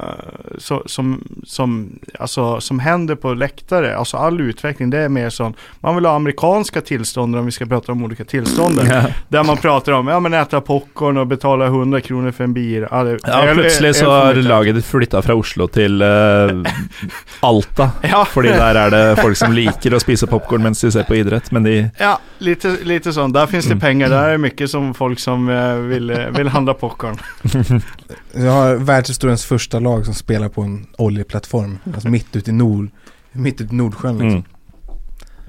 [0.58, 3.96] så, som, som, alltså, som händer på läktare.
[3.96, 7.66] Alltså all utveckling, det är mer som, man vill ha amerikanska tillstånd om vi ska
[7.66, 8.86] prata om olika tillstånden.
[8.86, 9.02] Ja.
[9.28, 12.86] Där man pratar om, ja men äta popcorn och betala 100 kronor för en bil.
[12.90, 16.08] Ja, är- är så för har laget flytta fra Oslo til eh,
[17.40, 17.90] Alta.
[18.02, 18.24] Ja.
[18.24, 21.50] Fordi der er det folk som liker å spise popkorn mens de ser på idrett,
[21.50, 23.34] men de Ja, lite, lite sånt.
[23.34, 23.80] Där finns det Mm.
[23.80, 24.08] pengar.
[24.08, 27.16] Där är mycket som folk som eh, vill, eh, vill handla popcorn.
[28.32, 31.78] Vi har världshistoriens första lag som spelar på en oljeplattform.
[31.94, 32.88] Alltså mitt ute i Nord,
[33.32, 34.30] mitt ute i Nordsjön liksom.
[34.30, 34.44] mm.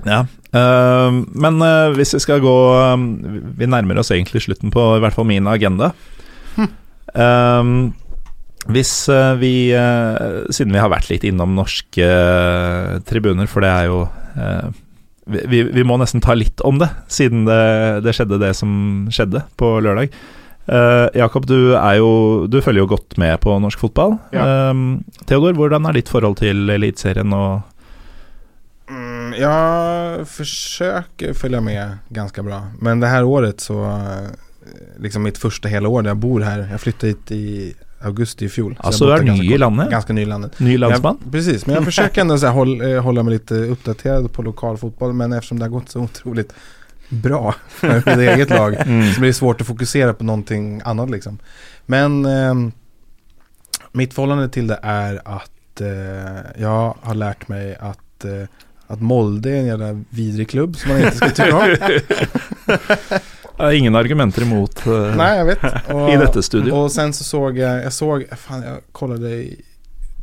[0.06, 0.20] Ja.
[0.52, 2.98] eh, men eh, hvis vi skal gå eh,
[3.60, 5.92] Vi nærmer oss egentlig slutten på i hvert fall min agenda.
[7.10, 7.64] Eh,
[8.70, 12.10] hvis eh, vi eh, Siden vi har vært litt innom norske
[13.10, 14.04] tribuner, for det er jo
[15.30, 18.72] vi, vi, vi må nesten ta litt om det, siden det, det skjedde det som
[19.14, 20.14] skjedde på lørdag.
[20.70, 22.10] Eh, Jakob, du, jo,
[22.48, 24.18] du følger jo godt med på norsk fotball.
[24.36, 24.46] Ja.
[24.70, 24.74] Eh,
[25.26, 27.62] Theodor, hvordan er ditt forhold til Eliteserien og
[28.90, 32.64] Mm, jag försöker följa med ganska bra.
[32.80, 34.30] Men det här året så, eh,
[35.00, 36.68] liksom mitt första hela år där jag bor här.
[36.72, 38.76] Jag flyttade hit i augusti i fjol.
[38.76, 39.90] Så Altså, jag du här ny i landet?
[39.90, 40.60] Ganska ny i landet.
[40.60, 41.18] Ny landsmann?
[41.24, 44.42] Jag, precis, men jag försöker ändå så här, hålla, eh, hålla mig lite uppdaterad på
[44.42, 45.14] lokal fotboll.
[45.14, 46.54] Men eftersom det har gått så otroligt
[47.10, 49.14] bra med mitt eget lag Mm.
[49.14, 51.40] så blir det svårt att fokusera på någonting annat liksom.
[51.86, 52.72] Men ehm,
[53.92, 58.44] mitt förhållande till det är att eh, jag har lärt mig att, eh,
[58.88, 61.76] att Molde är en jävla vidrig klubb som man inte ska tycka om.
[63.74, 65.58] Ingen argumenter imot eh, Nej, jag vet.
[65.94, 66.72] Och, i dette studio.
[66.72, 69.62] Och sen så såg jag, jag såg, fan jag kollade i,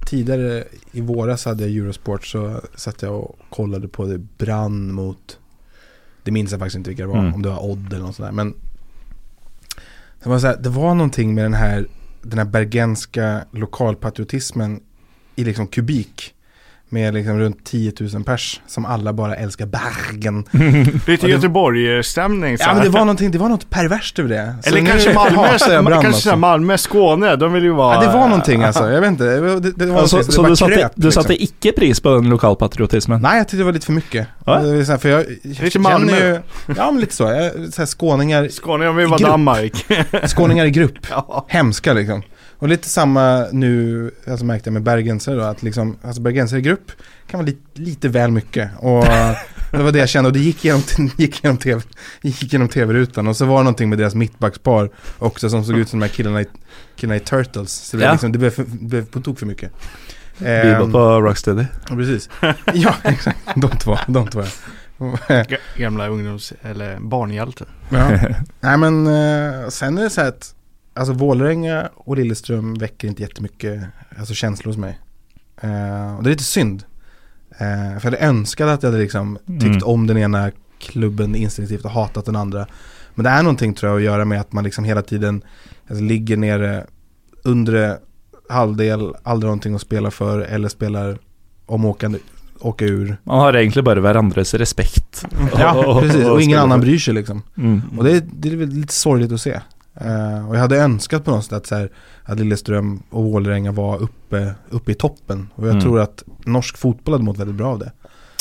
[0.06, 5.38] tidigare i våras hade jag Eurosport så satt jag och kollade på det brann mot,
[6.26, 7.34] det minns jag faktiskt inte vilka det var, Mm.
[7.34, 8.32] om det var Odd eller något sånt där.
[8.32, 8.54] Men
[10.22, 11.86] det var, så här, det var någonting med den här,
[12.22, 14.80] den här bergenska lokalpatriotismen
[15.36, 16.34] i liksom kubik.
[16.88, 20.44] Med liksom runt 10 000 pers som alla bara älskar Bergen.
[21.06, 22.58] Lite Göteborg-stämning.
[22.58, 24.54] så Ja men det var det var något perverst över det.
[24.62, 26.36] Så Eller kanske Malmö, jag Brann, kanske så alltså.
[26.36, 27.94] Malmö, Skåne, de vill ju vara...
[27.94, 28.90] Ja, det var någonting alltså.
[28.90, 29.24] Jag vet inte.
[29.24, 31.22] Det, det, det var Altså, någonting, så det du satte, kröp, du liksom.
[31.22, 33.22] satte ikke pris på den lokalpatriotismen?
[33.22, 34.28] Nej, jag tyckte det var lite för mycket.
[34.46, 34.60] Ja.
[34.60, 36.28] Så här, för jag, jag Lite Malmö.
[36.28, 36.40] ju,
[36.76, 37.22] Ja, men lite så.
[37.24, 39.18] Jag, så här, skåningar, de vill vara.
[39.18, 39.86] Danmark.
[40.26, 40.98] skåningar i grupp.
[41.10, 41.46] ja.
[41.48, 42.22] Hemska liksom.
[42.58, 46.92] Och lite samma nu, alltså märkte jag med bergensare då, att liksom, alltså bergensare grupp
[47.26, 48.70] kan vara lite, lite väl mycket.
[48.78, 49.04] Och
[49.70, 50.82] det var det jag kände och det gick genom,
[51.16, 51.80] gick genom, TV,
[52.22, 53.26] gick genom tv-rutan.
[53.26, 56.12] Och så var det någonting med deras mittbackspar också som såg ut som de här
[56.14, 56.46] killarna i,
[56.96, 57.72] killarna i Turtles.
[57.72, 58.08] Så det, Ja.
[58.08, 59.72] var liksom, det blev, för, blev på tok för mycket.
[60.38, 61.64] Bibel Ehm, på Rocksteady.
[61.88, 62.28] ja, precis.
[62.74, 63.38] Ja, exakt.
[63.56, 64.42] De två, de två.
[65.28, 66.52] Ga- Gamla ungdoms...
[66.62, 67.66] eller barnhjälten.
[67.88, 68.10] Ja.
[68.60, 70.54] Nej men eh, sen är det så här att
[70.96, 73.82] Alltså Vålerenga och Lilleström väcker inte jättemycket
[74.18, 74.98] alltså, känslor hos mig.
[75.60, 76.82] Eh, och det är lite synd.
[77.50, 79.82] Eh, för jag hade önskat att jag hade liksom tyckt Mm.
[79.84, 82.66] om den ena klubben instinktivt och hatat den andra.
[83.14, 85.42] Men det är någonting tror jag att göra med att man liksom hela tiden
[85.88, 86.86] alltså, ligger nere
[87.44, 87.98] undre
[88.48, 91.18] halvdel, aldrig någonting att spela för eller spelar
[91.66, 92.18] om åkande,
[92.60, 93.16] åka ur.
[93.24, 95.24] Man har egentlig bare hverandres respekt.
[95.58, 96.26] Ja, precis.
[96.26, 97.42] Och ingen annan bryr sig liksom.
[97.56, 97.82] Mm.
[97.98, 99.60] Och det, är- det är lite sorgligt att se.
[100.00, 101.90] Eh, och jag hade önskat på något sätt att, så här,
[102.24, 105.48] att Lilleström och Vålerenga var uppe, uppe i toppen.
[105.54, 105.82] Och jag Mm.
[105.82, 107.92] tror att norsk fotboll hade mått väldigt bra av det.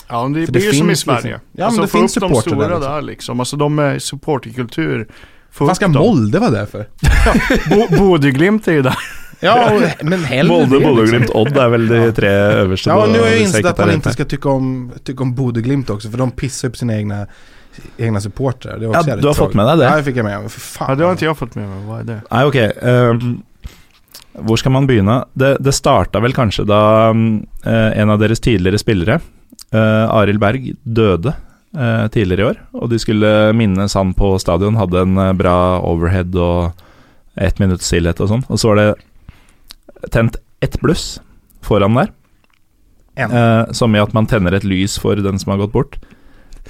[0.09, 1.21] Ja, men det För blir det ju som i finns Sverige.
[1.21, 3.05] liksom- Ja, alltså men det finns de stora där, där liksom.
[3.05, 3.39] liksom.
[3.39, 5.07] Alltså de med supporterkultur.
[5.51, 5.87] Få Vad upp ska.
[5.87, 6.87] Molde vara där för?
[7.69, 8.97] Bo- Bodø-Glimt är ju där.
[9.39, 11.05] Ja, och, men hellre Molde, det, liksom.
[11.05, 12.89] Glimt, Odd är väl de tre översta.
[12.89, 16.09] Ja, nu har jag insett att man inte ska tycka om, tycka om Bodø-Glimt också,
[16.11, 17.27] för de pissar upp sina egna,
[17.97, 18.77] egna supportrar.
[18.79, 19.83] Det är också Ja, du har fått med dig det.
[19.83, 20.49] Ja, det fick jag med mig.
[20.49, 20.87] För fan.
[20.89, 21.85] Ja, det har inte jag fått med mig.
[21.85, 22.21] Vad är det?
[22.31, 22.55] Nei, ok.
[22.81, 23.41] ehm,
[24.33, 25.25] hvor skal man begynne?
[25.33, 29.19] Det, det starta vel kanskje da mm, eh, en av deres tidligere spillere,
[29.73, 31.33] uh, Arild Berg, døde
[31.77, 32.59] eh, tidligere i år.
[32.73, 35.55] Og de skulle minnes han på stadion, hadde en eh, bra
[35.87, 36.71] overhead og
[37.35, 38.43] ett minutts stillhet og sånn.
[38.49, 41.19] Og så var det tent ett bluss
[41.65, 42.11] foran der,
[43.15, 43.31] En.
[43.31, 45.97] eh, som i at man tenner et lys for den som har gått bort.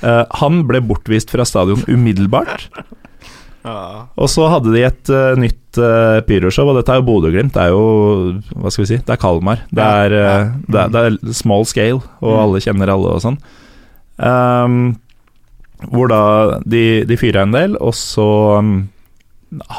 [0.04, 2.70] Eh, han ble bortvist fra stadion umiddelbart.
[3.66, 7.56] Og så hadde de et eh, nytt uh, pyroshow, og dette er jo Bodø-Glimt.
[7.56, 7.86] Det er jo
[8.62, 9.00] Hva skal vi si?
[9.02, 9.64] Det er Kalmar.
[9.74, 10.44] Det er, eh, ja.
[10.70, 12.42] det, er, det er small scale, og Mm.
[12.44, 13.40] alle kjenner alle og sånn.
[14.22, 14.78] Ehm,
[15.92, 16.22] hvor da
[16.64, 18.28] de, de fyrer en del, og så
[18.62, 18.76] um,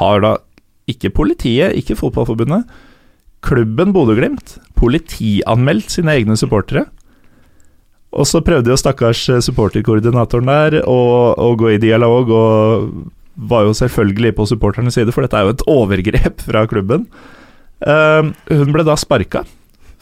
[0.01, 0.33] har da
[0.91, 2.67] ikke politiet, ikke Fotballforbundet,
[3.47, 6.85] klubben Bodø-Glimt politianmeldt sine egne supportere.
[8.17, 10.97] Og så prøvde jo stakkars eh, supporterkoordinatoren der å,
[11.37, 12.87] å gå i dialog, og
[13.37, 17.05] var jo selvfølgelig på supporternes side, for dette er jo et overgrep fra klubben.
[17.85, 19.43] Eh, hun ble da sparka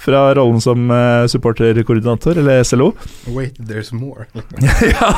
[0.05, 2.91] fra rollen som eh, supporterkoordinator, eller SLO.
[3.35, 4.27] Wait, there's more.
[4.93, 5.11] ja,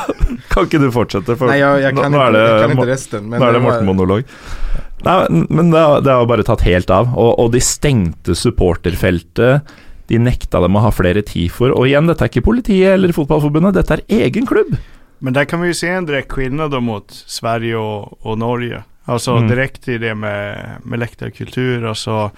[0.53, 1.37] kan ikke du fortsette?
[1.37, 3.29] For Nej, jag, jag, nå- kan, nå inte, er det jag kan inte resten.
[3.29, 4.35] Nå er det var- Morten-monolog.
[5.05, 5.15] Nei,
[5.53, 7.11] men det har, det har bare tatt helt av.
[7.13, 9.75] Og, og de stengte supporterfeltet.
[10.07, 11.71] De nekta dem å ha flere tifoer.
[11.75, 14.77] Og igjen, dette er ikke politiet eller Fotballforbundet, dette er egen klubb.
[15.19, 18.83] Men där kan vi ju se en direkt skillnad mot Sverige och, och Norge.
[19.05, 19.47] Alltså Mm.
[19.49, 21.85] direkt i det med, med läktarkultur.
[21.85, 22.31] Alltså,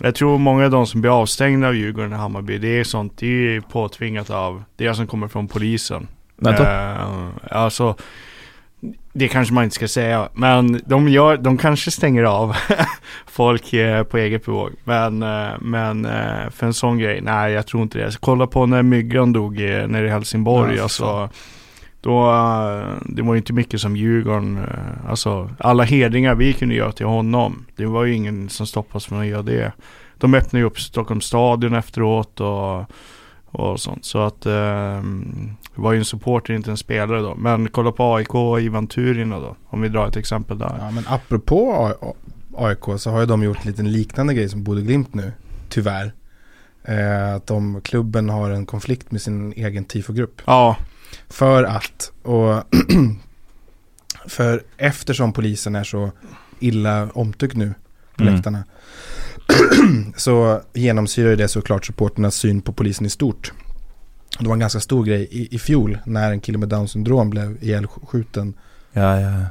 [0.00, 3.12] jag tror många av de som blir avstängda av Djurgården och Hammarby, det är sånt,
[3.18, 6.06] det är påtvingat av det som kommer från polisen.
[6.36, 6.66] Nettopp.
[6.66, 7.06] Eh,
[7.50, 7.94] alltså,
[9.12, 12.56] det kanske man inte ska säga, men de, gör, de kanske stänger av
[13.26, 14.70] folk eh, på eget bevåg.
[14.84, 18.12] Men, eh, men eh, för en sån grej, nej jag tror inte det.
[18.12, 20.76] Så kolla på när Myggan dog nere i Helsingborg.
[20.76, 21.28] Ja, alltså,
[22.00, 22.32] då,
[23.04, 24.66] det var ju inte mycket som Djurgården,
[25.08, 27.66] alltså alla hedringar vi kunde göra till honom.
[27.76, 29.72] Det var ju ingen som stoppades från att göra det.
[30.18, 32.84] De öppnade ju upp Stockholms stadion efteråt och,
[33.58, 34.04] och sånt.
[34.04, 35.02] Så att eh,
[35.74, 37.34] var ju en supporter, inte en spelare då.
[37.34, 39.56] Men kolla på AIK och Ivan Turina då.
[39.66, 40.76] Om vi drar ett exempel där.
[40.78, 41.92] Ja, men apropå
[42.56, 45.32] AIK så har ju de gjort lite liknande grej som Bodø Glimt nu.
[45.68, 46.12] Tyvärr.
[46.84, 50.42] Eh, att de, klubben har en konflikt med sin egen tifogrupp.
[50.44, 50.76] Ja,
[51.28, 52.62] För att, och
[54.26, 56.10] för eftersom polisen är så
[56.60, 57.74] illa omtyckt nu
[58.16, 58.34] på Mm.
[58.34, 58.64] läktarna.
[60.16, 63.52] så genomsyrar det såklart supporternas syn på polisen i stort.
[64.38, 67.30] Det var en ganska stor grej i, i fjol när en kille med down syndrom
[67.30, 68.54] blev ihjälskjuten
[68.92, 69.44] Ja, ja.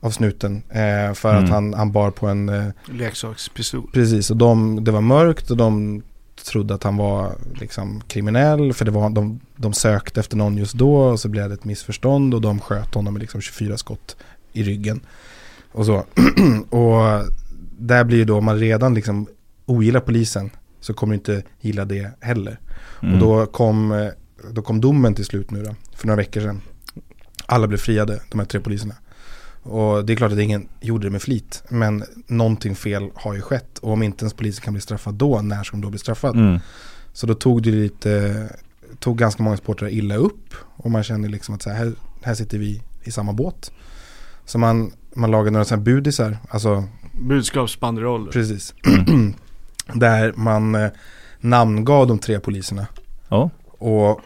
[0.00, 0.62] av snuten.
[0.68, 1.44] Eh, för Mm.
[1.44, 3.90] att han, han bar på en, eh, leksakspistol.
[3.92, 6.02] precis, och de, det var mörkt och de
[6.50, 8.72] trodde att han var liksom kriminell.
[8.72, 11.64] För det var, de, de sökte efter någon just då och så blev det ett
[11.64, 14.16] missförstånd och de sköt honom med liksom 24 skott
[14.52, 15.00] i ryggen.
[15.72, 16.04] Och så.
[16.70, 17.24] och
[17.78, 19.26] där blir ju då, om man redan liksom
[19.66, 20.50] ogillar polisen
[20.80, 22.58] så kommer du inte gilla det heller.
[23.02, 23.14] Mm.
[23.14, 24.08] Och då kom, eh,
[24.50, 26.60] då kom domen till slut nu då, för några veckor sedan.
[27.46, 28.94] Alla blev friade, de här tre poliserna.
[29.62, 31.62] Och det är klart att ingen gjorde det med flit.
[31.68, 33.78] Men någonting fel har ju skett.
[33.78, 36.36] Och om inte ens polisen kan bli straffad då, när ska de då bli straffad?
[36.36, 36.58] Mm.
[37.12, 38.48] Så då tog det lite,
[38.98, 40.54] tog ganska många sportare illa upp.
[40.60, 41.92] Och man känner liksom att så här,
[42.22, 43.72] här sitter vi i samma båt.
[44.44, 46.84] Så man, man lagade några sådana här budisar, alltså
[47.18, 48.32] Budskapsbanderoller.
[48.32, 48.74] precis.
[49.94, 50.90] Där man eh,
[51.40, 52.86] namngav de tre poliserna.
[53.28, 53.50] Ja.
[53.78, 54.20] Och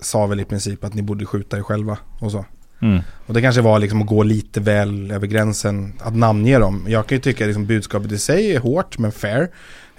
[0.00, 2.44] sa väl i princip att ni borde skjuta er själva och så.
[2.80, 3.00] Mm.
[3.26, 6.84] Och det kanske var liksom att gå lite väl över gränsen att namnge dem.
[6.88, 9.48] Jag kan ju tycka liksom budskapet i sig är hårt men fair.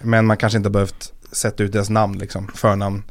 [0.01, 2.47] Men man kanske inte behövt sätta ut deras namn liksom.
[2.55, 3.03] Förnamn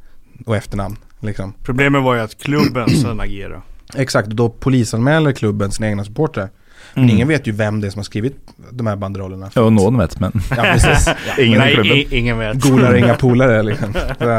[0.47, 1.53] och efternamn liksom.
[1.63, 3.63] Problemet var ju att klubben sen agerade.
[3.95, 6.51] Exakt, och då polisanmäler klubben sina egna supportrar.
[6.99, 7.17] Men Mm.
[7.17, 8.37] ingen vet ju vem det är som har skrivit
[8.71, 9.51] de här banderollerna.
[9.57, 11.09] Jo, noen vet, men Ja, precis.
[11.39, 11.93] ingen i Nej, klubben.
[11.97, 12.63] i, ingen vet.
[12.63, 13.93] Golar inga polare liksom.
[14.19, 14.31] Så,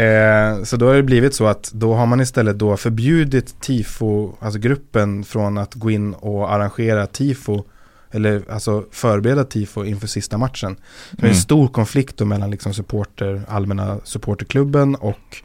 [0.00, 4.32] eh, så då har det blivit så att då har man istället då förbjudit tifo,
[4.40, 7.64] alltså gruppen från att gå in och arrangera tifo
[8.12, 10.76] eller alltså förbereda tifo inför sista matchen.
[11.10, 11.34] Det är en Mm.
[11.40, 15.36] stor konflikt då mellan liksom supporter, allmänna supporterklubben och,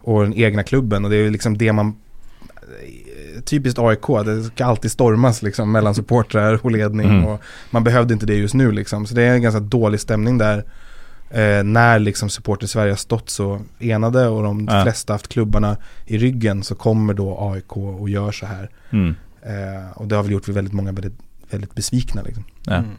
[0.00, 1.94] och den egna klubben och det är liksom det man
[3.40, 7.24] typiskt AIK, det ska alltid stormas liksom mellan supportrar och ledning Mm.
[7.26, 7.40] och
[7.70, 9.06] man behövde inte det just nu liksom.
[9.06, 10.64] Så det är en ganska dålig stämning där
[11.30, 14.82] eh, när liksom supporter Sverige har stått så enade och de Ja.
[14.82, 15.76] flesta haft klubbarna
[16.06, 18.68] i ryggen så kommer då AIK och gör så här.
[18.90, 19.14] Mm.
[19.42, 21.18] Eh, och det har väl gjort väldigt många väldigt,
[21.50, 22.44] väldigt besvikna liksom.
[22.66, 22.74] Ja.
[22.74, 22.90] Mm.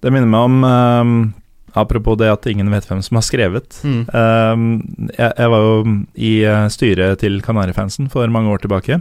[0.00, 1.32] Det minner meg om ehm,
[1.72, 3.82] Apropos det at ingen vet hvem som har skrevet.
[3.84, 4.80] Ehm,
[5.18, 9.00] jeg, jeg var jo i eh, styret til Kanarifansen for mange år tilbake.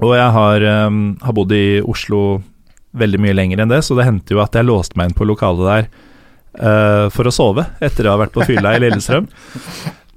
[0.00, 2.42] Og jeg har, ehm, har bodd i Oslo
[2.96, 5.28] veldig mye lenger enn det, så det hendte jo at jeg låste meg inn på
[5.28, 5.84] lokalet der
[6.58, 9.30] eh, for å sove etter å ha vært på fylla i Lillestrøm.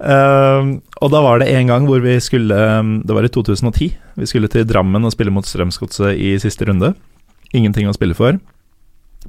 [0.04, 0.70] Ehm,
[1.00, 3.94] og da var det en gang hvor vi skulle ehm, Det var i 2010.
[4.18, 6.90] Vi skulle til Drammen og spille mot Strømsgodset i siste runde.
[7.54, 8.36] Ingenting å spille for.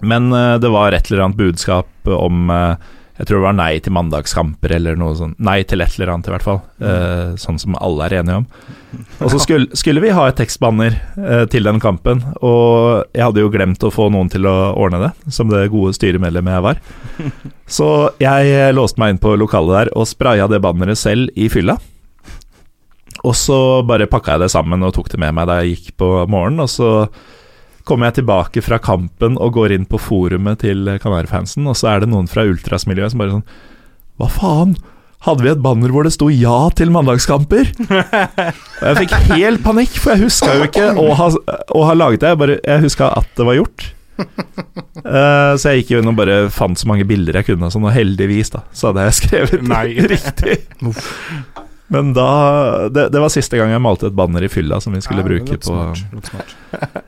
[0.01, 3.73] Men eh, det var et eller annet budskap om eh, Jeg tror det var nei
[3.79, 5.37] til mandagskamper eller noe sånt.
[5.39, 6.57] Nei til et eller annet, i hvert fall.
[6.83, 8.47] Eh, sånn som alle er enige om.
[9.23, 13.41] Og så skulle, skulle vi ha et tekstbanner eh, til den kampen, og jeg hadde
[13.43, 16.79] jo glemt å få noen til å ordne det, som det gode styremedlemmet jeg var.
[17.77, 17.89] Så
[18.23, 21.77] jeg eh, låste meg inn på lokalet der og spraya det banneret selv i fylla.
[23.25, 25.95] Og så bare pakka jeg det sammen og tok det med meg da jeg gikk
[26.03, 26.89] på morgenen, og så
[27.85, 32.03] kommer jeg tilbake fra kampen og går inn på forumet til Kanarifansen, og så er
[32.03, 33.47] det noen fra ultrasmiljøet som bare sånn
[34.19, 34.75] Hva faen?
[35.25, 37.71] Hadde vi et banner hvor det sto 'ja til mandagskamper'?
[37.81, 41.29] Og jeg fikk helt panikk, for jeg huska jo ikke å ha,
[41.73, 42.33] å ha laget det.
[42.35, 43.87] Jeg, bare, jeg huska at det var gjort.
[45.05, 47.73] Eh, så jeg gikk jo inn og bare fant så mange bilder jeg kunne, og
[47.73, 49.87] sånn, og heldigvis da, så hadde jeg skrevet Nei.
[50.13, 50.59] riktig.
[51.93, 52.29] Men da
[52.89, 55.29] det, det var siste gang jeg malte et banner i fylla som vi skulle Ja,
[55.29, 55.73] bruke på
[56.29, 57.03] smart.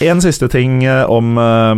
[0.00, 1.74] En siste ting eh, om, eh,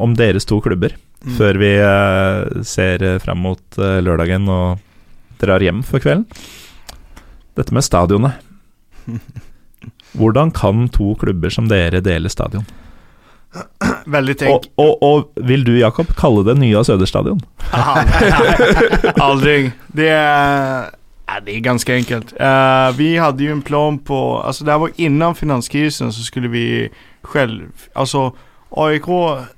[0.00, 1.34] om deres to klubber, Mm.
[1.36, 4.78] før vi eh, ser fram mot lørdagen og
[5.42, 6.24] drar hjem for kvelden.
[7.58, 8.32] Dette med stadionet.
[10.16, 12.64] Hvordan kan to klubber som dere dele stadion?
[14.06, 14.72] Väldigt Og, enkelt.
[14.78, 17.40] og, og vil du, Jakob, kalle det Nya Söderstadion?
[19.20, 19.72] Aldrig.
[19.86, 20.90] Det är,
[21.44, 22.32] det är ganska enkelt.
[22.40, 26.48] Eh, vi hade ju en plan på, alltså det här var innan finanskrisen så skulle
[26.48, 26.88] vi
[27.22, 28.36] själv, alltså
[28.70, 29.04] AIK,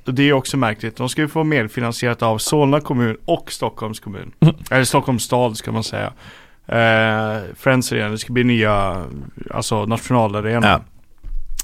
[0.04, 4.32] det är också märkligt, de ska ju få medfinansierat av Solna kommun och Stockholms kommun.
[4.70, 6.12] Eller Stockholms stad ska man säga.
[6.68, 9.04] Uh, Friends Arena, det ska bli nya,
[9.50, 10.66] alltså nationalarena.
[10.66, 10.80] Ja.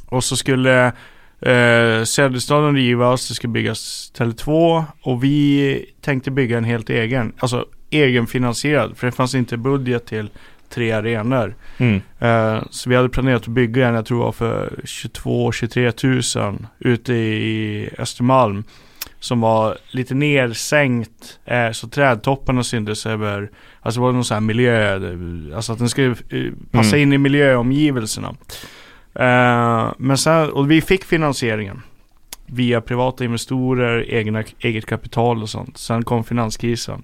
[0.09, 0.93] Och så skulle
[1.41, 7.67] eh, Söderstaden rivas, det ska byggas Tele2 och vi tänkte bygga en helt egen, alltså
[7.91, 10.31] egenfinansierad, för det fanns inte budget till
[10.71, 11.55] tre arenor.
[11.79, 12.01] Mm.
[12.19, 16.67] Eh, så vi hade planerat att bygga en, jag tror det var för 22-23 tusen
[16.79, 18.65] ute i Östermalm.
[19.21, 23.51] Som var lite nersänkt, eh, så trädtopparna syntes över,
[23.81, 24.95] alltså det var någon sån här miljö,
[25.57, 27.03] alltså att den skulle eh, passa Mm.
[27.03, 28.35] in i miljöomgivelserna.
[29.15, 31.83] Eh, men sen, och vi fick finansieringen.
[32.47, 35.79] Via privata investorer, egna, eget kapital och sånt.
[35.79, 37.03] Sen kom finanskrisen.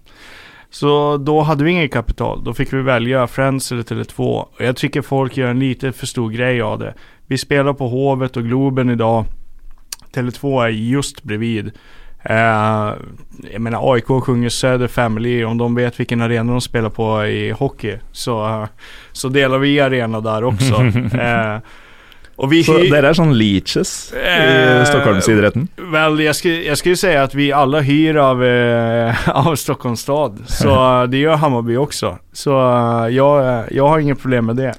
[0.74, 2.44] Så då hade vi inget kapital.
[2.44, 4.20] Då fick vi välja Friends eller Tele2.
[4.40, 6.94] Och jag tycker folk gör en lite för stor grej av det.
[7.26, 9.24] Vi spelar på Hovet och Globen idag.
[10.14, 11.72] Tele2 är just bredvid.
[12.22, 12.92] Eh,
[13.52, 15.44] jag menar AIK sjunger Söder Family.
[15.44, 17.98] Om de vet vilken arena de spelar på i hockey.
[18.12, 18.66] Så,
[19.12, 20.74] så delar vi arena där också.
[21.18, 21.58] eh,
[22.50, 25.68] vi Så dere er sånn leeches i Eh, Stockholmsidretten?
[25.76, 30.38] Väl, jag skulle, jag skulle säga att vi alla hyr av, eh, av Stockholms stad.
[30.46, 32.18] Så eh, det gör Hammarby också.
[32.32, 34.74] Så eh, jag, jag har inget problem med det.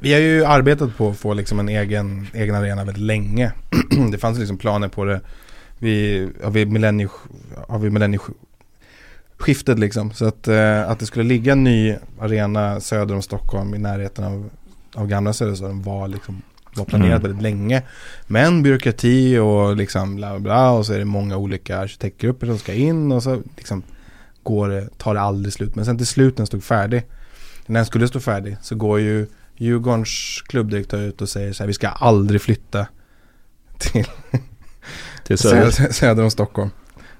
[0.00, 3.52] Vi har ju arbetat på att få liksom en egen, egen arena väldigt länge.
[4.12, 5.20] det fanns liksom planer på det
[5.78, 7.08] vid, ja, vid millennie,
[7.68, 10.12] ja, vid millennieskiftet liksom.
[10.12, 14.24] Så att, eh, att det skulle ligga en ny arena söder om Stockholm i närheten
[14.24, 14.50] av,
[14.94, 16.42] av gamla Söderstaden var liksom
[16.74, 17.22] var planerat Mm.
[17.22, 17.82] väldigt länge.
[18.26, 22.58] Men byråkrati och liksom bla bla bla och så är det många olika arkitektgrupper som
[22.58, 23.82] ska in och så liksom
[24.42, 25.74] går det, tar det aldrig slut.
[25.74, 27.02] Men sen till slut när den stod färdig,
[27.66, 29.26] när den skulle stå färdig så går ju
[29.56, 32.86] Djurgårdens klubbdirektör ut och säger så här, vi ska aldrig flytta
[33.78, 34.04] till
[35.24, 35.92] Til Söder?
[35.92, 36.70] söder, om Stockholm.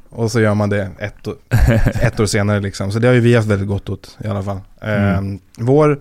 [0.09, 1.27] Och så gör man det ett,
[2.03, 2.93] ett år senare liksom.
[2.93, 4.61] Så det har ju vi haft väldigt gott åt i alla fall.
[4.81, 5.35] Mm.
[5.35, 6.01] Eh, vår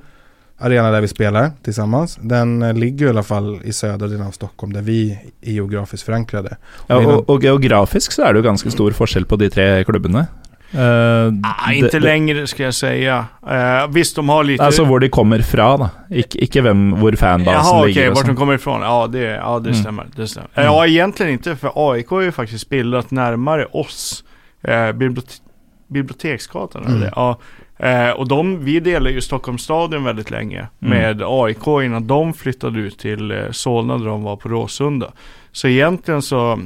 [0.59, 4.31] arena där vi spelar tillsammans, den eh, ligger i alla fall i södra delen av
[4.31, 6.57] Stockholm där vi är geografiskt förankrade.
[6.87, 10.25] Ja, og, og geografisk så er det jo ganske stor forskjell på de tre klubbene.
[10.71, 13.25] Eh, Ah, inte det- längre ska jag säga.
[13.49, 14.63] Eh, visst, de har lite...
[14.63, 15.89] Altså hvor de kommer da.
[16.09, 18.09] Ik ikke hvem, hvor fanbasen Jaha okej, ligger.
[18.09, 18.81] og vart de kommer ifrån?
[18.81, 19.81] Ja det, ja, det Mm.
[19.81, 20.05] stämmer.
[20.15, 20.49] Det stämmer.
[20.55, 24.23] Ja egentligen inte, för AIK har ju faktiskt bildat närmare oss.
[24.63, 25.41] Eh, bibliot-
[25.93, 26.81] Biblioteksgatan.
[26.81, 26.93] Mm.
[26.95, 27.13] eller det?
[27.15, 27.39] Ja.
[27.79, 30.97] Eh, och de, vi delade ju Stockholms stadion väldigt länge Mm.
[30.99, 35.11] med AIK innan de flyttade ut till eh, Solna där de var på Råsunda.
[35.51, 36.59] Så egentligen så,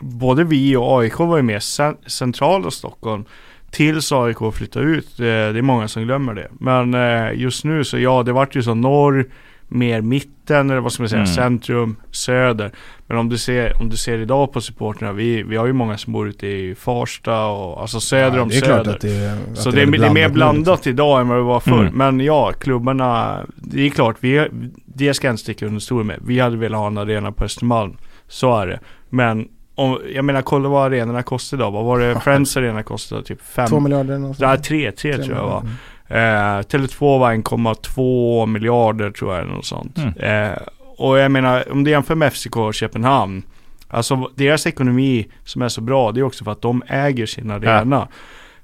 [0.00, 3.24] både vi och AIK var ju mer cen- centrala Stockholm
[3.70, 5.20] tills AIK flyttade ut.
[5.20, 6.48] Eh, det är många som glömmer det.
[6.60, 9.26] Men eh, just nu så ja, det vart ju så norr,
[9.68, 11.34] mer mitten eller vad ska man säga, Mm.
[11.34, 12.70] centrum, söder.
[13.06, 15.98] Men om du ser, om du ser idag på supporterna, vi, vi har ju många
[15.98, 18.98] som bor ute i Farsta och alltså söder Ja, om det är söder.
[19.00, 21.80] det är, Så det är, det är mer blandat idag än vad det var förr.
[21.80, 21.94] Mm.
[21.94, 24.48] Men ja, klubbarna, det är klart, vi,
[24.86, 26.18] det ska jag inte sticka under stol med.
[26.26, 27.96] Vi hade velat ha en arena på Östermalm.
[28.28, 28.80] Så är det.
[29.10, 31.70] Men om, jag menar, kolla vad arenorna kostar idag.
[31.70, 33.22] Vad var det Friends arena kostade?
[33.22, 33.66] Typ fem?
[33.68, 34.68] Två miljarder Nej, någonstans.
[34.68, 35.60] tre, tre tror jag var.
[35.60, 35.72] Mm.
[36.08, 39.98] Eh, Tele2 var 1,2 miljarder tror jag eller något sånt.
[39.98, 40.50] Mm.
[40.52, 40.58] Eh,
[40.96, 43.42] och jag menar, om du jämför med FCK och Köpenhamn.
[43.88, 47.50] Alltså deras ekonomi som är så bra, det är också för att de äger sin
[47.50, 48.08] arena.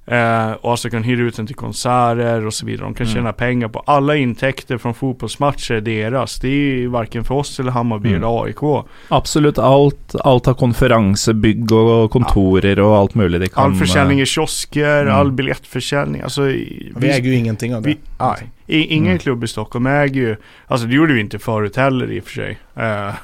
[0.06, 2.84] Eh, och alltså kan hyra ut den till konserter och så vidare.
[2.84, 3.14] De kan Mm.
[3.14, 6.38] tjäna pengar på alla intäkter från fotbollsmatcher är deras.
[6.40, 8.20] Det är ju varken för oss eller Hammarby Mm.
[8.22, 8.84] eller AIK.
[9.08, 10.14] Absolutt alt.
[10.20, 15.14] Alt av konferansebygg og kontorer og alt mulig de kan All försäljning i kiosker, Mm.
[15.14, 16.22] all biljettförsäljning.
[16.22, 17.88] Alltså, i- Vi äger ju ingenting av det.
[17.88, 19.18] Vi, nej, ingen Mm.
[19.18, 20.36] klubb i Stockholm äger ju,
[20.66, 22.58] alltså det gjorde vi inte förut heller i och för sig.
[22.76, 23.14] Eh,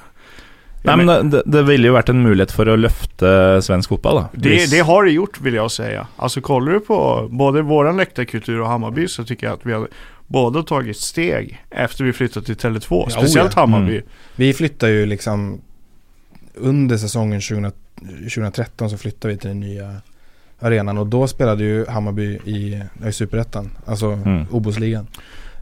[0.87, 3.31] Nei, men det, det ville jo vært en mulighet for å løfte
[3.63, 4.29] svensk fotball, da.
[4.33, 6.07] det, det har det gjort vill jag säga.
[6.17, 9.89] Alltså kollar du på både våran läktarkultur och Hammarby så tycker jag att vi har
[10.27, 13.05] båda tagit steg efter vi flyttade till Tele2.
[13.05, 13.61] Ja, Speciellt ja.
[13.61, 13.93] Hammarby.
[13.93, 14.09] Mm.
[14.37, 15.61] Vi flyttar ju liksom
[16.55, 19.97] under säsongen 20, 2013 så flyttade vi till den nya
[20.61, 24.47] arenan och då spelade ju Hammarby i, i Superettan, alltså Mm.
[24.51, 25.07] Obosligan.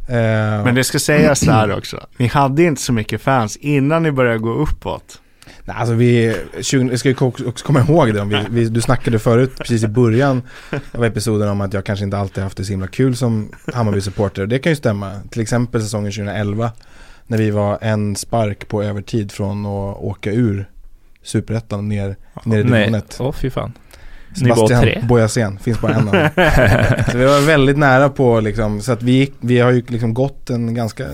[0.09, 2.07] Eh, Men det ska sägas där också.
[2.17, 5.21] Ni hade inte så mycket fans innan ni började gå uppåt.
[5.65, 8.21] Nej, alltså vi, 20, jag ska ju också komma ihåg det.
[8.21, 10.43] Om vi, vi, du snackade förut, precis i början
[10.93, 14.47] av episoden om att jag kanske inte alltid haft det så himla kul som Hammarby-supporter.
[14.47, 15.21] Det kan ju stämma.
[15.31, 16.73] Till exempel säsongen 2011
[17.27, 20.69] när vi var en spark på övertid från att åka ur
[21.23, 23.21] Superettan ner, ner i division 1.
[23.21, 23.73] Å, fy faen.
[24.41, 25.03] Nivå tre.
[25.09, 26.29] Boyasen, finns bara en av dem.
[27.11, 30.51] Så vi var väldigt nära på liksom, så att vi, vi har ju liksom gått
[30.51, 31.07] en ganska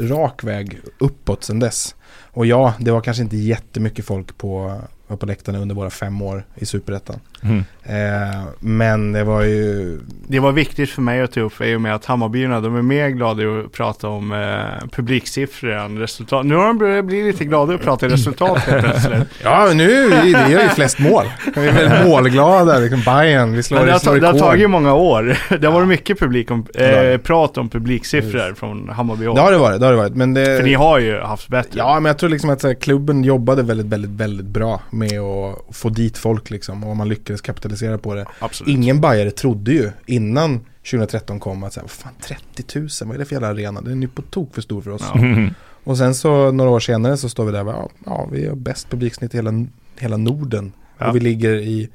[0.00, 1.94] rak väg uppåt sedan dess.
[2.32, 6.44] Och ja, det var kanske inte jättemycket folk på, på läktarna under våra fem år
[6.54, 7.20] i Superettan.
[7.42, 7.64] Mm.
[7.82, 9.98] Eh, men det var ju,
[10.28, 12.82] Det var viktigt för mig att ta upp i och med att Hammarbyarna, de är
[12.82, 16.46] mer glada i att prata om eh, publiksiffror än resultat.
[16.46, 19.28] Nu har de börjat bli lite glada att prata resultat helt plötsligt.
[19.42, 19.84] ja nu,
[20.30, 21.24] gör ju flest mål.
[21.56, 24.70] Vi är väldigt målglada, liksom Bayern, vi slår, Men det har, slår det har tagit
[24.70, 25.38] många år.
[25.58, 27.18] Det har varit mycket publik om, det eh, det.
[27.18, 30.14] prat om publiksiffror från Hammarby Det har det varit, det har det varit.
[30.14, 31.78] Men det, För ni har ju haft bättre.
[31.78, 35.20] Ja, men jag tror liksom att så här, klubben jobbade väldigt, väldigt, väldigt bra med
[35.20, 36.84] att få dit folk liksom.
[36.84, 38.26] Och man lyckades kapitalisera på det.
[38.38, 38.74] Absolut.
[38.74, 40.60] Ingen bajare trodde ju innan
[40.90, 43.80] 2013 kom att säga, vad fan 30 000, vad är det för jävla arena?
[43.80, 45.04] Den är ju på tok för stor för oss.
[45.14, 45.48] Ja.
[45.84, 48.90] Och sen så några år senare så står vi där ja, ja vi har bäst
[48.90, 49.66] publiksnitt i hela,
[49.98, 50.72] hela Norden.
[50.98, 51.08] Ja.
[51.08, 51.88] Och vi ligger i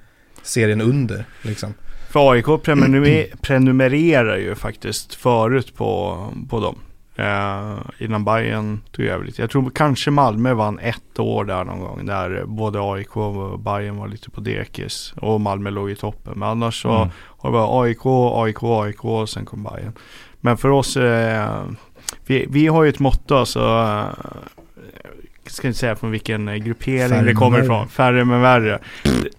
[0.43, 1.73] serien under liksom.
[2.09, 6.17] För AIK prenumer- prenumererar ju faktiskt förut på,
[6.49, 6.79] på dem.
[7.19, 9.41] Eh, innan Bayern tog över lite.
[9.41, 12.05] Jag tror kanske Malmö vann ett år där någon gång.
[12.05, 15.13] Där både AIK och Bayern var lite på dekis.
[15.21, 16.33] Och Malmö låg i toppen.
[16.35, 17.09] Men annars så Mm.
[17.37, 18.05] har det varit AIK,
[18.35, 19.93] AIK, AIK och sen kom Bayern.
[20.41, 21.63] Men för oss, eh,
[22.25, 23.59] vi, vi har ju ett motto alltså.
[23.59, 24.25] Eh,
[25.51, 27.87] ska inte säga från vilken eh, gruppering Färre det kommer ifrån.
[27.87, 28.79] Färre men värre.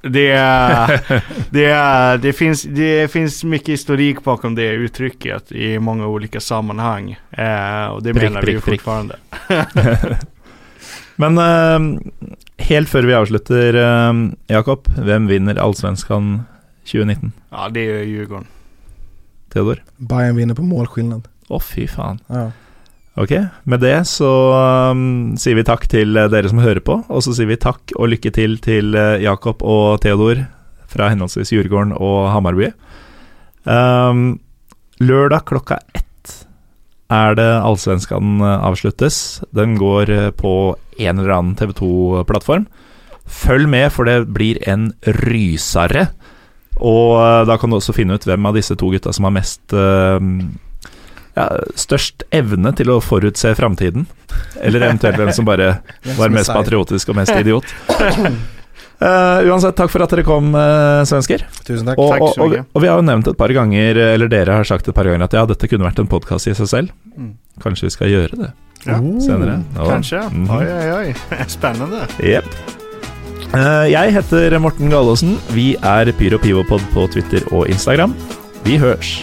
[0.03, 1.01] Det, är,
[1.51, 7.19] det, är, det, finns, det finns mycket historik bakom det uttrycket i många olika sammanhang.
[7.31, 8.81] Eh, och det Prick, menar vi ju prick, prick.
[8.81, 9.16] fortfarande.
[11.16, 12.01] Men eh,
[12.57, 14.15] helt før vi avslutter, eh,
[14.47, 14.89] Jakob.
[14.97, 16.43] Hvem vinner Allsvenskan
[16.85, 17.32] 2019?
[17.51, 18.47] Ja, det är Djurgården.
[19.53, 19.82] Theodor?
[19.97, 21.28] Bayern vinner på målskillnad.
[21.49, 22.20] Å, fy faen.
[22.27, 22.51] Ja.
[23.19, 23.32] Ok,
[23.66, 24.31] med det så
[24.95, 27.91] um, sier vi takk til eh, dere som hører på, og så sier vi takk
[27.99, 30.45] og lykke til til eh, Jakob og Theodor
[30.91, 32.70] fra henholdsvis Djurgården og Hammarby.
[33.66, 34.39] Um,
[35.03, 36.07] lørdag klokka ett
[37.11, 39.41] er det Allsvenskan eh, avsluttes.
[39.51, 40.55] Den går på
[41.03, 42.69] en eller annen TV 2-plattform.
[43.27, 44.93] Følg med, for det blir en
[45.27, 46.09] rysare.
[46.78, 49.35] Og eh, da kan du også finne ut hvem av disse to gutta som har
[49.35, 50.19] mest uh,
[51.36, 51.48] ja,
[51.78, 54.07] størst evne til å forutse framtiden.
[54.62, 55.81] Eller eventuelt hvem som bare
[56.19, 57.65] var mest patriotisk og mest idiot.
[59.01, 61.47] Eh, uansett, takk for at dere kom, eh, svensker.
[61.65, 61.97] Tusen takk.
[61.97, 64.69] Og, og, så og, og vi har jo nevnt et par ganger, eller dere har
[64.69, 66.93] sagt et par ganger, at ja, dette kunne vært en podkast i seg selv.
[67.16, 67.31] Mm.
[67.65, 68.51] Kanskje vi skal gjøre det
[68.85, 68.98] Ja.
[69.24, 69.57] senere?
[69.78, 69.89] Ja.
[69.89, 70.20] Kanske.
[70.28, 70.52] Mhm.
[70.52, 71.16] Oj, oj, oj.
[71.57, 72.05] Spännande.
[72.20, 72.52] Jep.
[73.57, 75.39] Eh, Jeg heter Morten Galaasen.
[75.57, 78.12] Vi er Pyro Pivopod på Twitter og Instagram.
[78.69, 79.23] Vi hørs.